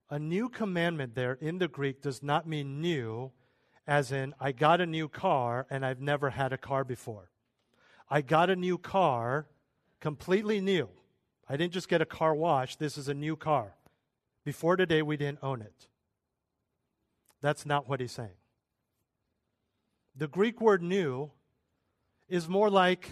A 0.10 0.20
new 0.20 0.50
commandment 0.50 1.16
there 1.16 1.34
in 1.34 1.58
the 1.58 1.68
Greek 1.68 2.02
does 2.02 2.22
not 2.22 2.48
mean 2.48 2.82
new, 2.82 3.32
as 3.88 4.12
in, 4.12 4.34
I 4.40 4.52
got 4.52 4.82
a 4.82 4.86
new 4.86 5.08
car 5.08 5.66
and 5.70 5.86
I've 5.86 6.02
never 6.02 6.30
had 6.30 6.52
a 6.52 6.58
car 6.58 6.84
before. 6.84 7.32
I 8.10 8.22
got 8.22 8.50
a 8.50 8.56
new 8.56 8.78
car, 8.78 9.48
completely 10.02 10.60
new. 10.60 10.90
I 11.48 11.56
didn't 11.56 11.74
just 11.74 11.88
get 11.88 12.02
a 12.02 12.06
car 12.06 12.36
wash, 12.36 12.76
this 12.76 12.98
is 12.98 13.08
a 13.08 13.14
new 13.14 13.36
car. 13.36 13.76
Before 14.44 14.76
today, 14.76 15.02
we 15.02 15.18
didn't 15.18 15.40
own 15.42 15.62
it. 15.62 15.88
That's 17.42 17.66
not 17.66 17.88
what 17.88 18.00
he's 18.00 18.12
saying. 18.12 18.30
The 20.16 20.28
Greek 20.28 20.60
word 20.60 20.84
new 20.84 21.32
is 22.28 22.48
more 22.50 22.70
like 22.70 23.12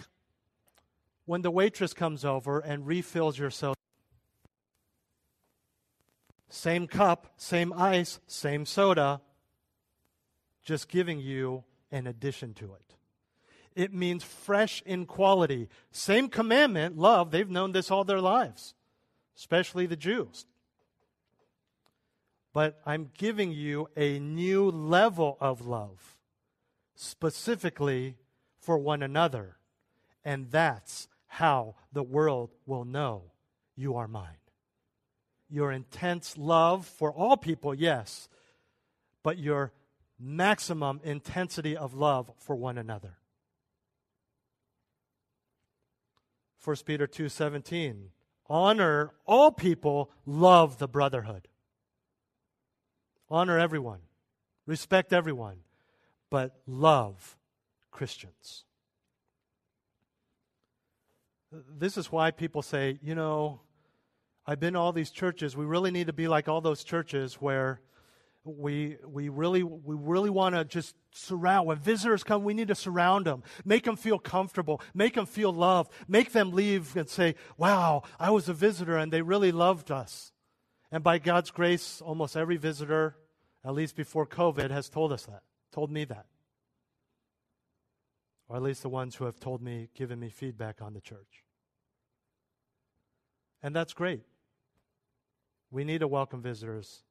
when 1.30 1.42
the 1.42 1.50
waitress 1.52 1.94
comes 1.94 2.24
over 2.24 2.58
and 2.58 2.88
refills 2.88 3.38
your 3.38 3.50
soda. 3.50 3.76
Same 6.48 6.88
cup, 6.88 7.28
same 7.36 7.72
ice, 7.72 8.18
same 8.26 8.66
soda, 8.66 9.20
just 10.64 10.88
giving 10.88 11.20
you 11.20 11.62
an 11.92 12.08
addition 12.08 12.52
to 12.52 12.74
it. 12.74 12.96
It 13.76 13.94
means 13.94 14.24
fresh 14.24 14.82
in 14.84 15.06
quality. 15.06 15.68
Same 15.92 16.28
commandment, 16.28 16.98
love, 16.98 17.30
they've 17.30 17.48
known 17.48 17.70
this 17.70 17.92
all 17.92 18.02
their 18.02 18.20
lives, 18.20 18.74
especially 19.36 19.86
the 19.86 19.94
Jews. 19.94 20.46
But 22.52 22.80
I'm 22.84 23.08
giving 23.16 23.52
you 23.52 23.86
a 23.96 24.18
new 24.18 24.68
level 24.68 25.38
of 25.40 25.64
love, 25.64 26.18
specifically 26.96 28.16
for 28.58 28.76
one 28.78 29.00
another. 29.00 29.58
And 30.24 30.50
that's 30.50 31.06
how 31.32 31.76
the 31.92 32.02
world 32.02 32.50
will 32.66 32.84
know 32.84 33.22
you 33.76 33.96
are 33.96 34.08
mine. 34.08 34.36
Your 35.48 35.70
intense 35.70 36.36
love 36.36 36.86
for 36.86 37.12
all 37.12 37.36
people, 37.36 37.72
yes, 37.72 38.28
but 39.22 39.38
your 39.38 39.72
maximum 40.18 41.00
intensity 41.04 41.76
of 41.76 41.94
love 41.94 42.32
for 42.36 42.56
one 42.56 42.76
another. 42.76 43.16
1 46.64 46.76
Peter 46.84 47.06
2:17 47.06 48.10
Honor 48.46 49.12
all 49.24 49.52
people, 49.52 50.10
love 50.26 50.78
the 50.78 50.88
brotherhood. 50.88 51.46
Honor 53.28 53.56
everyone, 53.56 54.00
respect 54.66 55.12
everyone, 55.12 55.58
but 56.28 56.60
love 56.66 57.38
Christians. 57.92 58.64
This 61.52 61.96
is 61.96 62.12
why 62.12 62.30
people 62.30 62.62
say, 62.62 62.98
you 63.02 63.14
know, 63.14 63.60
I've 64.46 64.60
been 64.60 64.74
to 64.74 64.78
all 64.78 64.92
these 64.92 65.10
churches. 65.10 65.56
We 65.56 65.64
really 65.64 65.90
need 65.90 66.06
to 66.06 66.12
be 66.12 66.28
like 66.28 66.48
all 66.48 66.60
those 66.60 66.84
churches 66.84 67.34
where 67.34 67.80
we, 68.44 68.96
we 69.06 69.28
really, 69.28 69.62
we 69.62 69.96
really 69.96 70.30
want 70.30 70.54
to 70.54 70.64
just 70.64 70.94
surround. 71.12 71.66
When 71.66 71.78
visitors 71.78 72.22
come, 72.22 72.44
we 72.44 72.54
need 72.54 72.68
to 72.68 72.74
surround 72.74 73.26
them, 73.26 73.42
make 73.64 73.84
them 73.84 73.96
feel 73.96 74.18
comfortable, 74.18 74.80
make 74.94 75.14
them 75.14 75.26
feel 75.26 75.52
loved, 75.52 75.92
make 76.08 76.32
them 76.32 76.52
leave 76.52 76.96
and 76.96 77.08
say, 77.08 77.34
wow, 77.56 78.02
I 78.18 78.30
was 78.30 78.48
a 78.48 78.54
visitor 78.54 78.96
and 78.96 79.12
they 79.12 79.22
really 79.22 79.52
loved 79.52 79.90
us. 79.90 80.32
And 80.92 81.04
by 81.04 81.18
God's 81.18 81.50
grace, 81.50 82.00
almost 82.00 82.36
every 82.36 82.56
visitor, 82.56 83.16
at 83.64 83.74
least 83.74 83.96
before 83.96 84.26
COVID, 84.26 84.70
has 84.70 84.88
told 84.88 85.12
us 85.12 85.26
that, 85.26 85.42
told 85.72 85.90
me 85.90 86.04
that 86.04 86.26
or 88.50 88.56
at 88.56 88.62
least 88.62 88.82
the 88.82 88.88
ones 88.88 89.14
who 89.14 89.26
have 89.26 89.38
told 89.38 89.62
me, 89.62 89.88
given 89.94 90.18
me 90.18 90.28
feedback 90.28 90.82
on 90.82 90.92
the 90.92 91.00
church. 91.00 91.44
And 93.62 93.76
that's 93.76 93.92
great. 93.92 94.22
We 95.70 95.84
need 95.84 95.98
to 95.98 96.08
welcome 96.08 96.42
visitors, 96.42 97.04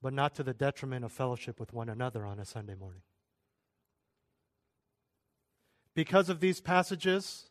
but 0.00 0.12
not 0.12 0.32
to 0.36 0.44
the 0.44 0.54
detriment 0.54 1.04
of 1.04 1.10
fellowship 1.10 1.58
with 1.58 1.72
one 1.72 1.88
another 1.88 2.24
on 2.24 2.38
a 2.38 2.44
Sunday 2.44 2.76
morning. 2.76 3.02
Because 5.96 6.28
of 6.28 6.38
these 6.38 6.60
passages, 6.60 7.50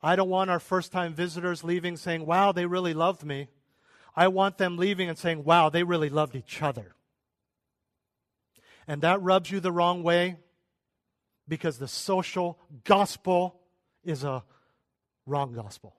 I 0.00 0.14
don't 0.14 0.28
want 0.28 0.50
our 0.50 0.60
first 0.60 0.92
time 0.92 1.14
visitors 1.14 1.64
leaving 1.64 1.96
saying, 1.96 2.26
wow, 2.26 2.52
they 2.52 2.66
really 2.66 2.94
loved 2.94 3.24
me. 3.24 3.48
I 4.14 4.28
want 4.28 4.56
them 4.56 4.76
leaving 4.76 5.08
and 5.08 5.18
saying, 5.18 5.42
wow, 5.42 5.68
they 5.68 5.82
really 5.82 6.10
loved 6.10 6.36
each 6.36 6.62
other. 6.62 6.94
And 8.86 9.02
that 9.02 9.20
rubs 9.20 9.50
you 9.50 9.58
the 9.58 9.72
wrong 9.72 10.04
way 10.04 10.36
because 11.50 11.78
the 11.78 11.88
social 11.88 12.56
gospel 12.84 13.60
is 14.04 14.22
a 14.22 14.44
wrong 15.26 15.52
gospel. 15.52 15.96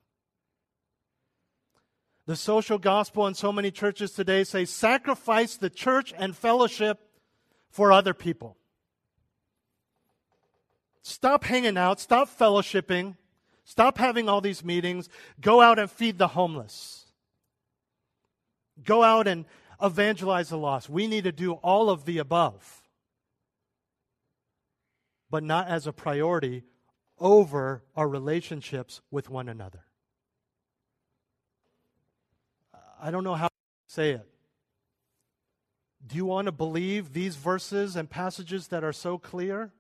The 2.25 2.37
social 2.37 2.77
gospel 2.77 3.27
in 3.27 3.33
so 3.33 3.51
many 3.51 3.69
churches 3.69 4.13
today 4.13 4.45
say 4.45 4.63
sacrifice 4.63 5.57
the 5.57 5.69
church 5.69 6.13
and 6.17 6.35
fellowship 6.35 6.99
for 7.69 7.91
other 7.91 8.13
people. 8.13 8.55
Stop 11.01 11.43
hanging 11.43 11.77
out, 11.77 11.99
stop 11.99 12.29
fellowshipping, 12.29 13.17
stop 13.65 13.97
having 13.97 14.29
all 14.29 14.39
these 14.39 14.63
meetings, 14.63 15.09
go 15.41 15.59
out 15.59 15.79
and 15.79 15.91
feed 15.91 16.17
the 16.17 16.29
homeless. 16.29 17.07
Go 18.81 19.03
out 19.03 19.27
and 19.27 19.43
evangelize 19.81 20.49
the 20.49 20.57
lost. 20.57 20.89
We 20.89 21.07
need 21.07 21.25
to 21.25 21.33
do 21.33 21.53
all 21.55 21.89
of 21.89 22.05
the 22.05 22.19
above 22.19 22.80
but 25.32 25.43
not 25.43 25.67
as 25.69 25.88
a 25.88 25.93
priority 25.93 26.63
over 27.17 27.84
our 27.95 28.07
relationships 28.07 29.01
with 29.09 29.29
one 29.29 29.47
another. 29.47 29.86
I 33.01 33.09
don't 33.09 33.23
know 33.23 33.36
how 33.36 33.47
to 33.47 33.53
say 33.88 34.11
it. 34.11 34.27
Do 36.05 36.17
you 36.17 36.25
want 36.25 36.47
to 36.47 36.51
believe 36.51 37.13
these 37.13 37.38
verses 37.38 37.95
and 37.95 38.09
passages 38.09 38.67
that 38.67 38.84
are 38.84 38.93
so 38.93 39.17
clear? 39.17 39.71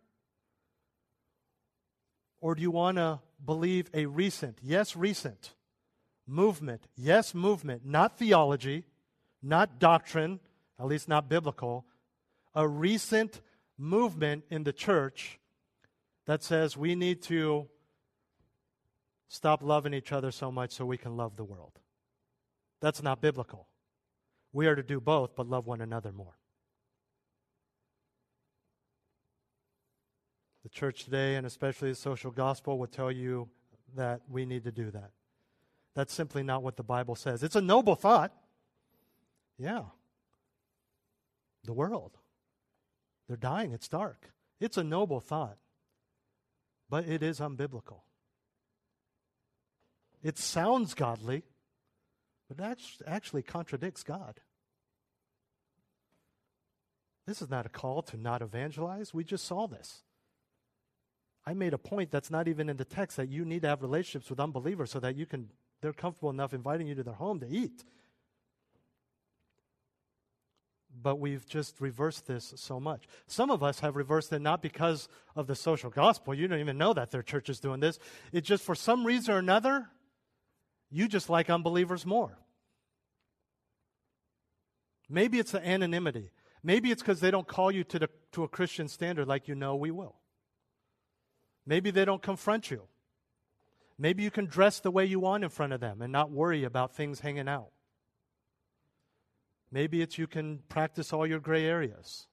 Or 2.39 2.55
do 2.55 2.61
you 2.61 2.71
want 2.71 2.97
to 2.97 3.19
believe 3.43 3.89
a 3.93 4.05
recent, 4.05 4.59
yes, 4.63 4.95
recent 4.95 5.53
movement, 6.25 6.87
yes, 6.95 7.35
movement, 7.35 7.85
not 7.85 8.17
theology, 8.17 8.85
not 9.43 9.79
doctrine, 9.79 10.39
at 10.79 10.85
least 10.85 11.09
not 11.09 11.27
biblical, 11.27 11.85
a 12.55 12.67
recent 12.67 13.41
movement 13.77 14.43
in 14.49 14.63
the 14.63 14.73
church 14.73 15.39
that 16.25 16.43
says 16.43 16.77
we 16.77 16.95
need 16.95 17.21
to 17.23 17.67
stop 19.27 19.63
loving 19.63 19.93
each 19.93 20.11
other 20.11 20.31
so 20.31 20.51
much 20.51 20.71
so 20.71 20.85
we 20.85 20.97
can 20.97 21.15
love 21.15 21.35
the 21.35 21.43
world. 21.43 21.79
That's 22.81 23.01
not 23.01 23.21
biblical. 23.21 23.67
We 24.53 24.67
are 24.67 24.75
to 24.75 24.83
do 24.83 24.99
both, 24.99 25.35
but 25.35 25.47
love 25.47 25.67
one 25.67 25.81
another 25.81 26.11
more. 26.11 26.37
The 30.63 30.69
church 30.69 31.05
today, 31.05 31.35
and 31.35 31.47
especially 31.47 31.89
the 31.89 31.95
social 31.95 32.31
gospel, 32.31 32.77
will 32.77 32.87
tell 32.87 33.11
you 33.11 33.49
that 33.95 34.21
we 34.29 34.45
need 34.45 34.63
to 34.65 34.71
do 34.71 34.91
that. 34.91 35.11
That's 35.95 36.13
simply 36.13 36.43
not 36.43 36.63
what 36.63 36.77
the 36.77 36.83
Bible 36.83 37.15
says. 37.15 37.43
It's 37.43 37.55
a 37.55 37.61
noble 37.61 37.95
thought. 37.95 38.31
Yeah. 39.57 39.83
The 41.63 41.73
world. 41.73 42.17
They're 43.27 43.37
dying. 43.37 43.71
It's 43.71 43.87
dark. 43.87 44.31
It's 44.59 44.77
a 44.77 44.83
noble 44.83 45.19
thought. 45.19 45.57
But 46.91 47.07
it 47.07 47.23
is 47.23 47.39
unbiblical. 47.39 48.01
It 50.21 50.37
sounds 50.37 50.93
godly, 50.93 51.43
but 52.49 52.59
it 52.59 52.79
actually 53.07 53.43
contradicts 53.43 54.03
God. 54.03 54.41
This 57.25 57.41
is 57.41 57.49
not 57.49 57.65
a 57.65 57.69
call 57.69 58.01
to 58.03 58.17
not 58.17 58.41
evangelize. 58.41 59.13
We 59.13 59.23
just 59.23 59.45
saw 59.45 59.67
this. 59.67 60.01
I 61.45 61.53
made 61.53 61.73
a 61.73 61.77
point 61.77 62.11
that's 62.11 62.29
not 62.29 62.49
even 62.49 62.67
in 62.67 62.75
the 62.75 62.83
text 62.83 63.15
that 63.15 63.29
you 63.29 63.45
need 63.45 63.61
to 63.61 63.69
have 63.69 63.81
relationships 63.81 64.29
with 64.29 64.41
unbelievers 64.41 64.91
so 64.91 64.99
that 64.99 65.15
you 65.15 65.25
can 65.25 65.49
they're 65.81 65.93
comfortable 65.93 66.29
enough 66.29 66.53
inviting 66.53 66.87
you 66.87 66.95
to 66.95 67.03
their 67.03 67.13
home 67.13 67.39
to 67.39 67.47
eat. 67.47 67.85
But 70.99 71.19
we've 71.19 71.45
just 71.45 71.79
reversed 71.79 72.27
this 72.27 72.53
so 72.57 72.79
much. 72.79 73.07
Some 73.27 73.49
of 73.49 73.63
us 73.63 73.79
have 73.79 73.95
reversed 73.95 74.31
it 74.33 74.41
not 74.41 74.61
because 74.61 75.07
of 75.35 75.47
the 75.47 75.55
social 75.55 75.89
gospel. 75.89 76.33
You 76.33 76.47
don't 76.47 76.59
even 76.59 76.77
know 76.77 76.93
that 76.93 77.11
their 77.11 77.23
church 77.23 77.49
is 77.49 77.59
doing 77.59 77.79
this. 77.79 77.97
It's 78.31 78.47
just 78.47 78.63
for 78.63 78.75
some 78.75 79.05
reason 79.05 79.33
or 79.33 79.37
another, 79.37 79.87
you 80.89 81.07
just 81.07 81.29
like 81.29 81.49
unbelievers 81.49 82.05
more. 82.05 82.37
Maybe 85.09 85.39
it's 85.39 85.51
the 85.51 85.65
anonymity. 85.65 86.31
Maybe 86.63 86.91
it's 86.91 87.01
because 87.01 87.19
they 87.19 87.31
don't 87.31 87.47
call 87.47 87.71
you 87.71 87.83
to, 87.85 87.99
the, 87.99 88.09
to 88.33 88.43
a 88.43 88.47
Christian 88.47 88.87
standard 88.87 89.27
like 89.27 89.47
you 89.47 89.55
know 89.55 89.75
we 89.75 89.91
will. 89.91 90.15
Maybe 91.65 91.91
they 91.91 92.05
don't 92.05 92.21
confront 92.21 92.71
you. 92.71 92.83
Maybe 93.97 94.23
you 94.23 94.31
can 94.31 94.45
dress 94.45 94.79
the 94.79 94.91
way 94.91 95.05
you 95.05 95.19
want 95.19 95.43
in 95.43 95.49
front 95.49 95.73
of 95.73 95.79
them 95.79 96.01
and 96.01 96.11
not 96.11 96.31
worry 96.31 96.63
about 96.63 96.95
things 96.95 97.19
hanging 97.19 97.47
out. 97.47 97.69
Maybe 99.71 100.01
it's 100.01 100.17
you 100.17 100.27
can 100.27 100.59
practice 100.67 101.13
all 101.13 101.25
your 101.25 101.39
gray 101.39 101.65
areas. 101.65 102.27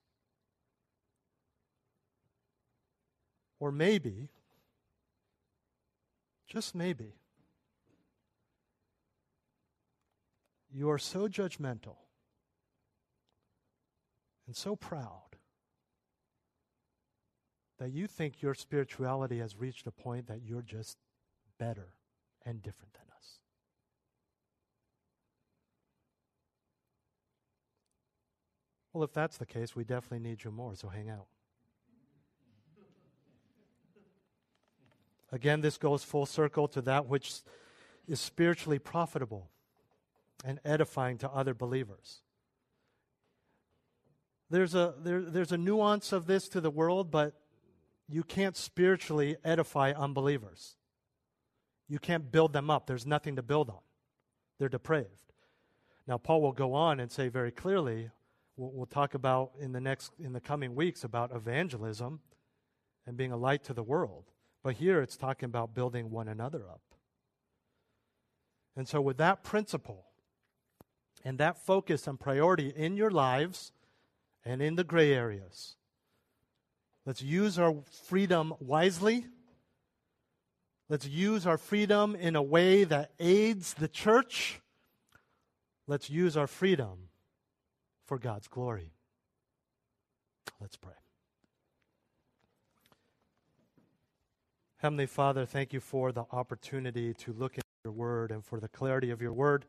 Or 3.61 3.71
maybe, 3.71 4.31
just 6.47 6.75
maybe, 6.75 7.15
you 10.71 10.91
are 10.91 10.99
so 10.99 11.29
judgmental 11.29 11.97
and 14.47 14.55
so 14.57 14.77
proud 14.77 15.37
that 17.79 17.91
you 17.91 18.07
think 18.07 18.43
your 18.43 18.55
spirituality 18.55 19.39
has 19.39 19.57
reached 19.57 19.87
a 19.87 19.93
point 19.93 20.27
that 20.27 20.43
you're 20.43 20.63
just 20.63 20.97
better 21.59 21.95
and 22.45 22.63
different 22.63 22.93
than 22.95 23.03
us. 23.17 23.39
Well, 28.93 29.05
if 29.05 29.13
that's 29.13 29.37
the 29.37 29.47
case, 29.47 29.77
we 29.77 29.85
definitely 29.85 30.29
need 30.29 30.45
you 30.45 30.51
more, 30.51 30.75
so 30.75 30.89
hang 30.89 31.11
out. 31.11 31.27
Again, 35.31 35.61
this 35.61 35.77
goes 35.77 36.03
full 36.05 36.27
circle 36.27 36.69
to 36.69 36.81
that 36.83 37.07
which 37.07 37.35
is 38.07 38.19
spiritually 38.19 38.79
profitable 38.79 39.51
and 40.45 40.59
edifying 40.65 41.19
to 41.19 41.31
other 41.31 41.53
believers. 41.53 42.23
There's 44.51 44.75
a, 44.75 44.95
there, 44.99 45.21
there's 45.21 45.53
a 45.53 45.59
nuance 45.59 46.13
of 46.13 46.27
this 46.27 46.49
to 46.49 46.61
the 46.61 46.71
world, 46.71 47.11
but 47.11 47.35
you 48.09 48.23
can't 48.23 48.57
spiritually 48.57 49.37
edify 49.45 49.93
unbelievers. 49.93 50.77
You 51.89 51.99
can't 51.99 52.33
build 52.33 52.55
them 52.55 52.71
up. 52.71 52.87
There's 52.87 53.07
nothing 53.07 53.37
to 53.37 53.43
build 53.43 53.69
on. 53.69 53.81
They're 54.59 54.71
depraved. 54.71 55.33
Now, 56.07 56.17
Paul 56.17 56.41
will 56.41 56.53
go 56.53 56.73
on 56.73 57.01
and 57.01 57.13
say 57.13 57.29
very 57.29 57.51
clearly, 57.51 58.11
we'll, 58.59 58.71
we'll 58.73 58.87
talk 58.87 59.15
about 59.15 59.53
in 59.59 59.73
the 59.73 59.81
next, 59.81 60.13
in 60.19 60.35
the 60.35 60.41
coming 60.41 60.75
weeks 60.75 61.03
about 61.03 61.35
evangelism 61.35 62.21
and 63.07 63.17
being 63.17 63.33
a 63.33 63.37
light 63.39 63.65
to 63.65 63.73
the 63.73 63.83
world. 63.83 64.25
But 64.63 64.75
here 64.75 65.01
it's 65.01 65.17
talking 65.17 65.47
about 65.47 65.75
building 65.75 66.11
one 66.11 66.29
another 66.29 66.69
up. 66.69 66.83
And 68.77 68.87
so, 68.87 69.01
with 69.01 69.17
that 69.17 69.43
principle 69.43 70.05
and 71.25 71.39
that 71.39 71.57
focus 71.57 72.07
and 72.07 72.21
priority 72.21 72.73
in 72.77 72.97
your 72.97 73.11
lives 73.11 73.73
and 74.45 74.61
in 74.61 74.77
the 74.77 74.85
gray 74.85 75.15
areas, 75.15 75.79
Let's 77.09 77.23
use 77.23 77.59
our 77.59 77.75
freedom 78.05 78.53
wisely. 78.61 79.25
Let's 80.91 81.07
use 81.07 81.47
our 81.47 81.57
freedom 81.57 82.15
in 82.15 82.37
a 82.37 82.43
way 82.43 82.85
that 82.85 83.13
aids 83.19 83.73
the 83.73 83.89
church. 83.89 84.61
Let's 85.87 86.11
use 86.11 86.37
our 86.37 86.47
freedom 86.47 87.08
for 88.09 88.19
God's 88.19 88.49
glory. 88.49 88.91
Let's 90.61 90.77
pray. 90.77 90.95
Heavenly 94.79 95.07
Father, 95.07 95.47
thank 95.47 95.73
you 95.73 95.79
for 95.79 96.11
the 96.11 96.25
opportunity 96.33 97.15
to 97.15 97.33
look 97.33 97.59
at 97.59 97.65
your 97.85 97.93
word 97.93 98.33
and 98.33 98.45
for 98.45 98.59
the 98.59 98.69
clarity 98.69 99.11
of 99.11 99.23
your 99.23 99.33
word. 99.33 99.67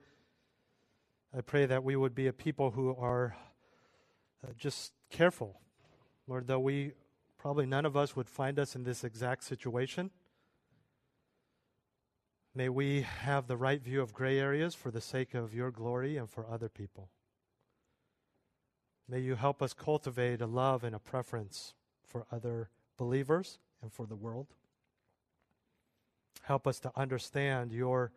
I 1.38 1.42
pray 1.42 1.68
that 1.68 1.84
we 1.84 1.96
would 1.96 2.16
be 2.16 2.26
a 2.26 2.34
people 2.34 2.72
who 2.72 2.96
are 2.96 3.36
uh, 4.44 4.54
just 4.58 4.94
careful, 5.12 5.60
Lord, 6.28 6.48
though 6.48 6.60
we 6.60 6.94
Probably 7.40 7.66
none 7.66 7.86
of 7.86 7.96
us 7.96 8.18
would 8.18 8.28
find 8.28 8.60
us 8.60 8.76
in 8.76 8.84
this 8.84 9.06
exact 9.06 9.46
situation. 9.46 10.12
May 12.54 12.68
we 12.68 13.04
have 13.04 13.48
the 13.48 13.56
right 13.56 13.82
view 13.82 14.02
of 14.02 14.14
gray 14.14 14.38
areas 14.38 14.76
for 14.76 14.92
the 14.92 15.00
sake 15.00 15.34
of 15.34 15.54
your 15.54 15.72
glory 15.72 16.18
and 16.18 16.30
for 16.30 16.46
other 16.52 16.68
people. 16.68 17.10
May 19.10 19.20
you 19.20 19.36
help 19.36 19.62
us 19.62 19.74
cultivate 19.74 20.42
a 20.42 20.46
love 20.46 20.84
and 20.84 20.96
a 20.96 21.00
preference 21.00 21.74
for 22.04 22.26
other 22.32 22.70
believers 22.98 23.58
and 23.82 23.92
for 23.92 24.06
the 24.06 24.16
world. 24.16 24.48
Help 26.44 26.68
us 26.68 26.80
to 26.82 26.92
understand 26.96 27.72
your 27.72 28.12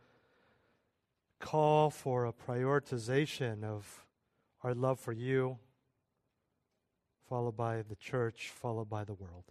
call 1.40 1.90
for 1.90 2.26
a 2.26 2.32
prioritization 2.32 3.64
of 3.64 4.04
our 4.62 4.74
love 4.74 5.00
for 5.00 5.12
you 5.12 5.58
followed 7.32 7.56
by 7.56 7.80
the 7.80 7.96
church, 7.96 8.52
followed 8.54 8.90
by 8.90 9.04
the 9.04 9.14
world. 9.14 9.44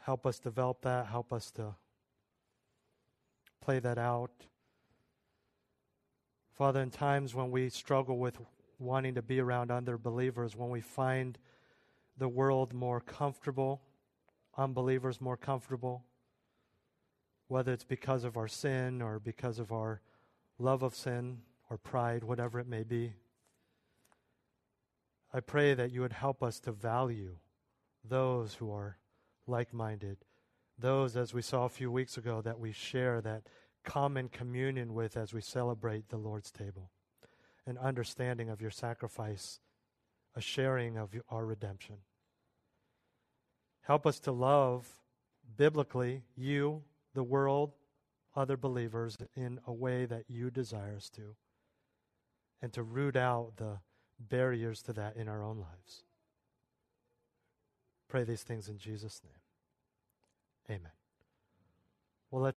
Help 0.00 0.26
us 0.26 0.40
develop 0.40 0.80
that. 0.82 1.06
Help 1.06 1.32
us 1.32 1.52
to 1.52 1.76
play 3.60 3.78
that 3.78 3.96
out. 3.96 4.32
Father, 6.50 6.80
in 6.80 6.90
times 6.90 7.32
when 7.32 7.52
we 7.52 7.68
struggle 7.68 8.18
with 8.18 8.40
wanting 8.78 9.14
to 9.14 9.22
be 9.22 9.40
around 9.40 9.70
other 9.70 9.98
believers, 9.98 10.56
when 10.56 10.70
we 10.70 10.80
find 10.80 11.38
the 12.16 12.28
world 12.28 12.72
more 12.72 13.00
comfortable, 13.00 13.82
unbelievers 14.56 15.20
more 15.20 15.36
comfortable, 15.36 16.04
whether 17.48 17.72
it's 17.72 17.84
because 17.84 18.24
of 18.24 18.36
our 18.36 18.48
sin 18.48 19.02
or 19.02 19.18
because 19.18 19.58
of 19.58 19.72
our 19.72 20.00
love 20.58 20.82
of 20.82 20.94
sin 20.94 21.38
or 21.70 21.76
pride, 21.76 22.22
whatever 22.24 22.60
it 22.60 22.66
may 22.66 22.82
be. 22.82 23.14
I 25.32 25.40
pray 25.40 25.74
that 25.74 25.90
you 25.90 26.00
would 26.00 26.12
help 26.12 26.42
us 26.42 26.60
to 26.60 26.72
value 26.72 27.36
those 28.04 28.54
who 28.54 28.72
are 28.72 28.98
like 29.46 29.72
minded, 29.72 30.18
those, 30.78 31.16
as 31.16 31.34
we 31.34 31.42
saw 31.42 31.64
a 31.64 31.68
few 31.68 31.90
weeks 31.90 32.16
ago, 32.16 32.40
that 32.42 32.58
we 32.58 32.72
share 32.72 33.20
that 33.20 33.42
common 33.84 34.28
communion 34.28 34.94
with 34.94 35.16
as 35.16 35.34
we 35.34 35.40
celebrate 35.40 36.08
the 36.08 36.16
Lord's 36.16 36.50
table, 36.50 36.90
an 37.66 37.78
understanding 37.78 38.50
of 38.50 38.60
your 38.60 38.70
sacrifice, 38.70 39.60
a 40.34 40.40
sharing 40.40 40.96
of 40.96 41.14
our 41.30 41.44
redemption. 41.46 41.96
Help 43.82 44.06
us 44.06 44.18
to 44.20 44.32
love 44.32 44.88
biblically 45.56 46.22
you, 46.36 46.82
the 47.14 47.22
world, 47.22 47.72
other 48.36 48.56
believers 48.56 49.16
in 49.36 49.60
a 49.66 49.72
way 49.72 50.04
that 50.06 50.24
you 50.28 50.50
desire 50.50 50.94
us 50.96 51.08
to, 51.10 51.36
and 52.60 52.72
to 52.72 52.82
root 52.82 53.16
out 53.16 53.52
the 53.56 53.78
barriers 54.18 54.82
to 54.82 54.92
that 54.92 55.16
in 55.16 55.28
our 55.28 55.42
own 55.42 55.58
lives. 55.58 56.04
Pray 58.08 58.24
these 58.24 58.42
things 58.42 58.68
in 58.68 58.78
Jesus' 58.78 59.20
name. 59.24 60.76
Amen. 60.78 60.92
Well, 62.30 62.42
let's 62.42 62.52